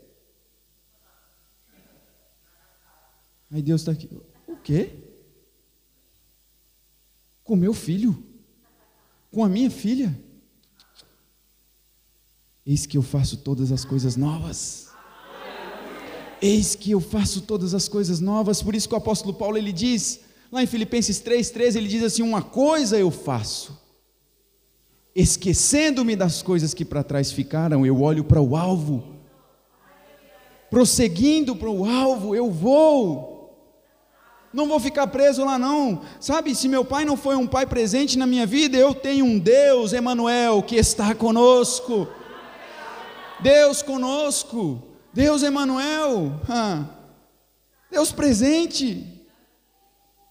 Aí 3.51 3.61
Deus 3.61 3.81
está 3.81 3.91
aqui. 3.91 4.09
O 4.47 4.55
quê? 4.55 4.98
Com 7.49 7.55
meu 7.55 7.73
filho? 7.73 8.23
Com 9.31 9.43
a 9.43 9.49
minha 9.49 9.71
filha? 9.71 10.15
Eis 12.63 12.85
que 12.85 12.95
eu 12.95 13.01
faço 13.01 13.37
todas 13.37 13.71
as 13.71 13.83
coisas 13.83 14.15
novas. 14.15 14.89
Eis 16.39 16.75
que 16.75 16.91
eu 16.91 17.01
faço 17.01 17.41
todas 17.41 17.73
as 17.73 17.87
coisas 17.87 18.19
novas. 18.19 18.61
Por 18.61 18.75
isso 18.75 18.87
que 18.87 18.93
o 18.93 18.99
apóstolo 18.99 19.33
Paulo 19.33 19.57
ele 19.57 19.71
diz, 19.71 20.19
lá 20.51 20.61
em 20.61 20.67
Filipenses 20.67 21.19
3:13, 21.23 21.77
ele 21.77 21.87
diz 21.87 22.03
assim: 22.03 22.21
"Uma 22.21 22.43
coisa 22.43 22.99
eu 22.99 23.09
faço, 23.09 23.75
esquecendo-me 25.15 26.15
das 26.15 26.43
coisas 26.43 26.71
que 26.71 26.85
para 26.85 27.03
trás 27.03 27.31
ficaram, 27.31 27.83
eu 27.83 27.99
olho 27.99 28.23
para 28.23 28.39
o 28.39 28.55
alvo. 28.55 29.15
Prosseguindo 30.69 31.55
para 31.55 31.71
o 31.71 31.83
alvo, 31.83 32.35
eu 32.35 32.51
vou. 32.51 33.38
Não 34.51 34.67
vou 34.67 34.79
ficar 34.79 35.07
preso 35.07 35.45
lá 35.45 35.59
não. 35.59 36.01
Sabe, 36.19 36.55
se 36.55 36.67
meu 36.67 36.83
pai 36.83 37.05
não 37.05 37.15
foi 37.15 37.35
um 37.35 37.47
pai 37.47 37.65
presente 37.65 38.17
na 38.17 38.25
minha 38.25 38.45
vida, 38.45 38.77
eu 38.77 38.93
tenho 38.93 39.25
um 39.25 39.37
Deus, 39.37 39.93
Emanuel, 39.93 40.63
que 40.63 40.75
está 40.75 41.13
conosco. 41.13 42.07
Deus 43.41 43.81
conosco. 43.81 44.83
Deus 45.13 45.41
Emanuel, 45.43 46.39
Deus 47.91 48.11
presente. 48.11 49.05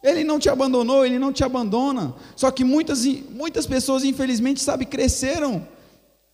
Ele 0.03 0.23
não 0.23 0.39
te 0.39 0.49
abandonou, 0.49 1.05
ele 1.05 1.19
não 1.19 1.33
te 1.33 1.43
abandona. 1.43 2.15
Só 2.37 2.51
que 2.51 2.63
muitas, 2.63 3.05
muitas 3.05 3.67
pessoas, 3.67 4.05
infelizmente, 4.05 4.61
sabe, 4.61 4.87
cresceram 4.87 5.67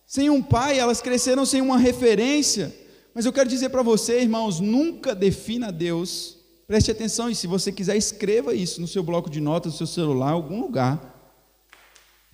sem 0.05 0.29
um 0.29 0.41
pai, 0.41 0.77
elas 0.77 1.01
cresceram 1.01 1.45
sem 1.45 1.61
uma 1.61 1.77
referência. 1.77 2.73
Mas 3.13 3.25
eu 3.25 3.33
quero 3.33 3.49
dizer 3.49 3.69
para 3.69 3.81
você, 3.81 4.21
irmãos, 4.21 4.59
nunca 4.59 5.15
defina 5.15 5.71
Deus. 5.71 6.37
Preste 6.67 6.89
atenção 6.89 7.29
e 7.29 7.35
se 7.35 7.45
você 7.45 7.71
quiser, 7.71 7.95
escreva 7.95 8.55
isso 8.55 8.81
no 8.81 8.87
seu 8.87 9.03
bloco 9.03 9.29
de 9.29 9.39
notas, 9.39 9.73
no 9.73 9.77
seu 9.77 9.85
celular, 9.85 10.31
em 10.31 10.33
algum 10.33 10.59
lugar. 10.59 11.13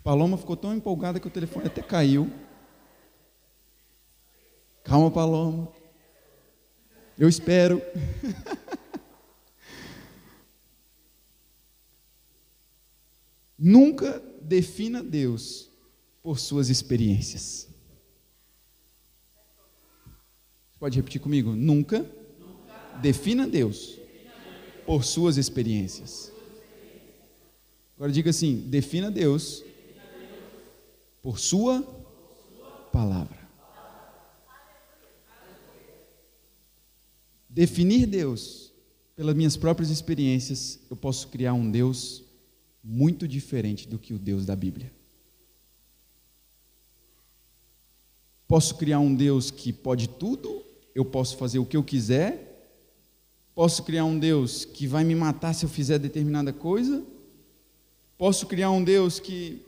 Paloma 0.03 0.37
ficou 0.37 0.55
tão 0.55 0.73
empolgada 0.73 1.19
que 1.19 1.27
o 1.27 1.31
telefone 1.31 1.67
até 1.67 1.81
caiu. 1.81 2.31
Calma, 4.83 5.11
Paloma. 5.11 5.67
Eu 7.19 7.27
espero. 7.27 7.81
Nunca 13.59 14.23
defina 14.41 15.03
Deus 15.03 15.69
por 16.23 16.39
suas 16.39 16.69
experiências. 16.69 17.67
Pode 20.79 20.97
repetir 20.97 21.21
comigo? 21.21 21.51
Nunca, 21.51 21.99
Nunca. 21.99 22.97
defina 23.01 23.45
Deus 23.45 24.00
por 24.85 25.03
suas 25.03 25.37
experiências. 25.37 26.31
Agora 27.95 28.11
diga 28.11 28.29
assim: 28.29 28.57
defina 28.67 29.11
Deus 29.11 29.63
por 31.21 31.39
sua 31.39 31.81
palavra. 32.91 33.39
Definir 37.47 38.05
Deus 38.07 38.71
pelas 39.15 39.35
minhas 39.35 39.55
próprias 39.55 39.91
experiências, 39.91 40.79
eu 40.89 40.95
posso 40.95 41.27
criar 41.27 41.53
um 41.53 41.69
Deus 41.69 42.23
muito 42.83 43.27
diferente 43.27 43.87
do 43.87 43.99
que 43.99 44.13
o 44.13 44.17
Deus 44.17 44.45
da 44.45 44.55
Bíblia. 44.55 44.91
Posso 48.47 48.75
criar 48.75 48.99
um 48.99 49.13
Deus 49.13 49.51
que 49.51 49.71
pode 49.71 50.09
tudo, 50.09 50.63
eu 50.95 51.05
posso 51.05 51.37
fazer 51.37 51.59
o 51.59 51.65
que 51.65 51.77
eu 51.77 51.83
quiser, 51.83 52.50
posso 53.53 53.83
criar 53.83 54.05
um 54.05 54.17
Deus 54.17 54.65
que 54.65 54.87
vai 54.87 55.03
me 55.03 55.15
matar 55.15 55.53
se 55.53 55.65
eu 55.65 55.69
fizer 55.69 55.99
determinada 55.99 56.53
coisa, 56.53 57.03
posso 58.17 58.45
criar 58.45 58.71
um 58.71 58.83
Deus 58.83 59.19
que 59.19 59.61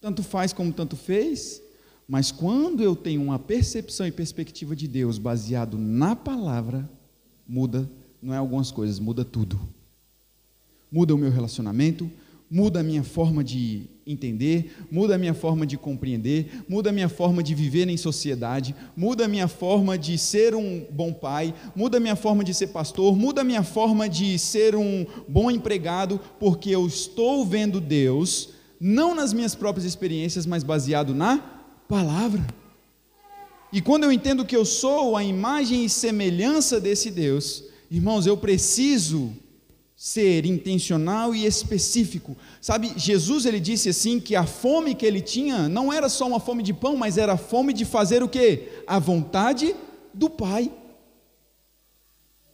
tanto 0.00 0.22
faz 0.22 0.52
como 0.52 0.72
tanto 0.72 0.96
fez, 0.96 1.62
mas 2.08 2.32
quando 2.32 2.82
eu 2.82 2.96
tenho 2.96 3.22
uma 3.22 3.38
percepção 3.38 4.06
e 4.06 4.12
perspectiva 4.12 4.74
de 4.74 4.88
Deus 4.88 5.18
baseado 5.18 5.78
na 5.78 6.16
palavra, 6.16 6.88
muda, 7.46 7.88
não 8.22 8.34
é 8.34 8.36
algumas 8.36 8.70
coisas, 8.70 8.98
muda 8.98 9.24
tudo. 9.24 9.60
Muda 10.90 11.14
o 11.14 11.18
meu 11.18 11.30
relacionamento, 11.30 12.10
muda 12.50 12.80
a 12.80 12.82
minha 12.82 13.04
forma 13.04 13.44
de 13.44 13.82
entender, 14.04 14.72
muda 14.90 15.14
a 15.14 15.18
minha 15.18 15.34
forma 15.34 15.64
de 15.64 15.76
compreender, 15.76 16.64
muda 16.68 16.90
a 16.90 16.92
minha 16.92 17.08
forma 17.08 17.42
de 17.42 17.54
viver 17.54 17.88
em 17.88 17.96
sociedade, 17.96 18.74
muda 18.96 19.26
a 19.26 19.28
minha 19.28 19.46
forma 19.46 19.96
de 19.96 20.18
ser 20.18 20.54
um 20.54 20.84
bom 20.90 21.12
pai, 21.12 21.54
muda 21.76 21.98
a 21.98 22.00
minha 22.00 22.16
forma 22.16 22.42
de 22.42 22.52
ser 22.52 22.68
pastor, 22.68 23.14
muda 23.14 23.42
a 23.42 23.44
minha 23.44 23.62
forma 23.62 24.08
de 24.08 24.36
ser 24.36 24.74
um 24.74 25.06
bom 25.28 25.48
empregado, 25.48 26.20
porque 26.40 26.70
eu 26.70 26.86
estou 26.86 27.46
vendo 27.46 27.80
Deus 27.80 28.50
não 28.80 29.14
nas 29.14 29.32
minhas 29.32 29.54
próprias 29.54 29.84
experiências, 29.84 30.44
mas 30.44 30.64
baseado 30.64 31.14
na 31.14 31.38
palavra. 31.86 32.44
E 33.72 33.80
quando 33.80 34.04
eu 34.04 34.10
entendo 34.10 34.44
que 34.44 34.56
eu 34.56 34.64
sou 34.64 35.16
a 35.16 35.22
imagem 35.22 35.84
e 35.84 35.90
semelhança 35.90 36.80
desse 36.80 37.10
Deus, 37.10 37.62
irmãos, 37.90 38.26
eu 38.26 38.36
preciso 38.36 39.32
ser 40.02 40.46
intencional 40.46 41.34
e 41.34 41.44
específico. 41.44 42.34
Sabe, 42.58 42.94
Jesus 42.96 43.44
ele 43.44 43.60
disse 43.60 43.90
assim 43.90 44.18
que 44.18 44.34
a 44.34 44.46
fome 44.46 44.94
que 44.94 45.04
ele 45.04 45.20
tinha 45.20 45.68
não 45.68 45.92
era 45.92 46.08
só 46.08 46.26
uma 46.26 46.40
fome 46.40 46.62
de 46.62 46.72
pão, 46.72 46.96
mas 46.96 47.18
era 47.18 47.34
a 47.34 47.36
fome 47.36 47.74
de 47.74 47.84
fazer 47.84 48.22
o 48.22 48.28
quê? 48.28 48.82
A 48.86 48.98
vontade 48.98 49.76
do 50.14 50.30
Pai. 50.30 50.72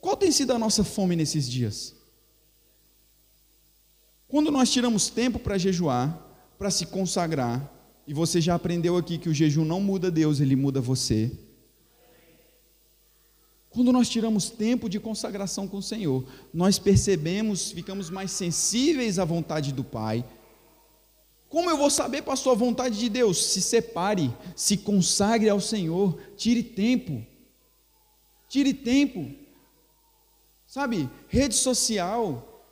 Qual 0.00 0.16
tem 0.16 0.32
sido 0.32 0.54
a 0.54 0.58
nossa 0.58 0.82
fome 0.82 1.14
nesses 1.14 1.48
dias? 1.48 1.94
Quando 4.26 4.50
nós 4.50 4.72
tiramos 4.72 5.08
tempo 5.08 5.38
para 5.38 5.56
jejuar, 5.56 6.20
para 6.58 6.68
se 6.68 6.84
consagrar, 6.86 7.72
e 8.08 8.12
você 8.12 8.40
já 8.40 8.56
aprendeu 8.56 8.96
aqui 8.96 9.18
que 9.18 9.28
o 9.28 9.34
jejum 9.34 9.64
não 9.64 9.80
muda 9.80 10.10
Deus, 10.10 10.40
ele 10.40 10.56
muda 10.56 10.80
você. 10.80 11.30
Quando 13.76 13.92
nós 13.92 14.08
tiramos 14.08 14.48
tempo 14.48 14.88
de 14.88 14.98
consagração 14.98 15.68
com 15.68 15.76
o 15.76 15.82
Senhor, 15.82 16.24
nós 16.50 16.78
percebemos, 16.78 17.72
ficamos 17.72 18.08
mais 18.08 18.30
sensíveis 18.30 19.18
à 19.18 19.24
vontade 19.26 19.70
do 19.70 19.84
Pai. 19.84 20.24
Como 21.50 21.68
eu 21.68 21.76
vou 21.76 21.90
saber, 21.90 22.22
pastor, 22.22 22.54
a 22.54 22.58
vontade 22.58 22.98
de 22.98 23.10
Deus? 23.10 23.52
Se 23.52 23.60
separe, 23.60 24.34
se 24.56 24.78
consagre 24.78 25.50
ao 25.50 25.60
Senhor, 25.60 26.18
tire 26.38 26.62
tempo. 26.62 27.22
Tire 28.48 28.72
tempo. 28.72 29.30
Sabe, 30.66 31.06
rede 31.28 31.54
social, 31.54 32.64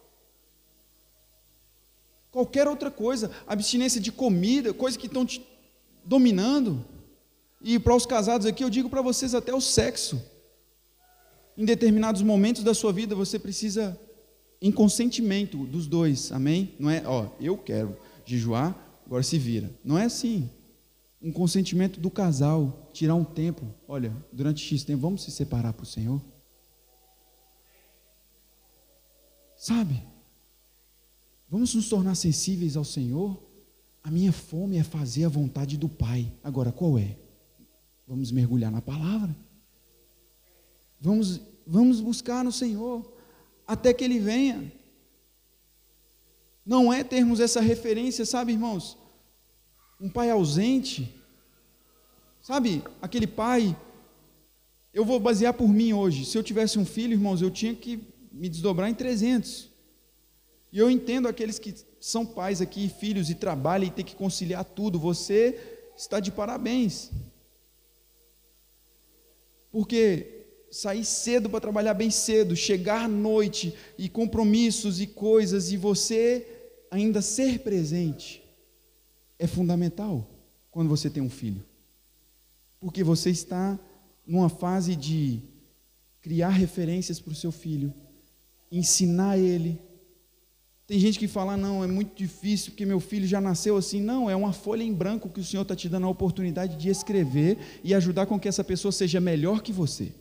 qualquer 2.31 2.67
outra 2.67 2.91
coisa, 2.91 3.31
abstinência 3.47 4.01
de 4.01 4.11
comida, 4.11 4.73
coisas 4.73 4.97
que 4.97 5.07
estão 5.07 5.27
te 5.27 5.47
dominando. 6.03 6.83
E 7.61 7.79
para 7.79 7.95
os 7.95 8.07
casados 8.07 8.47
aqui, 8.47 8.65
eu 8.65 8.71
digo 8.71 8.89
para 8.89 9.03
vocês 9.03 9.35
até 9.35 9.55
o 9.55 9.61
sexo 9.61 10.33
em 11.57 11.65
determinados 11.65 12.23
momentos 12.23 12.63
da 12.63 12.75
sua 12.75 12.93
vida 12.93 13.15
você 13.15 13.39
precisa 13.39 13.99
em 14.61 14.73
consentimento 14.73 15.67
dos 15.67 15.87
dois, 15.87 16.33
amém? 16.33 16.75
Não 16.79 16.91
é, 16.91 17.03
ó, 17.07 17.29
eu 17.41 17.57
quero 17.57 17.97
jejuar, 18.25 18.77
agora 19.05 19.23
se 19.23 19.39
vira. 19.39 19.71
Não 19.85 19.99
é 19.99 20.05
assim. 20.05 20.49
Um 21.21 21.33
consentimento 21.33 22.01
do 22.01 22.11
casal, 22.11 22.91
tirar 22.93 23.15
um 23.15 23.25
tempo, 23.25 23.63
olha, 23.87 24.15
durante 24.33 24.63
X 24.63 24.85
tempo 24.85 25.03
vamos 25.03 25.23
se 25.23 25.31
separar 25.31 25.73
para 25.73 25.83
o 25.83 25.87
Senhor. 25.87 26.21
Sabe? 29.57 30.03
Vamos 31.49 31.75
nos 31.75 31.89
tornar 31.89 32.15
sensíveis 32.15 32.77
ao 32.77 32.85
Senhor. 32.85 33.43
A 34.03 34.11
minha 34.11 34.33
fome 34.33 34.77
é 34.77 34.83
fazer 34.83 35.25
a 35.25 35.29
vontade 35.29 35.79
do 35.79 35.89
Pai. 35.89 36.31
Agora, 36.43 36.73
qual 36.73 36.99
é? 36.99 37.17
Vamos 38.07 38.31
mergulhar 38.31 38.71
na 38.71 38.83
palavra. 38.83 39.35
Vamos, 41.05 41.39
vamos 41.67 42.01
buscar 42.01 42.43
no 42.43 42.51
Senhor 42.51 43.05
até 43.67 43.93
que 43.93 44.03
Ele 44.03 44.19
venha. 44.19 44.73
Não 46.65 46.91
é 46.91 47.05
termos 47.05 47.41
essa 47.41 47.61
referência, 47.61 48.25
sabe, 48.25 48.53
irmãos? 48.53 48.97
Um 50.01 50.09
pai 50.09 50.31
ausente, 50.31 51.15
sabe, 52.41 52.83
aquele 53.03 53.27
pai. 53.27 53.77
Eu 54.95 55.05
vou 55.05 55.21
basear 55.21 55.53
por 55.53 55.69
mim 55.69 55.93
hoje. 55.93 56.25
Se 56.25 56.39
eu 56.39 56.43
tivesse 56.43 56.79
um 56.79 56.87
filho, 56.87 57.13
irmãos, 57.13 57.43
eu 57.43 57.51
tinha 57.51 57.75
que 57.75 58.03
me 58.33 58.49
desdobrar 58.49 58.89
em 58.89 58.95
300. 58.95 59.69
E 60.73 60.79
eu 60.79 60.91
entendo 60.91 61.29
aqueles 61.29 61.59
que 61.59 61.75
são 62.01 62.25
pais 62.25 62.63
aqui, 62.63 62.89
filhos, 62.89 63.29
e 63.29 63.35
trabalham 63.35 63.89
e 63.89 63.91
tem 63.91 64.05
que 64.07 64.17
conciliar 64.17 64.65
tudo. 64.65 64.99
Você 64.99 65.85
está 65.95 66.19
de 66.19 66.33
parabéns. 66.33 67.11
Porque 69.71 70.34
sair 70.75 71.05
cedo 71.05 71.49
para 71.49 71.61
trabalhar 71.61 71.95
bem 71.95 72.11
cedo, 72.11 72.57
chegar 72.57 73.05
à 73.05 73.09
noite 73.09 73.73
e 73.97 74.09
compromissos 74.09 75.01
e 75.01 75.07
coisas 75.07 75.71
e 75.71 75.77
você 75.77 76.45
ainda 76.91 77.23
ser 77.23 77.61
presente 77.61 78.43
é 79.39 79.47
fundamental 79.47 80.29
quando 80.73 80.89
você 80.89 81.09
tem 81.09 81.23
um 81.23 81.31
filho. 81.31 81.65
Porque 82.81 83.05
você 83.05 83.31
está 83.31 83.79
numa 84.27 84.49
fase 84.49 84.97
de 84.97 85.41
criar 86.21 86.49
referências 86.49 87.21
para 87.21 87.33
o 87.33 87.37
seu 87.37 87.53
filho, 87.53 87.95
ensinar 88.73 89.39
ele. 89.39 89.79
Tem 90.89 90.99
gente 90.99 91.21
que 91.21 91.29
fala, 91.29 91.57
não, 91.57 91.85
é 91.85 91.87
muito 91.87 92.17
difícil 92.17 92.73
porque 92.73 92.85
meu 92.85 92.99
filho 92.99 93.29
já 93.29 93.41
nasceu 93.41 93.77
assim. 93.77 94.01
Não, 94.01 94.29
é 94.29 94.35
uma 94.35 94.53
folha 94.53 94.83
em 94.83 94.93
branco 94.93 95.29
que 95.29 95.39
o 95.39 95.45
Senhor 95.45 95.63
está 95.63 95.77
te 95.77 95.89
dando 95.89 96.09
a 96.09 96.11
oportunidade 96.11 96.77
de 96.77 96.89
escrever 96.89 97.59
e 97.85 97.95
ajudar 97.95 98.27
com 98.27 98.41
que 98.41 98.49
essa 98.49 98.65
pessoa 98.65 98.91
seja 98.91 99.21
melhor 99.21 99.63
que 99.63 99.73
você. 99.73 100.13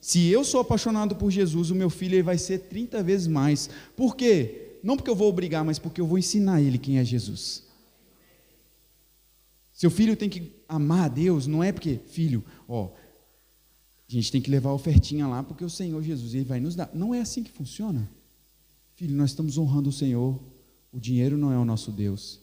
Se 0.00 0.28
eu 0.28 0.44
sou 0.44 0.60
apaixonado 0.60 1.16
por 1.16 1.30
Jesus, 1.30 1.70
o 1.70 1.74
meu 1.74 1.90
filho 1.90 2.14
ele 2.14 2.22
vai 2.22 2.38
ser 2.38 2.58
30 2.60 3.02
vezes 3.02 3.26
mais. 3.26 3.68
Por 3.96 4.14
quê? 4.16 4.78
Não 4.82 4.96
porque 4.96 5.10
eu 5.10 5.16
vou 5.16 5.28
obrigar, 5.28 5.64
mas 5.64 5.78
porque 5.78 6.00
eu 6.00 6.06
vou 6.06 6.18
ensinar 6.18 6.60
ele 6.62 6.78
quem 6.78 6.98
é 6.98 7.04
Jesus. 7.04 7.64
Seu 9.72 9.90
filho 9.90 10.16
tem 10.16 10.28
que 10.28 10.52
amar 10.68 11.04
a 11.04 11.08
Deus, 11.08 11.46
não 11.46 11.62
é 11.62 11.72
porque, 11.72 12.00
filho, 12.08 12.44
ó, 12.68 12.90
a 14.08 14.12
gente 14.12 14.32
tem 14.32 14.40
que 14.40 14.50
levar 14.50 14.70
a 14.70 14.74
ofertinha 14.74 15.26
lá 15.26 15.42
porque 15.42 15.64
o 15.64 15.70
Senhor 15.70 16.02
Jesus 16.02 16.34
ele 16.34 16.44
vai 16.44 16.58
nos 16.58 16.74
dar. 16.74 16.90
Não 16.94 17.14
é 17.14 17.20
assim 17.20 17.42
que 17.42 17.50
funciona. 17.50 18.08
Filho, 18.96 19.14
nós 19.14 19.30
estamos 19.30 19.58
honrando 19.58 19.90
o 19.90 19.92
Senhor. 19.92 20.40
O 20.92 20.98
dinheiro 20.98 21.36
não 21.36 21.52
é 21.52 21.58
o 21.58 21.64
nosso 21.64 21.92
Deus. 21.92 22.40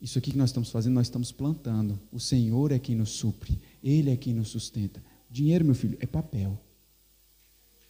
Isso 0.00 0.18
aqui 0.18 0.30
que 0.30 0.38
nós 0.38 0.48
estamos 0.50 0.70
fazendo, 0.70 0.94
nós 0.94 1.06
estamos 1.06 1.30
plantando. 1.30 2.00
O 2.10 2.18
Senhor 2.18 2.72
é 2.72 2.78
quem 2.78 2.94
nos 2.94 3.10
supre. 3.10 3.60
Ele 3.82 4.10
é 4.10 4.16
quem 4.16 4.32
nos 4.32 4.48
sustenta. 4.48 5.02
Dinheiro, 5.30 5.64
meu 5.64 5.74
filho, 5.74 5.96
é 6.00 6.06
papel. 6.06 6.58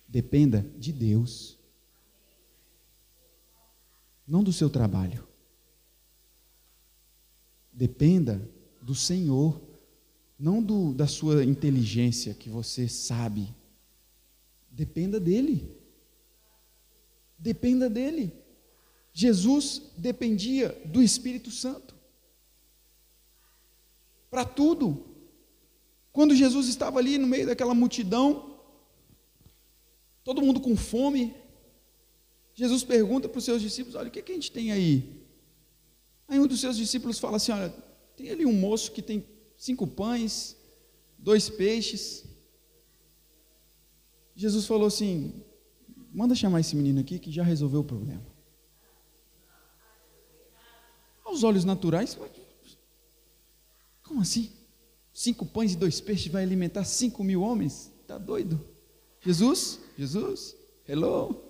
Dependa 0.09 0.65
de 0.79 0.93
Deus, 0.93 1.59
não 4.27 4.43
do 4.43 4.53
seu 4.53 4.71
trabalho. 4.71 5.27
Dependa 7.73 8.49
do 8.81 8.95
Senhor, 8.95 9.61
não 10.39 10.63
do, 10.63 10.93
da 10.93 11.07
sua 11.07 11.45
inteligência 11.45 12.35
que 12.35 12.49
você 12.49 12.89
sabe. 12.89 13.55
Dependa 14.71 15.19
dele. 15.19 15.77
Dependa 17.39 17.91
dele. 17.91 18.33
Jesus 19.13 19.83
dependia 19.97 20.71
do 20.85 21.03
Espírito 21.03 21.51
Santo 21.51 21.95
para 24.35 24.45
tudo. 24.45 25.05
Quando 26.13 26.35
Jesus 26.35 26.67
estava 26.67 26.99
ali 26.99 27.19
no 27.19 27.27
meio 27.27 27.47
daquela 27.47 27.73
multidão, 27.73 28.54
todo 30.25 30.43
mundo 30.43 30.61
com 30.61 30.75
fome. 30.75 31.35
Jesus 32.55 32.83
pergunta 32.83 33.29
para 33.29 33.39
os 33.39 33.45
seus 33.45 33.61
discípulos: 33.61 33.95
Olha, 33.95 34.09
o 34.09 34.11
que, 34.11 34.19
é 34.19 34.23
que 34.23 34.33
a 34.33 34.35
gente 34.35 34.51
tem 34.51 34.73
aí? 34.73 35.23
Aí 36.27 36.41
um 36.41 36.47
dos 36.47 36.61
seus 36.61 36.77
discípulos 36.77 37.19
fala 37.19 37.37
assim: 37.37 37.53
Olha, 37.53 37.73
tem 38.17 38.31
ali 38.31 38.47
um 38.47 38.53
moço 38.53 38.91
que 38.91 39.03
tem 39.03 39.25
cinco 39.57 39.87
pães, 39.87 40.57
dois 41.19 41.51
peixes. 41.51 42.25
Jesus 44.35 44.67
falou 44.67 44.87
assim: 44.87 45.45
Manda 46.13 46.35
chamar 46.35 46.61
esse 46.61 46.75
menino 46.75 47.01
aqui 47.01 47.19
que 47.19 47.31
já 47.31 47.43
resolveu 47.43 47.81
o 47.81 47.85
problema. 47.85 48.25
Aos 51.25 51.43
olhos 51.43 51.65
naturais, 51.65 52.17
como 54.03 54.21
assim? 54.21 54.53
Cinco 55.13 55.45
pães 55.45 55.73
e 55.73 55.77
dois 55.77 56.01
peixes 56.01 56.31
vai 56.31 56.43
alimentar 56.43 56.85
cinco 56.85 57.25
mil 57.25 57.43
homens? 57.43 57.91
Está 58.03 58.19
doido? 58.19 58.74
Jesus? 59.25 59.81
Jesus? 59.99 60.55
Hello? 60.87 61.43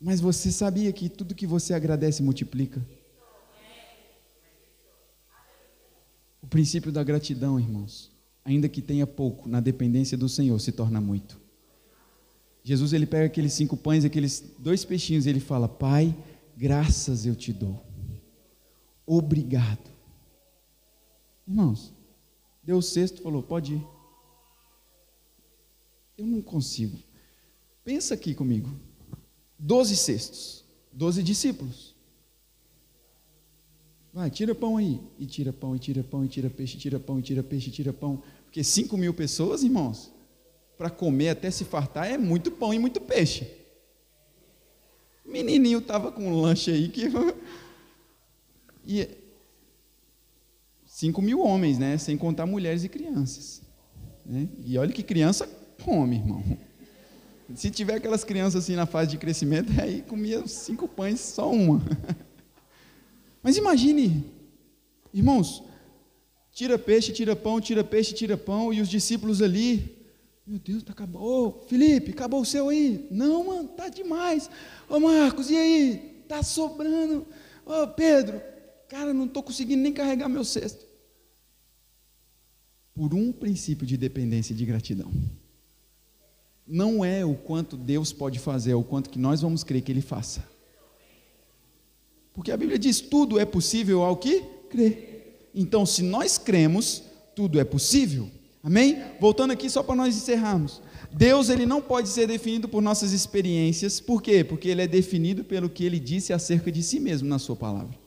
Mas 0.00 0.20
você 0.20 0.50
sabia 0.50 0.92
que 0.92 1.08
tudo 1.08 1.34
que 1.34 1.46
você 1.46 1.74
agradece 1.74 2.22
multiplica? 2.22 2.80
O 6.40 6.46
princípio 6.46 6.90
da 6.90 7.02
gratidão, 7.02 7.60
irmãos, 7.60 8.10
ainda 8.44 8.68
que 8.68 8.80
tenha 8.80 9.06
pouco, 9.06 9.48
na 9.48 9.60
dependência 9.60 10.16
do 10.16 10.28
Senhor 10.28 10.58
se 10.60 10.72
torna 10.72 11.00
muito. 11.00 11.38
Jesus 12.62 12.92
ele 12.92 13.06
pega 13.06 13.26
aqueles 13.26 13.52
cinco 13.52 13.76
pães, 13.76 14.04
aqueles 14.04 14.44
dois 14.58 14.84
peixinhos, 14.84 15.26
e 15.26 15.30
ele 15.30 15.40
fala: 15.40 15.68
Pai, 15.68 16.16
graças 16.56 17.26
eu 17.26 17.34
te 17.34 17.52
dou. 17.52 17.84
Obrigado. 19.06 19.90
Irmãos, 21.46 21.92
deu 22.62 22.78
o 22.78 22.82
sexto, 22.82 23.22
falou: 23.22 23.42
Pode 23.42 23.74
ir. 23.74 23.97
Eu 26.18 26.26
não 26.26 26.42
consigo. 26.42 26.98
Pensa 27.84 28.14
aqui 28.14 28.34
comigo. 28.34 28.68
Doze 29.56 29.96
cestos, 29.96 30.64
doze 30.92 31.22
discípulos. 31.22 31.94
Vai, 34.12 34.30
tira 34.30 34.54
pão 34.54 34.76
aí. 34.76 35.00
E 35.18 35.26
tira 35.26 35.52
pão, 35.52 35.76
e 35.76 35.78
tira 35.78 36.02
pão, 36.02 36.24
e 36.24 36.28
tira 36.28 36.50
peixe, 36.50 36.76
tira 36.76 36.98
pão, 36.98 37.20
e 37.20 37.22
tira 37.22 37.42
peixe, 37.42 37.70
tira 37.70 37.92
pão. 37.92 38.22
Porque 38.44 38.64
cinco 38.64 38.96
mil 38.96 39.14
pessoas, 39.14 39.62
irmãos, 39.62 40.12
para 40.76 40.90
comer 40.90 41.30
até 41.30 41.50
se 41.50 41.64
fartar 41.64 42.10
é 42.10 42.18
muito 42.18 42.50
pão 42.50 42.74
e 42.74 42.78
muito 42.78 43.00
peixe. 43.00 43.46
O 45.24 45.30
menininho 45.30 45.78
estava 45.78 46.10
com 46.10 46.26
um 46.26 46.40
lanche 46.40 46.70
aí 46.70 46.88
que. 46.88 47.04
e 48.84 49.08
cinco 50.86 51.22
mil 51.22 51.40
homens, 51.40 51.78
né? 51.78 51.96
Sem 51.96 52.16
contar 52.16 52.44
mulheres 52.46 52.82
e 52.82 52.88
crianças. 52.88 53.62
Né? 54.26 54.48
E 54.64 54.76
olha 54.78 54.92
que 54.92 55.02
criança 55.02 55.46
come, 55.84 56.16
irmão. 56.16 56.42
Se 57.54 57.70
tiver 57.70 57.94
aquelas 57.94 58.24
crianças 58.24 58.62
assim 58.62 58.76
na 58.76 58.84
fase 58.84 59.10
de 59.10 59.18
crescimento, 59.18 59.72
aí 59.80 60.02
comia 60.02 60.46
cinco 60.46 60.86
pães, 60.86 61.20
só 61.20 61.50
uma. 61.50 61.80
Mas 63.42 63.56
imagine, 63.56 64.24
irmãos, 65.14 65.62
tira 66.52 66.78
peixe, 66.78 67.12
tira 67.12 67.34
pão, 67.34 67.60
tira 67.60 67.82
peixe, 67.82 68.12
tira 68.14 68.36
pão, 68.36 68.72
e 68.72 68.80
os 68.80 68.88
discípulos 68.88 69.40
ali, 69.40 69.96
meu 70.46 70.58
Deus, 70.58 70.82
tá 70.82 70.92
acabou. 70.92 71.22
Ô, 71.22 71.52
Felipe, 71.66 72.10
acabou 72.10 72.42
o 72.42 72.44
seu 72.44 72.68
aí? 72.68 73.06
Não, 73.10 73.44
mano, 73.44 73.68
tá 73.68 73.88
demais. 73.88 74.50
Ô, 74.88 75.00
Marcos, 75.00 75.50
e 75.50 75.56
aí? 75.56 76.24
Tá 76.28 76.42
sobrando. 76.42 77.26
Ô, 77.64 77.86
Pedro, 77.88 78.42
cara, 78.88 79.14
não 79.14 79.24
estou 79.24 79.42
conseguindo 79.42 79.82
nem 79.82 79.92
carregar 79.92 80.28
meu 80.28 80.44
cesto. 80.44 80.86
Por 82.94 83.14
um 83.14 83.32
princípio 83.32 83.86
de 83.86 83.96
dependência 83.96 84.52
e 84.52 84.56
de 84.56 84.66
gratidão 84.66 85.10
não 86.68 87.04
é 87.04 87.24
o 87.24 87.34
quanto 87.34 87.76
Deus 87.76 88.12
pode 88.12 88.38
fazer, 88.38 88.72
é 88.72 88.74
o 88.74 88.84
quanto 88.84 89.08
que 89.08 89.18
nós 89.18 89.40
vamos 89.40 89.64
crer 89.64 89.80
que 89.80 89.90
Ele 89.90 90.02
faça. 90.02 90.44
Porque 92.34 92.52
a 92.52 92.56
Bíblia 92.56 92.78
diz: 92.78 93.00
tudo 93.00 93.38
é 93.38 93.44
possível 93.44 94.02
ao 94.02 94.16
que 94.16 94.42
crê. 94.68 95.08
Então, 95.54 95.86
se 95.86 96.02
nós 96.02 96.36
cremos, 96.36 97.02
tudo 97.34 97.58
é 97.58 97.64
possível. 97.64 98.30
Amém? 98.62 99.02
Voltando 99.18 99.52
aqui 99.52 99.70
só 99.70 99.82
para 99.82 99.96
nós 99.96 100.16
encerrarmos. 100.16 100.82
Deus 101.10 101.48
ele 101.48 101.64
não 101.64 101.80
pode 101.80 102.08
ser 102.10 102.26
definido 102.26 102.68
por 102.68 102.82
nossas 102.82 103.12
experiências, 103.12 103.98
por 103.98 104.20
quê? 104.20 104.44
Porque 104.44 104.68
ele 104.68 104.82
é 104.82 104.86
definido 104.86 105.42
pelo 105.42 105.70
que 105.70 105.84
ele 105.84 105.98
disse 105.98 106.34
acerca 106.34 106.70
de 106.70 106.82
si 106.82 107.00
mesmo 107.00 107.26
na 107.28 107.38
sua 107.38 107.56
palavra. 107.56 107.98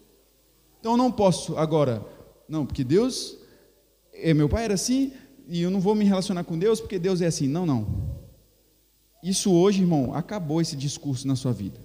Então 0.79 0.93
eu 0.93 0.97
não 0.97 1.11
posso 1.11 1.57
agora, 1.57 2.05
não, 2.47 2.65
porque 2.65 2.83
Deus, 2.83 3.37
é, 4.13 4.33
meu 4.33 4.47
pai 4.47 4.65
era 4.65 4.75
assim, 4.75 5.13
e 5.47 5.61
eu 5.61 5.69
não 5.69 5.79
vou 5.79 5.95
me 5.95 6.05
relacionar 6.05 6.43
com 6.43 6.57
Deus 6.57 6.79
porque 6.79 6.99
Deus 6.99 7.21
é 7.21 7.25
assim. 7.25 7.47
Não, 7.47 7.65
não. 7.65 8.00
Isso 9.23 9.51
hoje, 9.51 9.81
irmão, 9.81 10.13
acabou 10.13 10.61
esse 10.61 10.75
discurso 10.75 11.27
na 11.27 11.35
sua 11.35 11.53
vida. 11.53 11.79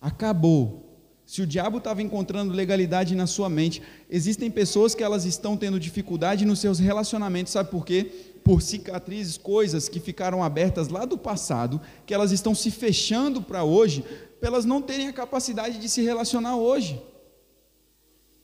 Acabou. 0.00 0.88
Se 1.24 1.40
o 1.40 1.46
diabo 1.46 1.78
estava 1.78 2.02
encontrando 2.02 2.52
legalidade 2.52 3.14
na 3.14 3.26
sua 3.26 3.48
mente, 3.48 3.80
existem 4.10 4.50
pessoas 4.50 4.94
que 4.94 5.02
elas 5.02 5.24
estão 5.24 5.56
tendo 5.56 5.80
dificuldade 5.80 6.44
nos 6.44 6.58
seus 6.58 6.78
relacionamentos, 6.78 7.52
sabe 7.52 7.70
por 7.70 7.86
quê? 7.86 8.04
Por 8.44 8.60
cicatrizes, 8.60 9.38
coisas 9.38 9.88
que 9.88 10.00
ficaram 10.00 10.42
abertas 10.42 10.88
lá 10.88 11.04
do 11.04 11.16
passado, 11.16 11.80
que 12.04 12.12
elas 12.12 12.32
estão 12.32 12.54
se 12.54 12.70
fechando 12.70 13.40
para 13.40 13.64
hoje, 13.64 14.04
para 14.38 14.48
elas 14.48 14.64
não 14.64 14.82
terem 14.82 15.08
a 15.08 15.12
capacidade 15.12 15.78
de 15.78 15.88
se 15.88 16.02
relacionar 16.02 16.56
hoje. 16.56 17.00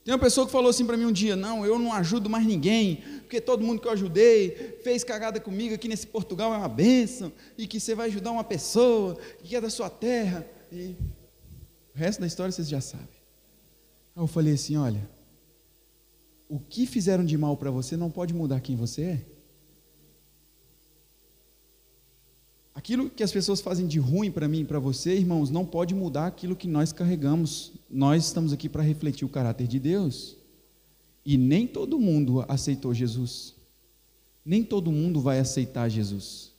Tem 0.08 0.14
uma 0.14 0.22
pessoa 0.22 0.46
que 0.46 0.52
falou 0.52 0.70
assim 0.70 0.86
para 0.86 0.96
mim 0.96 1.04
um 1.04 1.12
dia: 1.12 1.36
Não, 1.36 1.66
eu 1.66 1.78
não 1.78 1.92
ajudo 1.92 2.30
mais 2.30 2.46
ninguém, 2.46 3.02
porque 3.20 3.42
todo 3.42 3.62
mundo 3.62 3.78
que 3.78 3.86
eu 3.86 3.92
ajudei 3.92 4.78
fez 4.82 5.04
cagada 5.04 5.38
comigo 5.38 5.74
aqui 5.74 5.86
nesse 5.86 6.06
Portugal 6.06 6.54
é 6.54 6.56
uma 6.56 6.66
bênção, 6.66 7.30
e 7.58 7.66
que 7.66 7.78
você 7.78 7.94
vai 7.94 8.08
ajudar 8.08 8.30
uma 8.30 8.42
pessoa 8.42 9.18
que 9.44 9.54
é 9.54 9.60
da 9.60 9.68
sua 9.68 9.90
terra. 9.90 10.46
E 10.72 10.96
o 11.94 11.98
resto 11.98 12.20
da 12.20 12.26
história 12.26 12.50
vocês 12.50 12.70
já 12.70 12.80
sabem. 12.80 13.06
Aí 14.16 14.22
eu 14.22 14.26
falei 14.26 14.54
assim: 14.54 14.78
Olha, 14.78 15.06
o 16.48 16.58
que 16.58 16.86
fizeram 16.86 17.22
de 17.22 17.36
mal 17.36 17.54
para 17.54 17.70
você 17.70 17.94
não 17.94 18.10
pode 18.10 18.32
mudar 18.32 18.60
quem 18.60 18.76
você 18.76 19.02
é. 19.02 19.20
Aquilo 22.78 23.10
que 23.10 23.24
as 23.24 23.32
pessoas 23.32 23.60
fazem 23.60 23.88
de 23.88 23.98
ruim 23.98 24.30
para 24.30 24.46
mim 24.46 24.60
e 24.60 24.64
para 24.64 24.78
você, 24.78 25.12
irmãos, 25.16 25.50
não 25.50 25.64
pode 25.64 25.96
mudar 25.96 26.28
aquilo 26.28 26.54
que 26.54 26.68
nós 26.68 26.92
carregamos. 26.92 27.72
Nós 27.90 28.26
estamos 28.26 28.52
aqui 28.52 28.68
para 28.68 28.84
refletir 28.84 29.24
o 29.24 29.28
caráter 29.28 29.66
de 29.66 29.80
Deus. 29.80 30.36
E 31.26 31.36
nem 31.36 31.66
todo 31.66 31.98
mundo 31.98 32.44
aceitou 32.46 32.94
Jesus. 32.94 33.52
Nem 34.44 34.62
todo 34.62 34.92
mundo 34.92 35.20
vai 35.20 35.40
aceitar 35.40 35.88
Jesus. 35.88 36.52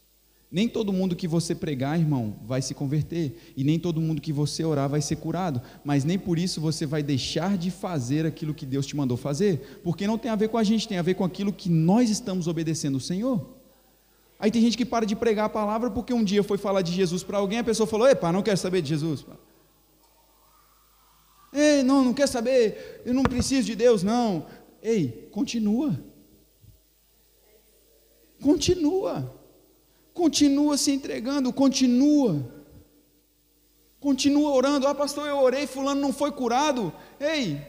Nem 0.51 0.67
todo 0.67 0.91
mundo 0.91 1.15
que 1.15 1.25
você 1.25 1.55
pregar, 1.55 1.97
irmão, 1.97 2.35
vai 2.45 2.61
se 2.61 2.73
converter. 2.73 3.53
E 3.55 3.63
nem 3.63 3.79
todo 3.79 4.01
mundo 4.01 4.21
que 4.21 4.33
você 4.33 4.61
orar 4.65 4.89
vai 4.89 5.01
ser 5.01 5.15
curado. 5.15 5.61
Mas 5.85 6.03
nem 6.03 6.19
por 6.19 6.37
isso 6.37 6.59
você 6.59 6.85
vai 6.85 7.01
deixar 7.01 7.57
de 7.57 7.71
fazer 7.71 8.25
aquilo 8.25 8.53
que 8.53 8.65
Deus 8.65 8.85
te 8.85 8.93
mandou 8.93 9.15
fazer. 9.15 9.79
Porque 9.85 10.05
não 10.05 10.17
tem 10.17 10.29
a 10.29 10.35
ver 10.35 10.49
com 10.49 10.57
a 10.57 10.65
gente, 10.65 10.85
tem 10.85 10.97
a 10.97 11.01
ver 11.01 11.13
com 11.13 11.23
aquilo 11.23 11.53
que 11.53 11.69
nós 11.69 12.09
estamos 12.09 12.45
obedecendo 12.45 12.95
ao 12.95 12.99
Senhor. 12.99 13.58
Aí 14.39 14.49
tem 14.49 14.61
gente 14.61 14.77
que 14.77 14.85
para 14.85 15.05
de 15.05 15.17
pregar 15.17 15.47
a 15.47 15.49
palavra 15.49 15.91
porque 15.91 16.13
um 16.13 16.23
dia 16.23 16.41
foi 16.41 16.57
falar 16.57 16.81
de 16.81 16.93
Jesus 16.93 17.23
para 17.23 17.37
alguém, 17.37 17.59
a 17.59 17.63
pessoa 17.63 17.85
falou: 17.85 18.07
Epa, 18.07 18.31
não 18.31 18.41
quero 18.41 18.57
saber 18.57 18.81
de 18.81 18.87
Jesus. 18.87 19.25
Ei, 21.51 21.83
não, 21.83 22.05
não 22.05 22.13
quer 22.13 22.27
saber, 22.27 23.01
eu 23.05 23.13
não 23.13 23.23
preciso 23.23 23.67
de 23.67 23.75
Deus, 23.75 24.01
não. 24.01 24.45
Ei, 24.81 25.29
continua. 25.31 25.99
Continua. 28.41 29.35
Continua 30.13 30.77
se 30.77 30.91
entregando, 30.91 31.51
continua. 31.51 32.49
Continua 33.99 34.51
orando. 34.51 34.87
Ah, 34.87 34.95
pastor, 34.95 35.27
eu 35.27 35.37
orei, 35.39 35.67
fulano 35.67 35.99
não 35.99 36.13
foi 36.13 36.31
curado. 36.31 36.93
Ei, 37.19 37.59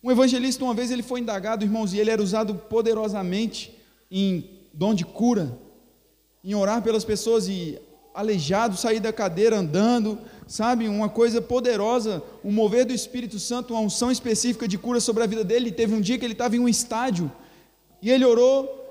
um 0.00 0.12
evangelista 0.12 0.62
uma 0.62 0.74
vez 0.74 0.92
ele 0.92 1.02
foi 1.02 1.18
indagado, 1.18 1.64
irmãos, 1.64 1.92
e 1.92 1.98
ele 1.98 2.10
era 2.10 2.22
usado 2.22 2.54
poderosamente 2.54 3.73
em 4.16 4.48
dom 4.72 4.94
de 4.94 5.04
cura, 5.04 5.58
em 6.44 6.54
orar 6.54 6.80
pelas 6.80 7.04
pessoas 7.04 7.48
e 7.48 7.76
aleijado 8.14 8.76
sair 8.76 9.00
da 9.00 9.12
cadeira 9.12 9.58
andando, 9.58 10.16
sabe? 10.46 10.86
Uma 10.86 11.08
coisa 11.08 11.42
poderosa, 11.42 12.22
um 12.44 12.52
mover 12.52 12.84
do 12.84 12.92
Espírito 12.92 13.40
Santo, 13.40 13.74
uma 13.74 13.82
unção 13.82 14.12
específica 14.12 14.68
de 14.68 14.78
cura 14.78 15.00
sobre 15.00 15.24
a 15.24 15.26
vida 15.26 15.42
dele. 15.42 15.72
Teve 15.72 15.96
um 15.96 16.00
dia 16.00 16.16
que 16.16 16.24
ele 16.24 16.32
estava 16.32 16.54
em 16.54 16.60
um 16.60 16.68
estádio 16.68 17.30
e 18.00 18.08
ele 18.08 18.24
orou 18.24 18.82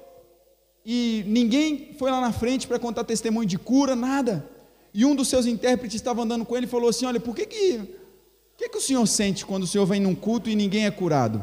e 0.86 1.24
ninguém 1.26 1.95
foi 1.97 2.11
lá 2.11 2.19
na 2.19 2.34
frente 2.34 2.67
para 2.67 2.78
contar 2.78 3.05
testemunho 3.05 3.47
de 3.47 3.57
cura, 3.57 3.95
nada. 3.95 4.45
E 4.93 5.05
um 5.05 5.15
dos 5.15 5.30
seus 5.30 5.45
intérpretes 5.45 5.95
estava 5.95 6.21
andando 6.21 6.43
com 6.43 6.57
ele 6.57 6.65
e 6.65 6.69
falou 6.69 6.89
assim: 6.89 7.05
Olha, 7.05 7.21
por 7.21 7.34
que 7.34 7.45
que, 7.45 7.80
que, 8.57 8.67
que 8.67 8.78
o 8.78 8.82
senhor 8.82 9.07
sente 9.07 9.45
quando 9.45 9.63
o 9.63 9.67
senhor 9.67 9.86
vem 9.86 10.01
num 10.01 10.13
culto 10.13 10.49
e 10.49 10.55
ninguém 10.55 10.86
é 10.86 10.91
curado? 10.91 11.41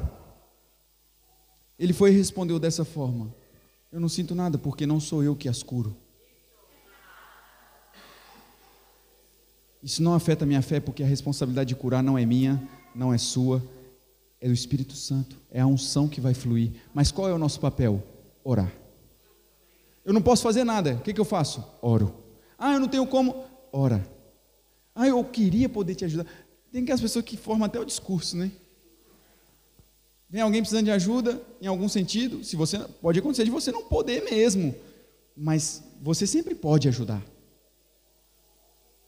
Ele 1.78 1.94
foi 1.94 2.10
e 2.10 2.14
respondeu 2.14 2.58
dessa 2.58 2.84
forma: 2.84 3.34
eu 3.92 4.00
não 4.00 4.08
sinto 4.08 4.34
nada 4.34 4.56
porque 4.56 4.86
não 4.86 5.00
sou 5.00 5.22
eu 5.22 5.34
que 5.34 5.48
as 5.48 5.62
curo. 5.62 5.96
Isso 9.82 10.02
não 10.02 10.14
afeta 10.14 10.44
a 10.44 10.46
minha 10.46 10.62
fé 10.62 10.78
porque 10.78 11.02
a 11.02 11.06
responsabilidade 11.06 11.68
de 11.68 11.74
curar 11.74 12.02
não 12.02 12.18
é 12.18 12.24
minha, 12.26 12.62
não 12.94 13.12
é 13.12 13.18
sua, 13.18 13.62
é 14.40 14.46
do 14.46 14.54
Espírito 14.54 14.94
Santo, 14.94 15.36
é 15.50 15.60
a 15.60 15.66
unção 15.66 16.06
que 16.06 16.20
vai 16.20 16.34
fluir. 16.34 16.72
Mas 16.94 17.10
qual 17.10 17.28
é 17.28 17.32
o 17.32 17.38
nosso 17.38 17.58
papel? 17.58 18.02
Orar. 18.44 18.70
Eu 20.04 20.12
não 20.12 20.22
posso 20.22 20.42
fazer 20.42 20.64
nada, 20.64 20.94
o 20.94 21.00
que, 21.00 21.12
que 21.12 21.20
eu 21.20 21.24
faço? 21.24 21.64
Oro. 21.80 22.14
Ah, 22.58 22.74
eu 22.74 22.80
não 22.80 22.88
tenho 22.88 23.06
como? 23.06 23.44
Ora. 23.72 24.06
Ah, 24.94 25.08
eu 25.08 25.22
queria 25.24 25.68
poder 25.68 25.94
te 25.94 26.04
ajudar. 26.04 26.26
Tem 26.70 26.84
que 26.84 26.92
as 26.92 27.00
pessoas 27.00 27.24
que 27.24 27.36
formam 27.36 27.64
até 27.64 27.80
o 27.80 27.84
discurso, 27.84 28.36
né? 28.36 28.50
Vem 30.30 30.40
alguém 30.40 30.60
precisando 30.60 30.84
de 30.84 30.92
ajuda, 30.92 31.42
em 31.60 31.66
algum 31.66 31.88
sentido, 31.88 32.44
se 32.44 32.54
você 32.54 32.78
pode 32.78 33.18
acontecer 33.18 33.44
de 33.44 33.50
você 33.50 33.72
não 33.72 33.84
poder 33.84 34.22
mesmo, 34.22 34.74
mas 35.36 35.82
você 36.00 36.26
sempre 36.26 36.54
pode 36.54 36.86
ajudar. 36.86 37.22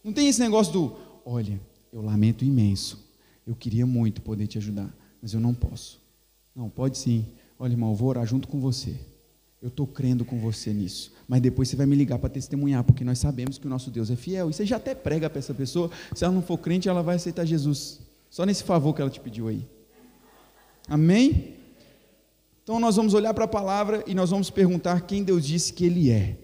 Não 0.02 0.12
tem 0.12 0.28
esse 0.28 0.40
negócio 0.40 0.72
do, 0.72 0.96
olha, 1.24 1.60
eu 1.92 2.02
lamento 2.02 2.44
imenso, 2.44 2.98
eu 3.46 3.54
queria 3.54 3.86
muito 3.86 4.20
poder 4.20 4.48
te 4.48 4.58
ajudar, 4.58 4.92
mas 5.20 5.32
eu 5.32 5.38
não 5.38 5.54
posso. 5.54 6.00
Não, 6.54 6.68
pode 6.68 6.98
sim. 6.98 7.24
Olha, 7.58 7.72
irmão, 7.72 7.90
eu 7.90 7.96
vou 7.96 8.08
orar 8.08 8.26
junto 8.26 8.48
com 8.48 8.58
você. 8.58 8.94
Eu 9.60 9.68
estou 9.68 9.86
crendo 9.86 10.24
com 10.24 10.40
você 10.40 10.72
nisso. 10.72 11.12
Mas 11.28 11.40
depois 11.40 11.68
você 11.68 11.76
vai 11.76 11.86
me 11.86 11.94
ligar 11.94 12.18
para 12.18 12.28
testemunhar, 12.28 12.82
porque 12.82 13.04
nós 13.04 13.20
sabemos 13.20 13.58
que 13.58 13.66
o 13.66 13.70
nosso 13.70 13.90
Deus 13.90 14.10
é 14.10 14.16
fiel. 14.16 14.50
E 14.50 14.52
você 14.52 14.66
já 14.66 14.76
até 14.76 14.92
prega 14.92 15.30
para 15.30 15.38
essa 15.38 15.54
pessoa. 15.54 15.88
Se 16.14 16.24
ela 16.24 16.34
não 16.34 16.42
for 16.42 16.58
crente, 16.58 16.88
ela 16.88 17.02
vai 17.02 17.14
aceitar 17.14 17.44
Jesus. 17.44 18.00
Só 18.28 18.44
nesse 18.44 18.64
favor 18.64 18.92
que 18.92 19.00
ela 19.00 19.10
te 19.10 19.20
pediu 19.20 19.46
aí. 19.46 19.64
Amém? 20.88 21.56
Então 22.62 22.78
nós 22.78 22.96
vamos 22.96 23.14
olhar 23.14 23.34
para 23.34 23.44
a 23.44 23.48
palavra 23.48 24.04
e 24.06 24.14
nós 24.14 24.30
vamos 24.30 24.50
perguntar 24.50 25.02
quem 25.02 25.24
Deus 25.24 25.46
disse 25.46 25.72
que 25.72 25.84
Ele 25.84 26.10
é. 26.10 26.38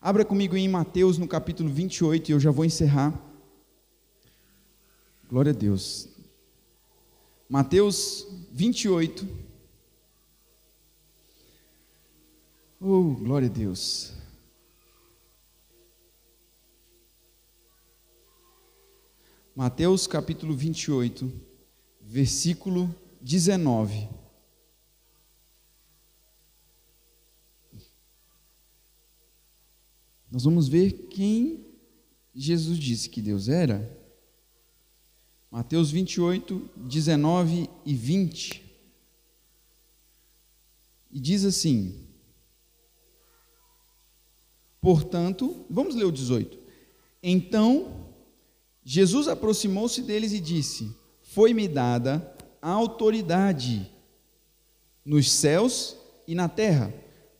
Abra 0.00 0.24
comigo 0.24 0.56
em 0.56 0.68
Mateus 0.68 1.18
no 1.18 1.26
capítulo 1.26 1.68
28 1.68 2.28
e 2.28 2.32
eu 2.32 2.40
já 2.40 2.50
vou 2.50 2.64
encerrar. 2.64 3.12
Glória 5.28 5.50
a 5.50 5.54
Deus. 5.54 6.08
Mateus 7.48 8.26
28. 8.52 9.26
Oh, 12.80 13.14
glória 13.14 13.48
a 13.48 13.50
Deus. 13.50 14.12
Mateus 19.56 20.06
capítulo 20.06 20.54
28, 20.54 21.32
versículo 22.02 22.94
19. 23.26 24.08
Nós 30.30 30.44
vamos 30.44 30.68
ver 30.68 30.92
quem 31.08 31.66
Jesus 32.32 32.78
disse 32.78 33.10
que 33.10 33.20
Deus 33.20 33.48
era. 33.48 33.84
Mateus 35.50 35.90
28, 35.90 36.70
19 36.76 37.68
e 37.84 37.94
20. 37.94 38.62
E 41.10 41.18
diz 41.18 41.44
assim: 41.44 42.06
Portanto, 44.80 45.66
vamos 45.68 45.96
ler 45.96 46.04
o 46.04 46.12
18. 46.12 46.56
Então, 47.20 48.06
Jesus 48.84 49.26
aproximou-se 49.26 50.00
deles 50.00 50.32
e 50.32 50.38
disse: 50.38 50.94
Foi-me 51.22 51.66
dada 51.66 52.35
autoridade 52.70 53.90
nos 55.04 55.30
céus 55.30 55.96
e 56.26 56.34
na 56.34 56.48
terra. 56.48 56.92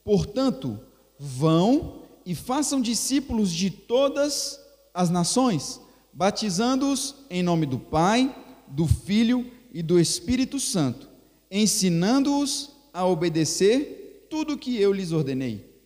Portanto, 0.04 0.78
vão 1.18 2.02
e 2.24 2.34
façam 2.34 2.80
discípulos 2.80 3.50
de 3.50 3.70
todas 3.70 4.60
as 4.94 5.10
nações, 5.10 5.80
batizando-os 6.12 7.14
em 7.28 7.42
nome 7.42 7.66
do 7.66 7.78
Pai, 7.78 8.34
do 8.68 8.86
Filho 8.86 9.50
e 9.72 9.82
do 9.82 9.98
Espírito 9.98 10.58
Santo, 10.58 11.08
ensinando-os 11.50 12.70
a 12.92 13.04
obedecer 13.06 14.26
tudo 14.30 14.54
o 14.54 14.58
que 14.58 14.80
eu 14.80 14.92
lhes 14.92 15.12
ordenei. 15.12 15.76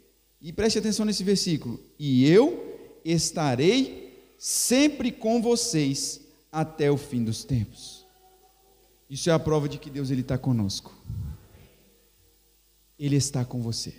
E 0.40 0.52
preste 0.52 0.78
atenção 0.78 1.04
nesse 1.04 1.24
versículo: 1.24 1.78
E 1.98 2.26
eu 2.26 2.78
estarei 3.04 4.34
sempre 4.38 5.10
com 5.10 5.42
vocês 5.42 6.20
até 6.50 6.90
o 6.90 6.96
fim 6.96 7.22
dos 7.22 7.44
tempos. 7.44 7.99
Isso 9.10 9.28
é 9.28 9.32
a 9.32 9.38
prova 9.38 9.68
de 9.68 9.76
que 9.76 9.90
Deus 9.90 10.10
ele 10.10 10.20
está 10.20 10.38
conosco. 10.38 10.94
Ele 12.98 13.16
está 13.16 13.44
com 13.44 13.60
você 13.60 13.94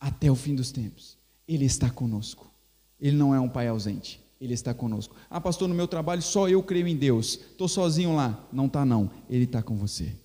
até 0.00 0.30
o 0.30 0.34
fim 0.34 0.54
dos 0.54 0.72
tempos. 0.72 1.18
Ele 1.46 1.66
está 1.66 1.90
conosco. 1.90 2.50
Ele 2.98 3.16
não 3.16 3.34
é 3.34 3.38
um 3.38 3.48
pai 3.48 3.68
ausente. 3.68 4.20
Ele 4.40 4.54
está 4.54 4.72
conosco. 4.72 5.14
Ah, 5.28 5.40
pastor, 5.40 5.68
no 5.68 5.74
meu 5.74 5.86
trabalho 5.86 6.22
só 6.22 6.48
eu 6.48 6.62
creio 6.62 6.88
em 6.88 6.96
Deus. 6.96 7.34
Estou 7.34 7.68
sozinho 7.68 8.16
lá. 8.16 8.48
Não 8.50 8.66
está, 8.66 8.84
não. 8.84 9.10
Ele 9.28 9.44
está 9.44 9.62
com 9.62 9.76
você. 9.76 10.16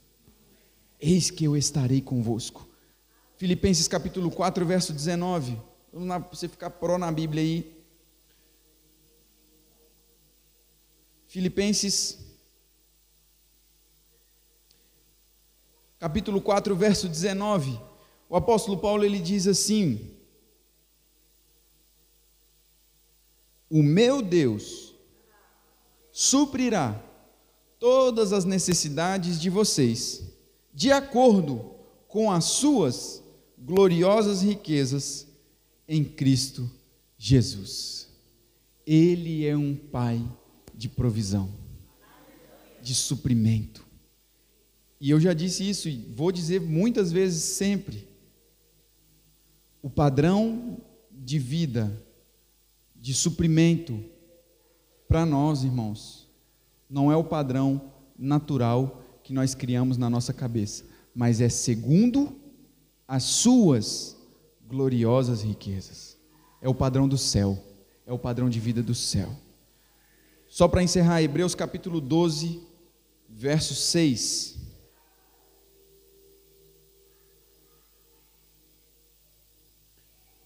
Eis 1.00 1.30
que 1.30 1.44
eu 1.44 1.56
estarei 1.56 2.02
convosco 2.02 2.70
Filipenses 3.40 3.88
capítulo 3.88 4.30
4, 4.30 4.66
verso 4.66 4.92
19. 4.92 5.58
Vamos 5.94 6.10
lá, 6.10 6.18
você 6.18 6.46
ficar 6.50 6.70
pró 6.72 6.98
na 6.98 7.10
Bíblia 7.10 7.42
aí. 7.42 7.74
Filipenses 11.26 12.20
capítulo 16.00 16.42
4, 16.42 16.76
verso 16.76 17.10
19. 17.10 17.78
O 18.30 18.36
apóstolo 18.36 18.78
Paulo 18.78 19.04
ele 19.04 19.20
diz 19.20 19.46
assim: 19.48 20.12
O 23.70 23.84
meu 23.84 24.22
Deus 24.22 24.96
suprirá 26.12 27.00
todas 27.80 28.34
as 28.34 28.46
necessidades 28.46 29.40
de 29.40 29.50
vocês, 29.50 30.24
de 30.74 30.92
acordo 30.92 31.76
com 32.08 32.32
as 32.32 32.46
suas 32.46 33.22
gloriosas 33.58 34.42
riquezas 34.42 35.28
em 35.88 36.04
Cristo 36.04 36.70
Jesus. 37.18 38.08
Ele 38.86 39.46
é 39.46 39.56
um 39.56 39.76
Pai 39.76 40.24
de 40.74 40.88
provisão, 40.88 41.50
de 42.82 42.96
suprimento. 42.96 43.89
E 45.00 45.10
eu 45.10 45.20
já 45.20 45.34
disse 45.34 45.68
isso 45.68 45.88
e 45.88 45.98
vou 46.14 46.32
dizer 46.32 46.60
muitas 46.60 47.12
vezes 47.12 47.42
sempre. 47.42 48.08
O 49.82 49.90
padrão 49.90 50.78
de 51.12 51.40
vida, 51.40 51.92
de 52.96 53.14
suprimento 53.14 54.04
para 55.08 55.26
nós, 55.26 55.64
irmãos, 55.64 56.28
não 56.90 57.12
é 57.12 57.16
o 57.16 57.24
padrão 57.24 57.82
natural 58.18 59.02
que 59.24 59.32
nós 59.32 59.56
criamos 59.56 59.98
na 59.98 60.10
nossa 60.10 60.34
cabeça, 60.34 60.84
mas 61.16 61.40
é 61.40 61.48
segundo 61.48 62.36
as 63.08 63.24
suas 63.24 64.18
gloriosas 64.68 65.42
riquezas. 65.42 66.18
É 66.62 66.68
o 66.68 66.76
padrão 66.76 67.08
do 67.08 67.18
céu, 67.18 67.58
é 68.06 68.12
o 68.12 68.20
padrão 68.20 68.50
de 68.50 68.60
vida 68.60 68.84
do 68.84 68.94
céu. 68.94 69.34
Só 70.50 70.68
para 70.68 70.84
encerrar, 70.84 71.22
Hebreus 71.22 71.56
capítulo 71.56 72.02
12, 72.02 72.60
verso 73.30 73.74
6. 73.74 74.59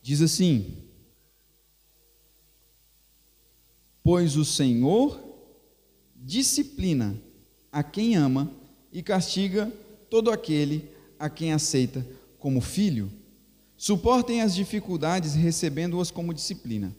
Diz 0.04 0.22
assim: 0.22 0.76
Pois 4.04 4.36
o 4.36 4.44
Senhor 4.44 5.18
disciplina 6.14 7.18
a 7.72 7.82
quem 7.82 8.18
ama 8.18 8.52
e 8.92 9.02
castiga 9.02 9.72
todo 10.10 10.30
aquele 10.30 10.90
a 11.18 11.30
quem 11.30 11.54
aceita 11.54 12.06
como 12.38 12.60
filho, 12.60 13.10
suportem 13.78 14.42
as 14.42 14.54
dificuldades 14.54 15.36
recebendo-as 15.36 16.12
como 16.12 16.34
disciplina. 16.34 16.94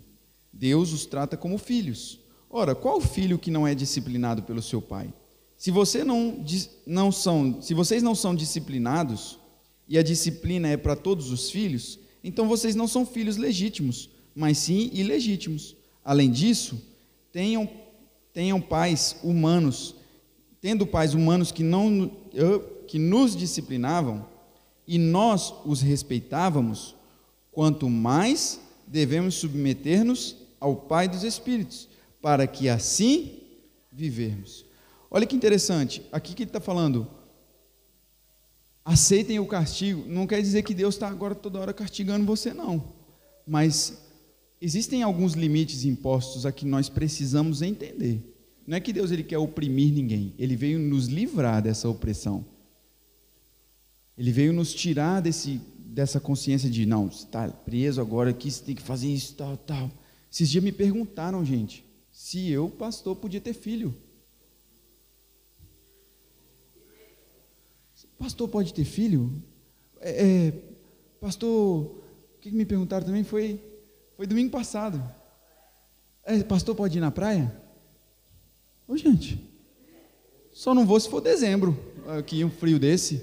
Deus 0.51 0.91
os 0.91 1.05
trata 1.05 1.37
como 1.37 1.59
filhos. 1.59 2.19
Ora, 2.49 2.75
qual 2.75 3.03
filho 3.03 3.39
que 3.39 3.51
não 3.51 3.67
é 3.67 3.75
disciplinado 3.75 4.43
pelo 4.45 4.63
seu 4.63 4.81
pai? 4.81 5.13
Se, 5.59 5.71
você 5.71 6.03
não, 6.05 6.43
não 6.87 7.13
são, 7.13 7.61
se 7.61 7.75
vocês 7.75 8.03
não 8.03 8.15
são 8.15 8.35
disciplinados, 8.35 9.39
e 9.87 9.99
a 9.99 10.03
disciplina 10.03 10.69
é 10.69 10.77
para 10.79 10.97
todos 10.97 11.31
os 11.31 11.51
filhos, 11.51 11.99
então 12.25 12.49
vocês 12.49 12.75
não 12.75 12.89
são 12.89 13.05
filhos 13.05 13.37
legítimos, 13.37 14.09
mas 14.35 14.57
sim 14.57 14.91
ilegítimos. 14.95 15.77
Além 16.03 16.31
disso, 16.31 16.83
tenham, 17.31 17.69
tenham 18.33 18.61
pais 18.61 19.17
humanos, 19.23 19.95
tendo 20.59 20.87
pais 20.87 21.13
humanos 21.13 21.53
que, 21.53 21.63
não, 21.63 22.11
que 22.89 22.99
nos 22.99 23.37
disciplinavam, 23.37 24.27
e 24.87 24.99
nós 24.99 25.53
os 25.67 25.83
respeitávamos, 25.83 26.95
quanto 27.53 27.89
mais 27.89 28.61
devemos 28.87 29.35
submeter-nos 29.35 30.37
ao 30.59 30.75
Pai 30.77 31.07
dos 31.07 31.23
Espíritos, 31.23 31.89
para 32.21 32.47
que 32.47 32.69
assim 32.69 33.39
vivermos. 33.93 34.65
Olha 35.11 35.27
que 35.27 35.37
interessante, 35.37 36.03
aqui 36.11 36.35
que 36.35 36.43
ele 36.43 36.49
está 36.49 36.61
falando, 36.61 37.07
aceitem 38.85 39.39
o 39.39 39.47
castigo, 39.47 40.05
não 40.07 40.27
quer 40.27 40.43
dizer 40.43 40.63
que 40.63 40.75
Deus 40.75 40.95
está 40.95 41.09
agora 41.09 41.35
toda 41.35 41.59
hora 41.59 41.73
castigando 41.73 42.27
você, 42.27 42.53
não, 42.53 42.85
mas 43.47 43.99
existem 44.61 45.03
alguns 45.03 45.33
limites 45.33 45.85
impostos 45.85 46.45
a 46.45 46.53
que 46.53 46.67
nós 46.67 46.89
precisamos 46.89 47.63
entender. 47.63 48.21
Não 48.67 48.77
é 48.77 48.81
que 48.81 48.93
Deus 48.93 49.11
ele 49.11 49.23
quer 49.23 49.39
oprimir 49.39 49.93
ninguém, 49.93 50.35
ele 50.39 50.57
veio 50.57 50.79
nos 50.79 51.07
livrar 51.07 51.63
dessa 51.63 51.89
opressão. 51.89 52.45
Ele 54.17 54.31
veio 54.31 54.53
nos 54.53 54.73
tirar 54.73 55.21
desse, 55.21 55.61
dessa 55.77 56.21
consciência 56.21 56.71
de, 56.71 56.87
não, 56.87 57.11
você 57.11 57.25
está 57.25 57.49
preso 57.49 58.01
agora 58.01 58.31
aqui, 58.31 58.51
você 58.51 58.63
tem 58.63 58.75
que 58.75 58.83
fazer 58.83 59.09
isso, 59.09 59.35
tal, 59.35 59.57
tal. 59.57 59.91
Esses 60.33 60.49
dias 60.49 60.63
me 60.63 60.73
perguntaram, 60.73 61.45
gente, 61.45 61.85
se 62.13 62.49
eu, 62.49 62.69
pastor, 62.69 63.17
podia 63.17 63.41
ter 63.41 63.55
filho. 63.55 63.95
Pastor 68.19 68.49
pode 68.49 68.73
ter 68.73 68.85
filho? 68.85 69.43
É, 70.01 70.27
é, 70.27 70.53
pastor, 71.21 71.83
o 71.83 72.03
que 72.41 72.51
me 72.51 72.65
perguntaram 72.65 73.07
também 73.07 73.25
foi, 73.25 73.61
foi 74.17 74.27
domingo 74.27 74.51
passado. 74.51 75.03
É, 76.25 76.43
pastor 76.43 76.75
pode 76.75 76.97
ir 76.97 77.01
na 77.01 77.11
praia? 77.11 77.55
Ô, 78.87 78.97
gente, 78.97 79.39
só 80.53 80.75
não 80.75 80.87
vou 80.87 81.01
se 81.01 81.09
for 81.09 81.21
dezembro, 81.21 81.77
aqui 82.19 82.45
um 82.45 82.51
frio 82.51 82.79
desse. 82.79 83.23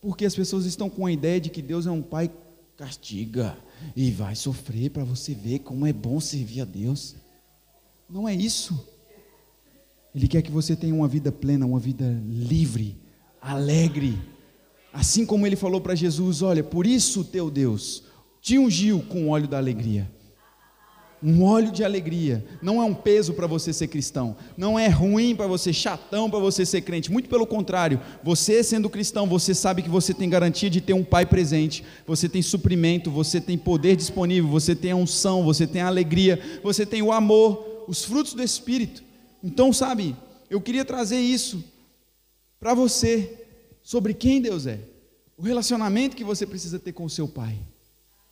Porque 0.00 0.24
as 0.24 0.34
pessoas 0.34 0.66
estão 0.66 0.90
com 0.90 1.06
a 1.06 1.12
ideia 1.12 1.40
de 1.40 1.50
que 1.50 1.62
Deus 1.62 1.86
é 1.86 1.90
um 1.90 2.02
pai 2.02 2.30
castiga 2.76 3.56
e 3.96 4.10
vai 4.10 4.34
sofrer 4.34 4.90
para 4.90 5.04
você 5.04 5.34
ver 5.34 5.60
como 5.60 5.86
é 5.86 5.92
bom 5.92 6.20
servir 6.20 6.60
a 6.60 6.64
Deus. 6.64 7.16
Não 8.08 8.28
é 8.28 8.34
isso. 8.34 8.86
Ele 10.14 10.28
quer 10.28 10.42
que 10.42 10.50
você 10.50 10.76
tenha 10.76 10.94
uma 10.94 11.08
vida 11.08 11.32
plena, 11.32 11.66
uma 11.66 11.80
vida 11.80 12.04
livre, 12.28 12.96
alegre. 13.44 14.18
Assim 14.92 15.26
como 15.26 15.46
ele 15.46 15.56
falou 15.56 15.80
para 15.80 15.94
Jesus: 15.94 16.40
Olha, 16.40 16.64
por 16.64 16.86
isso 16.86 17.24
teu 17.24 17.50
Deus 17.50 18.02
te 18.40 18.58
ungiu 18.58 19.00
com 19.08 19.26
o 19.26 19.28
óleo 19.30 19.48
da 19.48 19.58
alegria. 19.58 20.10
Um 21.22 21.42
óleo 21.42 21.72
de 21.72 21.82
alegria. 21.82 22.44
Não 22.60 22.82
é 22.82 22.84
um 22.84 22.92
peso 22.92 23.32
para 23.32 23.46
você 23.46 23.72
ser 23.72 23.88
cristão. 23.88 24.36
Não 24.58 24.78
é 24.78 24.88
ruim 24.88 25.34
para 25.34 25.46
você, 25.46 25.72
chatão 25.72 26.28
para 26.28 26.38
você 26.38 26.66
ser 26.66 26.82
crente. 26.82 27.10
Muito 27.10 27.30
pelo 27.30 27.46
contrário. 27.46 27.98
Você 28.22 28.62
sendo 28.62 28.90
cristão, 28.90 29.26
você 29.26 29.54
sabe 29.54 29.80
que 29.80 29.88
você 29.88 30.12
tem 30.12 30.28
garantia 30.28 30.68
de 30.68 30.82
ter 30.82 30.92
um 30.92 31.02
pai 31.02 31.24
presente. 31.24 31.82
Você 32.06 32.28
tem 32.28 32.42
suprimento, 32.42 33.10
você 33.10 33.40
tem 33.40 33.56
poder 33.56 33.96
disponível, 33.96 34.50
você 34.50 34.74
tem 34.74 34.90
a 34.90 34.96
unção, 34.96 35.42
você 35.42 35.66
tem 35.66 35.80
a 35.80 35.86
alegria, 35.86 36.60
você 36.62 36.84
tem 36.84 37.00
o 37.00 37.10
amor, 37.10 37.86
os 37.88 38.04
frutos 38.04 38.34
do 38.34 38.42
Espírito. 38.42 39.02
Então, 39.42 39.72
sabe, 39.72 40.14
eu 40.50 40.60
queria 40.60 40.84
trazer 40.84 41.20
isso 41.20 41.64
para 42.64 42.72
você 42.72 43.46
sobre 43.82 44.14
quem 44.14 44.40
Deus 44.40 44.66
é. 44.66 44.80
O 45.36 45.42
relacionamento 45.42 46.16
que 46.16 46.24
você 46.24 46.46
precisa 46.46 46.78
ter 46.78 46.92
com 46.92 47.04
o 47.04 47.10
seu 47.10 47.28
pai. 47.28 47.58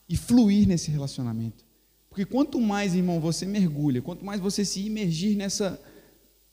E 0.08 0.16
fluir 0.16 0.66
nesse 0.66 0.90
relacionamento. 0.90 1.62
Porque 2.08 2.24
quanto 2.24 2.58
mais, 2.58 2.94
irmão, 2.94 3.20
você 3.20 3.44
mergulha, 3.44 4.00
quanto 4.00 4.24
mais 4.24 4.40
você 4.40 4.64
se 4.64 4.80
imergir 4.80 5.36
nessa, 5.36 5.78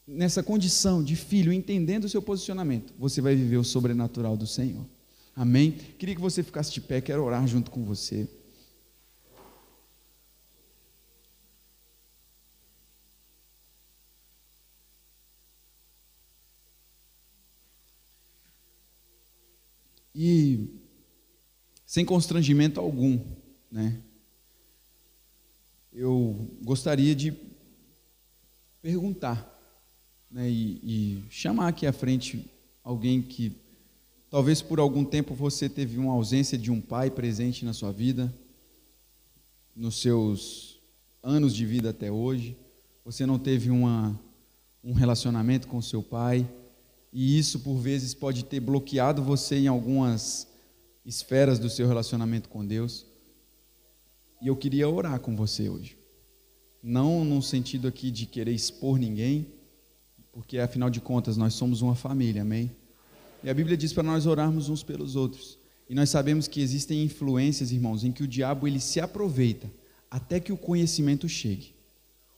nessa 0.05 0.43
condição 0.43 1.01
de 1.01 1.15
filho, 1.15 1.53
entendendo 1.53 2.03
o 2.03 2.09
seu 2.09 2.21
posicionamento, 2.21 2.93
você 2.99 3.21
vai 3.21 3.33
viver 3.33 3.55
o 3.55 3.63
sobrenatural 3.63 4.35
do 4.35 4.45
Senhor. 4.45 4.85
Amém? 5.33 5.71
Queria 5.97 6.15
que 6.15 6.21
você 6.21 6.43
ficasse 6.43 6.73
de 6.73 6.81
pé, 6.81 6.99
quero 6.99 7.23
orar 7.23 7.47
junto 7.47 7.71
com 7.71 7.85
você. 7.85 8.27
E 20.21 20.67
sem 21.85 22.03
constrangimento 22.03 22.77
algum, 22.77 23.17
né? 23.71 24.01
eu 25.93 26.45
gostaria 26.61 27.15
de 27.15 27.33
perguntar 28.81 29.47
né, 30.29 30.49
e, 30.49 30.81
e, 30.83 31.23
chamar 31.29 31.69
aqui 31.69 31.87
à 31.87 31.93
frente 31.93 32.45
alguém 32.83 33.21
que 33.21 33.55
talvez 34.29 34.61
por 34.61 34.77
algum 34.77 35.05
tempo 35.05 35.33
você 35.33 35.69
teve 35.69 35.97
uma 35.97 36.11
ausência 36.11 36.57
de 36.57 36.69
um 36.69 36.81
pai 36.81 37.09
presente 37.09 37.63
na 37.63 37.71
sua 37.71 37.93
vida, 37.93 38.29
nos 39.73 40.01
seus 40.01 40.79
anos 41.23 41.55
de 41.55 41.65
vida 41.65 41.91
até 41.91 42.11
hoje, 42.11 42.57
você 43.05 43.25
não 43.25 43.39
teve 43.39 43.69
uma, 43.69 44.19
um 44.83 44.91
relacionamento 44.91 45.65
com 45.69 45.81
seu 45.81 46.03
pai, 46.03 46.45
e 47.11 47.37
isso 47.37 47.59
por 47.59 47.77
vezes 47.77 48.13
pode 48.13 48.45
ter 48.45 48.59
bloqueado 48.59 49.23
você 49.23 49.57
em 49.57 49.67
algumas 49.67 50.47
esferas 51.05 51.57
do 51.57 51.69
seu 51.69 51.87
relacionamento 51.87 52.49
com 52.49 52.65
Deus. 52.65 53.05
E 54.41 54.47
eu 54.47 54.55
queria 54.55 54.87
orar 54.87 55.19
com 55.19 55.35
você 55.35 55.67
hoje. 55.67 55.97
Não 56.81 57.25
num 57.25 57.41
sentido 57.41 57.87
aqui 57.87 58.11
de 58.11 58.25
querer 58.25 58.53
expor 58.53 58.97
ninguém, 58.97 59.47
porque 60.31 60.59
afinal 60.59 60.89
de 60.89 61.01
contas 61.01 61.35
nós 61.35 61.53
somos 61.53 61.81
uma 61.81 61.95
família, 61.95 62.43
amém? 62.43 62.71
E 63.43 63.49
a 63.49 63.53
Bíblia 63.53 63.75
diz 63.75 63.91
para 63.91 64.03
nós 64.03 64.25
orarmos 64.25 64.69
uns 64.69 64.83
pelos 64.83 65.15
outros. 65.15 65.57
E 65.89 65.95
nós 65.95 66.09
sabemos 66.09 66.47
que 66.47 66.61
existem 66.61 67.03
influências, 67.03 67.71
irmãos, 67.71 68.03
em 68.03 68.11
que 68.11 68.23
o 68.23 68.27
diabo 68.27 68.67
ele 68.67 68.79
se 68.79 68.99
aproveita 68.99 69.69
até 70.09 70.39
que 70.39 70.53
o 70.53 70.57
conhecimento 70.57 71.27
chegue. 71.27 71.73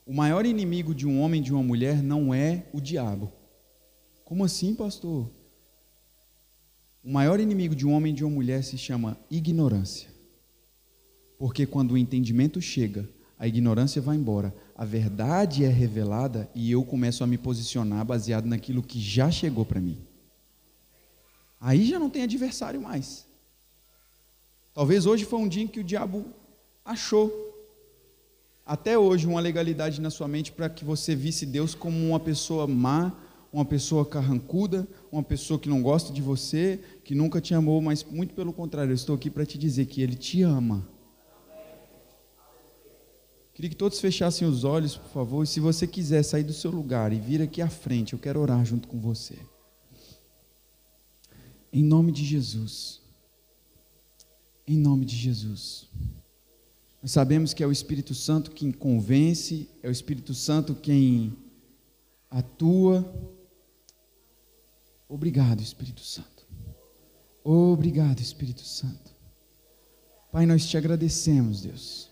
O 0.06 0.14
maior 0.14 0.46
inimigo 0.46 0.96
de 0.96 1.06
um 1.06 1.22
homem 1.22 1.42
e 1.42 1.44
de 1.44 1.54
uma 1.54 1.62
mulher 1.62 2.02
não 2.02 2.34
é 2.34 2.66
o 2.74 2.80
diabo. 2.80 3.32
Como 4.32 4.46
assim, 4.46 4.74
pastor? 4.74 5.30
O 7.04 7.12
maior 7.12 7.38
inimigo 7.38 7.76
de 7.76 7.86
um 7.86 7.92
homem 7.92 8.14
e 8.14 8.16
de 8.16 8.24
uma 8.24 8.34
mulher 8.34 8.64
se 8.64 8.78
chama 8.78 9.18
ignorância. 9.30 10.08
Porque 11.38 11.66
quando 11.66 11.92
o 11.92 11.98
entendimento 11.98 12.62
chega, 12.62 13.06
a 13.38 13.46
ignorância 13.46 14.02
vai 14.02 14.16
embora, 14.16 14.56
a 14.74 14.86
verdade 14.86 15.66
é 15.66 15.68
revelada 15.68 16.50
e 16.56 16.72
eu 16.72 16.82
começo 16.82 17.26
a 17.26 17.28
me 17.28 17.38
posicionar 17.38 18.06
baseado 18.06 18.46
naquilo 18.46 18.82
que 18.82 19.02
já 19.02 19.30
chegou 19.30 19.66
para 19.66 19.82
mim. 19.82 19.98
Aí 21.60 21.86
já 21.86 22.00
não 22.00 22.10
tem 22.10 22.24
adversário 22.24 22.82
mais. 22.82 23.26
Talvez 24.74 25.06
hoje 25.06 25.26
foi 25.26 25.40
um 25.40 25.48
dia 25.50 25.64
em 25.64 25.68
que 25.68 25.82
o 25.82 25.84
diabo 25.84 26.26
achou, 26.86 27.52
até 28.66 28.98
hoje, 28.98 29.28
uma 29.28 29.42
legalidade 29.42 30.00
na 30.00 30.10
sua 30.10 30.30
mente 30.30 30.54
para 30.54 30.70
que 30.70 30.86
você 30.86 31.14
visse 31.14 31.46
Deus 31.46 31.76
como 31.76 31.98
uma 32.08 32.20
pessoa 32.22 32.66
má, 32.66 33.12
uma 33.52 33.66
pessoa 33.66 34.06
carrancuda, 34.06 34.88
uma 35.12 35.24
pessoa 35.24 35.60
que 35.60 35.70
não 35.70 35.82
gosta 35.82 36.14
de 36.14 36.22
você, 36.22 36.80
que 37.04 37.14
nunca 37.14 37.41
te 37.41 37.54
amou, 37.54 37.82
mas 37.82 38.04
muito 38.04 38.34
pelo 38.34 38.54
contrário, 38.54 38.91
eu 38.91 38.95
estou 38.95 39.16
aqui 39.16 39.30
para 39.30 39.45
te 39.45 39.58
dizer 39.58 39.86
que 39.86 40.02
Ele 40.02 40.16
te 40.16 40.41
ama 40.41 40.88
Queria 43.62 43.70
que 43.70 43.76
todos 43.76 43.99
fechassem 43.99 44.47
os 44.47 44.64
olhos, 44.64 44.97
por 44.97 45.12
favor. 45.12 45.43
E 45.43 45.47
se 45.47 45.60
você 45.60 45.86
quiser 45.86 46.24
sair 46.24 46.43
do 46.43 46.52
seu 46.52 46.72
lugar 46.72 47.14
e 47.14 47.20
vir 47.20 47.43
aqui 47.43 47.62
à 47.62 47.70
frente, 47.70 48.14
eu 48.14 48.18
quero 48.18 48.39
orar 48.39 48.66
junto 48.66 48.88
com 48.88 48.99
você. 48.99 49.38
Em 51.72 51.84
nome 51.84 52.12
de 52.12 52.26
Jesus. 52.26 52.99
Em 54.66 54.76
nome 54.76 55.06
de 55.06 55.16
Jesus. 55.16 55.86
Nós 57.04 57.12
sabemos 57.12 57.54
que 57.54 57.64
é 57.64 57.68
o 57.68 57.72
Espírito 57.72 58.16
Santo 58.16 58.49
quem 58.49 58.72
convence, 58.72 59.70
é 59.84 59.89
o 59.89 59.91
Espírito 59.91 60.34
Santo 60.34 60.74
quem 60.74 61.32
atua. 62.32 63.06
Obrigado, 65.12 65.62
Espírito 65.62 65.99
Santo. 65.99 66.47
Obrigado, 67.43 68.22
Espírito 68.22 68.62
Santo. 68.62 69.12
Pai, 70.32 70.45
nós 70.45 70.66
te 70.66 70.78
agradecemos, 70.78 71.62
Deus 71.62 72.09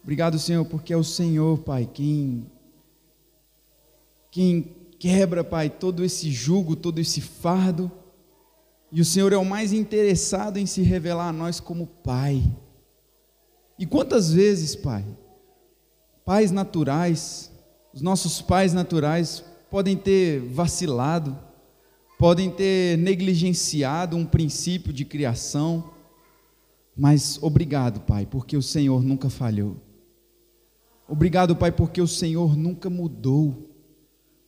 Obrigado, 0.00 0.38
Senhor, 0.38 0.64
porque 0.66 0.92
é 0.92 0.96
o 0.96 1.02
Senhor, 1.02 1.58
Pai, 1.58 1.88
quem, 1.92 2.46
quem 4.30 4.76
quebra, 4.96 5.42
Pai, 5.42 5.68
todo 5.68 6.04
esse 6.04 6.30
jugo, 6.30 6.76
todo 6.76 7.00
esse 7.00 7.20
fardo. 7.20 7.90
E 8.92 9.00
o 9.00 9.04
Senhor 9.04 9.32
é 9.32 9.36
o 9.36 9.44
mais 9.44 9.72
interessado 9.72 10.58
em 10.58 10.66
se 10.66 10.82
revelar 10.82 11.30
a 11.30 11.32
nós 11.32 11.58
como 11.58 11.86
Pai. 11.86 12.44
E 13.76 13.86
quantas 13.86 14.32
vezes, 14.32 14.76
Pai, 14.76 15.04
pais 16.24 16.52
naturais, 16.52 17.50
os 17.92 18.02
nossos 18.02 18.40
pais 18.40 18.72
naturais 18.72 19.42
podem 19.68 19.96
ter 19.96 20.40
vacilado, 20.40 21.36
podem 22.18 22.50
ter 22.50 22.96
negligenciado 22.98 24.16
um 24.16 24.24
princípio 24.24 24.92
de 24.92 25.04
criação, 25.04 25.92
mas 26.96 27.42
obrigado, 27.42 28.00
Pai, 28.00 28.24
porque 28.26 28.56
o 28.56 28.62
Senhor 28.62 29.02
nunca 29.02 29.28
falhou. 29.28 29.76
Obrigado, 31.08 31.54
Pai, 31.54 31.70
porque 31.70 32.00
o 32.00 32.06
Senhor 32.06 32.56
nunca 32.56 32.88
mudou. 32.88 33.70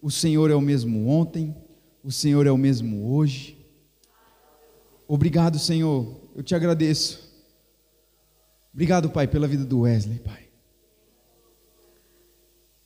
O 0.01 0.11
Senhor 0.11 0.51
é 0.51 0.55
o 0.55 0.61
mesmo 0.61 1.09
ontem, 1.09 1.55
o 2.03 2.13
Senhor 2.13 2.47
é 2.47 2.51
o 2.51 2.57
mesmo 2.57 3.13
hoje. 3.13 3.59
Obrigado, 5.09 5.59
Senhor, 5.59 6.21
eu 6.35 6.43
te 6.43 6.55
agradeço. 6.55 7.27
Obrigado, 8.73 9.11
Pai, 9.11 9.27
pela 9.27 9.49
vida 9.49 9.65
do 9.65 9.81
Wesley, 9.81 10.19
Pai. 10.19 10.46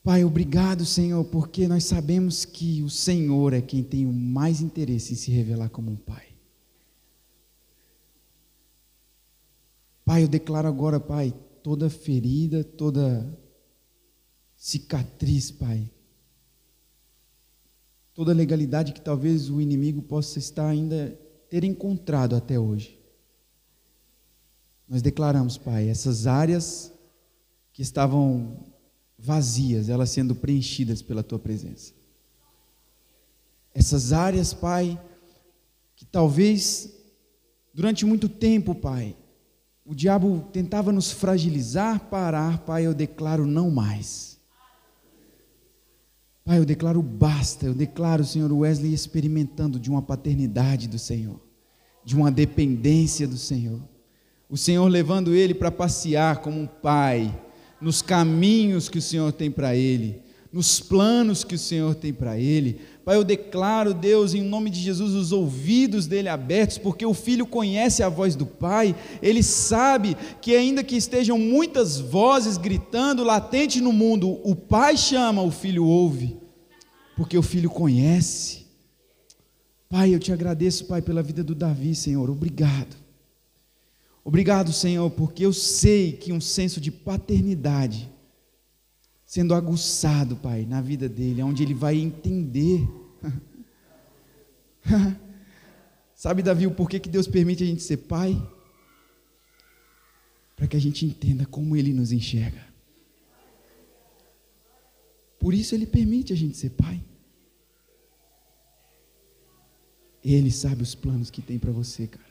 Pai, 0.03 0.23
obrigado, 0.23 0.83
Senhor, 0.83 1.23
porque 1.25 1.67
nós 1.67 1.83
sabemos 1.83 2.43
que 2.43 2.81
o 2.81 2.89
Senhor 2.89 3.53
é 3.53 3.61
quem 3.61 3.83
tem 3.83 4.07
o 4.07 4.11
mais 4.13 4.59
interesse 4.59 5.13
em 5.13 5.15
se 5.15 5.29
revelar 5.29 5.69
como 5.69 5.91
um 5.91 5.95
Pai. 5.95 6.25
Pai, 10.03 10.23
eu 10.23 10.27
declaro 10.27 10.67
agora, 10.67 10.99
Pai, 10.99 11.31
toda 11.61 11.87
ferida, 11.87 12.63
toda 12.63 13.39
cicatriz, 14.57 15.51
Pai. 15.51 15.87
Toda 18.15 18.33
legalidade 18.33 18.93
que 18.93 19.01
talvez 19.01 19.51
o 19.51 19.61
inimigo 19.61 20.01
possa 20.01 20.39
estar 20.39 20.67
ainda 20.67 21.15
ter 21.47 21.63
encontrado 21.63 22.35
até 22.35 22.59
hoje. 22.59 22.99
Nós 24.89 25.03
declaramos, 25.03 25.59
Pai, 25.59 25.89
essas 25.89 26.25
áreas 26.25 26.91
que 27.71 27.83
estavam 27.83 28.70
vazias, 29.21 29.87
elas 29.87 30.09
sendo 30.09 30.33
preenchidas 30.33 31.01
pela 31.01 31.21
tua 31.21 31.37
presença. 31.37 31.93
Essas 33.73 34.11
áreas, 34.11 34.53
Pai, 34.53 34.99
que 35.95 36.05
talvez 36.05 36.93
durante 37.73 38.05
muito 38.05 38.27
tempo, 38.27 38.73
Pai, 38.73 39.15
o 39.85 39.93
diabo 39.93 40.47
tentava 40.51 40.91
nos 40.91 41.11
fragilizar, 41.11 41.99
parar, 42.09 42.59
Pai, 42.59 42.85
eu 42.85 42.93
declaro 42.93 43.45
não 43.45 43.69
mais. 43.69 44.39
Pai, 46.43 46.57
eu 46.57 46.65
declaro 46.65 47.01
basta, 47.01 47.67
eu 47.67 47.73
declaro, 47.73 48.25
Senhor 48.25 48.51
Wesley, 48.51 48.93
experimentando 48.93 49.79
de 49.79 49.89
uma 49.89 50.01
paternidade 50.01 50.87
do 50.87 50.97
Senhor, 50.97 51.39
de 52.03 52.15
uma 52.15 52.31
dependência 52.31 53.27
do 53.27 53.37
Senhor. 53.37 53.79
O 54.49 54.57
Senhor 54.57 54.85
levando 54.87 55.33
ele 55.33 55.53
para 55.53 55.71
passear 55.71 56.41
como 56.41 56.59
um 56.59 56.67
pai, 56.67 57.33
nos 57.81 58.01
caminhos 58.01 58.87
que 58.87 58.99
o 58.99 59.01
Senhor 59.01 59.31
tem 59.31 59.49
para 59.49 59.75
ele, 59.75 60.21
nos 60.53 60.79
planos 60.79 61.43
que 61.43 61.55
o 61.55 61.59
Senhor 61.59 61.95
tem 61.95 62.13
para 62.13 62.37
ele. 62.37 62.79
Pai, 63.03 63.15
eu 63.15 63.23
declaro, 63.23 63.93
Deus, 63.93 64.33
em 64.33 64.43
nome 64.43 64.69
de 64.69 64.79
Jesus, 64.79 65.13
os 65.13 65.31
ouvidos 65.31 66.05
dele 66.05 66.29
abertos, 66.29 66.77
porque 66.77 67.05
o 67.05 67.13
filho 67.13 67.47
conhece 67.47 68.03
a 68.03 68.09
voz 68.09 68.35
do 68.35 68.45
Pai, 68.45 68.95
ele 69.21 69.41
sabe 69.41 70.15
que, 70.39 70.55
ainda 70.55 70.83
que 70.83 70.95
estejam 70.95 71.39
muitas 71.39 71.99
vozes 71.99 72.57
gritando 72.57 73.23
latente 73.23 73.81
no 73.81 73.91
mundo, 73.91 74.39
o 74.43 74.55
Pai 74.55 74.95
chama, 74.95 75.41
o 75.41 75.49
filho 75.49 75.85
ouve, 75.85 76.37
porque 77.15 77.37
o 77.37 77.41
filho 77.41 77.69
conhece. 77.69 78.67
Pai, 79.89 80.13
eu 80.13 80.19
te 80.19 80.31
agradeço, 80.31 80.85
Pai, 80.85 81.01
pela 81.01 81.23
vida 81.23 81.43
do 81.43 81.55
Davi, 81.55 81.95
Senhor, 81.95 82.29
obrigado. 82.29 83.00
Obrigado, 84.23 84.71
Senhor, 84.71 85.09
porque 85.11 85.45
eu 85.45 85.51
sei 85.51 86.13
que 86.13 86.31
um 86.31 86.39
senso 86.39 86.79
de 86.79 86.91
paternidade 86.91 88.09
sendo 89.25 89.53
aguçado, 89.53 90.35
Pai, 90.35 90.65
na 90.65 90.81
vida 90.81 91.07
dele, 91.07 91.41
onde 91.41 91.63
ele 91.63 91.73
vai 91.73 91.97
entender. 91.97 92.85
Sabe, 96.13 96.43
Davi, 96.43 96.67
o 96.67 96.71
porquê 96.71 96.99
que 96.99 97.09
Deus 97.09 97.27
permite 97.27 97.63
a 97.63 97.65
gente 97.65 97.81
ser 97.81 97.97
pai? 97.97 98.39
Para 100.55 100.67
que 100.67 100.77
a 100.77 100.79
gente 100.79 101.05
entenda 101.05 101.45
como 101.45 101.75
ele 101.75 101.93
nos 101.93 102.11
enxerga. 102.11 102.63
Por 105.39 105.53
isso 105.53 105.73
ele 105.73 105.87
permite 105.87 106.31
a 106.31 106.35
gente 106.35 106.57
ser 106.57 106.69
pai. 106.71 107.03
Ele 110.23 110.51
sabe 110.51 110.83
os 110.83 110.93
planos 110.93 111.31
que 111.31 111.41
tem 111.41 111.57
para 111.57 111.71
você, 111.71 112.05
cara. 112.05 112.30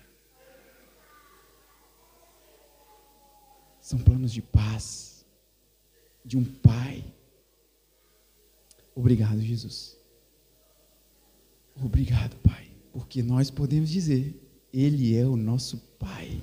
São 3.91 3.99
planos 3.99 4.33
de 4.33 4.41
paz, 4.41 5.27
de 6.25 6.39
um 6.39 6.45
pai. 6.45 7.05
Obrigado, 8.95 9.41
Jesus. 9.41 9.97
Obrigado, 11.75 12.37
Pai, 12.37 12.71
porque 12.93 13.21
nós 13.21 13.51
podemos 13.51 13.91
dizer: 13.91 14.41
Ele 14.73 15.17
é 15.17 15.27
o 15.27 15.35
nosso 15.35 15.77
Pai. 15.99 16.41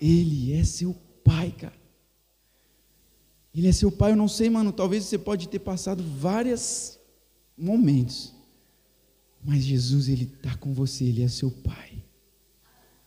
Ele 0.00 0.52
é 0.52 0.62
seu 0.62 0.94
Pai, 1.24 1.50
cara. 1.50 1.74
Ele 3.52 3.66
é 3.66 3.72
seu 3.72 3.90
Pai, 3.90 4.12
eu 4.12 4.16
não 4.16 4.28
sei, 4.28 4.48
mano. 4.48 4.70
Talvez 4.72 5.02
você 5.02 5.18
pode 5.18 5.48
ter 5.48 5.58
passado 5.58 6.00
vários 6.00 6.96
momentos, 7.58 8.32
mas 9.42 9.64
Jesus, 9.64 10.08
Ele 10.08 10.32
está 10.32 10.56
com 10.56 10.72
você, 10.72 11.06
Ele 11.06 11.24
é 11.24 11.28
seu 11.28 11.50
Pai. 11.50 12.05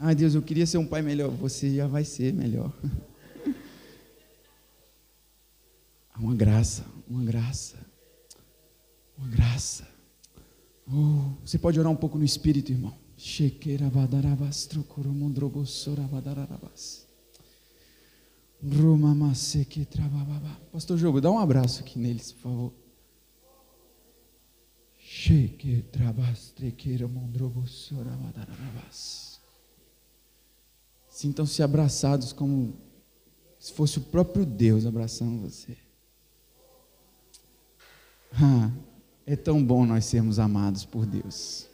Ah, 0.02 0.14
Deus, 0.14 0.34
eu 0.34 0.42
queria 0.42 0.66
ser 0.66 0.78
um 0.78 0.88
pai 0.88 1.02
melhor. 1.02 1.30
Você 1.32 1.76
já 1.76 1.86
vai 1.86 2.06
ser 2.06 2.34
melhor. 2.34 2.72
uma 6.18 6.34
graça, 6.34 6.86
uma 7.06 7.22
graça, 7.26 7.76
uma 9.18 9.28
graça. 9.28 9.86
Oh, 10.88 11.34
você 11.46 11.58
pode 11.58 11.78
orar 11.78 11.92
um 11.92 11.98
pouco 11.98 12.18
no 12.18 12.24
espírito, 12.24 12.72
irmão. 12.72 12.98
Pastor 20.72 20.98
Jogo, 20.98 21.20
dá 21.20 21.30
um 21.30 21.40
abraço 21.40 21.82
aqui 21.82 22.00
neles, 22.00 22.32
por 22.32 22.42
favor. 22.42 22.74
Sheke 24.98 25.84
trabastrequeira 25.92 27.06
mondrobosorabadaravas. 27.08 29.29
Sintam-se 31.20 31.62
abraçados 31.62 32.32
como 32.32 32.74
se 33.60 33.74
fosse 33.74 33.98
o 33.98 34.02
próprio 34.04 34.46
Deus 34.46 34.86
abraçando 34.86 35.42
você. 35.42 35.76
Ah, 38.32 38.72
é 39.26 39.36
tão 39.36 39.62
bom 39.62 39.86
nós 39.86 40.06
sermos 40.06 40.40
amados 40.40 40.86
por 40.86 41.06
Deus. 41.06 41.68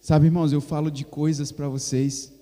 Sabe, 0.00 0.26
irmãos, 0.26 0.52
eu 0.52 0.60
falo 0.60 0.90
de 0.90 1.04
coisas 1.04 1.52
para 1.52 1.68
vocês 1.68 2.32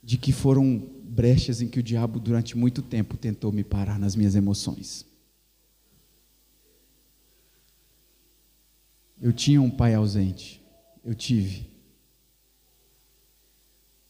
de 0.00 0.16
que 0.16 0.30
foram 0.30 0.78
brechas 1.02 1.60
em 1.60 1.66
que 1.66 1.80
o 1.80 1.82
diabo 1.82 2.20
durante 2.20 2.56
muito 2.56 2.80
tempo 2.80 3.16
tentou 3.16 3.50
me 3.50 3.64
parar 3.64 3.98
nas 3.98 4.14
minhas 4.14 4.36
emoções. 4.36 5.04
Eu 9.20 9.32
tinha 9.32 9.60
um 9.60 9.68
pai 9.68 9.94
ausente. 9.94 10.62
Eu 11.04 11.12
tive. 11.12 11.71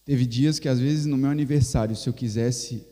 Teve 0.04 0.26
dias 0.26 0.58
que, 0.58 0.68
às 0.68 0.80
vezes, 0.80 1.06
no 1.06 1.16
meu 1.16 1.30
aniversário, 1.30 1.94
se 1.94 2.08
eu 2.08 2.12
quisesse 2.12 2.84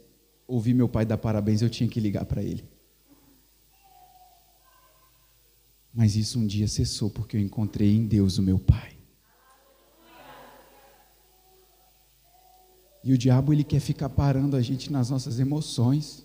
ouvir 0.47 0.75
meu 0.75 0.89
pai 0.89 1.05
dar 1.05 1.19
parabéns, 1.19 1.63
eu 1.63 1.71
tinha 1.71 1.89
que 1.89 2.01
ligar 2.01 2.25
para 2.25 2.43
ele. 2.43 2.65
Mas 5.93 6.15
isso 6.15 6.39
um 6.39 6.47
dia 6.47 6.69
cessou, 6.69 7.11
porque 7.11 7.37
eu 7.37 7.41
encontrei 7.41 7.97
em 7.97 8.07
Deus 8.07 8.39
o 8.39 8.43
meu 8.43 8.59
pai. 8.59 8.97
E 13.03 13.13
o 13.13 13.19
diabo, 13.19 13.53
ele 13.53 13.65
quer 13.65 13.81
ficar 13.81 14.09
parando 14.09 14.57
a 14.57 14.63
gente 14.63 14.93
nas 14.93 15.11
nossas 15.11 15.41
emoções. 15.41 16.25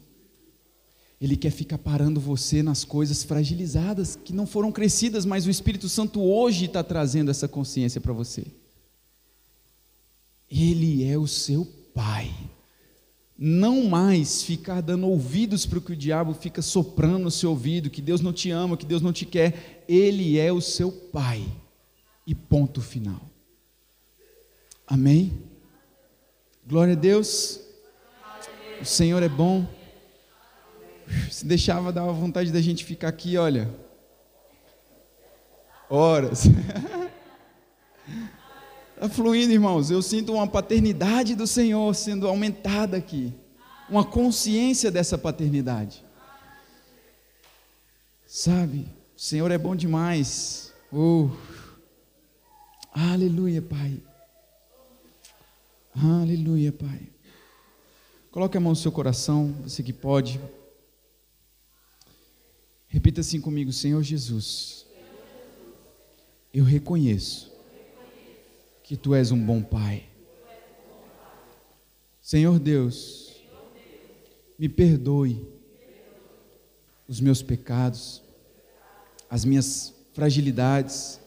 Ele 1.19 1.37
quer 1.37 1.51
ficar 1.51 1.77
parando 1.77 2.19
você 2.19 2.61
nas 2.61 2.83
coisas 2.83 3.23
fragilizadas, 3.23 4.15
que 4.15 4.33
não 4.33 4.45
foram 4.45 4.71
crescidas, 4.71 5.25
mas 5.25 5.47
o 5.47 5.49
Espírito 5.49 5.87
Santo 5.87 6.21
hoje 6.21 6.65
está 6.65 6.83
trazendo 6.83 7.31
essa 7.31 7.47
consciência 7.47 8.01
para 8.01 8.13
você. 8.13 8.45
Ele 10.49 11.03
é 11.09 11.17
o 11.17 11.27
seu 11.27 11.65
Pai. 11.93 12.29
Não 13.37 13.85
mais 13.85 14.43
ficar 14.43 14.81
dando 14.81 15.07
ouvidos 15.07 15.65
para 15.65 15.77
o 15.77 15.81
que 15.81 15.93
o 15.93 15.95
diabo 15.95 16.33
fica 16.33 16.61
soprando 16.61 17.19
no 17.19 17.31
seu 17.31 17.49
ouvido, 17.49 17.89
que 17.89 18.01
Deus 18.01 18.21
não 18.21 18.31
te 18.31 18.49
ama, 18.49 18.77
que 18.77 18.85
Deus 18.85 19.01
não 19.01 19.11
te 19.11 19.25
quer. 19.25 19.83
Ele 19.87 20.37
é 20.37 20.51
o 20.51 20.61
seu 20.61 20.91
Pai. 20.91 21.45
E 22.25 22.33
ponto 22.33 22.81
final. 22.81 23.21
Amém? 24.87 25.31
Glória 26.65 26.93
a 26.93 26.97
Deus. 26.97 27.59
O 28.81 28.85
Senhor 28.85 29.21
é 29.21 29.29
bom. 29.29 29.67
Se 31.29 31.45
deixava, 31.45 31.91
dava 31.91 32.11
vontade 32.11 32.51
da 32.51 32.61
gente 32.61 32.83
ficar 32.83 33.09
aqui, 33.09 33.37
olha. 33.37 33.69
Horas. 35.89 36.45
Está 38.95 39.09
fluindo, 39.09 39.51
irmãos. 39.51 39.91
Eu 39.91 40.01
sinto 40.01 40.33
uma 40.33 40.47
paternidade 40.47 41.35
do 41.35 41.45
Senhor 41.45 41.93
sendo 41.93 42.27
aumentada 42.27 42.95
aqui. 42.95 43.33
Uma 43.89 44.05
consciência 44.05 44.89
dessa 44.89 45.17
paternidade. 45.17 46.03
Sabe, 48.25 48.87
o 49.15 49.19
Senhor 49.19 49.51
é 49.51 49.57
bom 49.57 49.75
demais. 49.75 50.73
Oh. 50.91 51.29
Aleluia, 52.91 53.61
Pai. 53.61 54.01
Aleluia, 55.93 56.71
Pai. 56.71 57.01
Coloque 58.31 58.57
a 58.57 58.59
mão 58.61 58.71
no 58.71 58.75
seu 58.77 58.93
coração, 58.93 59.53
você 59.63 59.83
que 59.83 59.93
pode. 59.93 60.39
Repita 62.87 63.19
assim 63.19 63.41
comigo, 63.41 63.73
Senhor 63.73 64.01
Jesus. 64.01 64.85
Eu 66.53 66.63
reconheço 66.63 67.54
que 68.85 68.95
tu 68.95 69.15
és 69.15 69.31
um 69.31 69.43
bom 69.43 69.63
Pai. 69.63 70.05
Senhor 72.21 72.59
Deus, 72.59 73.35
me 74.59 74.69
perdoe 74.69 75.43
os 77.07 77.19
meus 77.19 77.41
pecados, 77.41 78.21
as 79.27 79.43
minhas 79.43 79.91
fragilidades. 80.13 81.19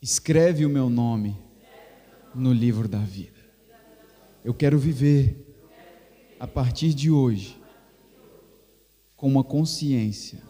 Escreve 0.00 0.64
o 0.64 0.70
meu 0.70 0.88
nome 0.88 1.36
no 2.36 2.52
livro 2.52 2.86
da 2.86 3.00
vida. 3.00 3.40
Eu 4.44 4.54
quero 4.54 4.78
viver 4.78 5.44
a 6.38 6.46
partir 6.46 6.94
de 6.94 7.10
hoje 7.10 7.60
com 9.16 9.26
uma 9.26 9.42
consciência 9.42 10.40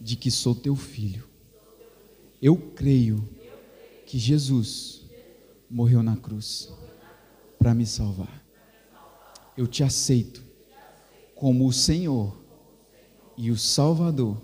de 0.00 0.16
que 0.16 0.30
sou 0.30 0.54
teu 0.54 0.74
filho. 0.74 1.28
Eu 2.40 2.56
creio 2.56 3.36
que 4.08 4.18
Jesus 4.18 5.02
morreu 5.68 6.02
na 6.02 6.16
cruz 6.16 6.72
para 7.58 7.74
me 7.74 7.84
salvar. 7.84 8.42
Eu 9.54 9.66
te 9.66 9.84
aceito 9.84 10.42
como 11.34 11.66
o 11.66 11.72
Senhor 11.74 12.34
e 13.36 13.50
o 13.50 13.58
Salvador 13.58 14.42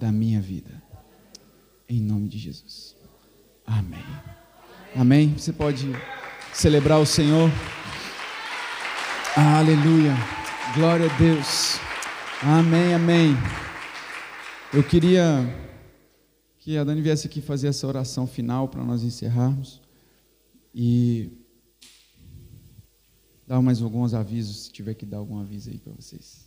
da 0.00 0.10
minha 0.10 0.40
vida. 0.40 0.82
Em 1.86 2.00
nome 2.00 2.30
de 2.30 2.38
Jesus. 2.38 2.96
Amém. 3.66 4.04
Amém. 4.94 5.34
Você 5.36 5.52
pode 5.52 5.92
celebrar 6.54 6.98
o 6.98 7.04
Senhor. 7.04 7.50
Aleluia. 9.36 10.14
Glória 10.74 11.12
a 11.12 11.16
Deus. 11.18 11.78
Amém, 12.42 12.94
amém. 12.94 13.36
Eu 14.72 14.82
queria 14.82 15.65
que 16.66 16.76
a 16.76 16.82
Dani 16.82 17.00
viesse 17.00 17.28
aqui 17.28 17.40
fazer 17.40 17.68
essa 17.68 17.86
oração 17.86 18.26
final 18.26 18.66
para 18.66 18.82
nós 18.82 19.04
encerrarmos. 19.04 19.80
E 20.74 21.30
dar 23.46 23.62
mais 23.62 23.80
alguns 23.80 24.12
avisos, 24.12 24.64
se 24.64 24.72
tiver 24.72 24.94
que 24.94 25.06
dar 25.06 25.18
algum 25.18 25.38
aviso 25.38 25.70
aí 25.70 25.78
para 25.78 25.92
vocês. 25.92 26.44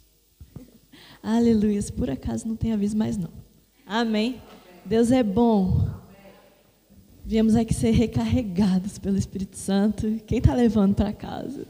Aleluia. 1.24 1.82
Por 1.96 2.10
acaso 2.10 2.46
não 2.46 2.58
tem 2.58 2.74
aviso 2.74 2.98
mais 2.98 3.16
não. 3.16 3.32
Amém. 3.86 4.42
Deus 4.86 5.10
é 5.10 5.24
bom. 5.24 5.90
Viemos 7.24 7.56
aqui 7.56 7.74
ser 7.74 7.92
recarregados 7.92 8.98
pelo 8.98 9.16
Espírito 9.16 9.56
Santo. 9.56 10.20
Quem 10.28 10.40
está 10.40 10.54
levando 10.54 10.96
para 10.96 11.14
casa? 11.14 11.66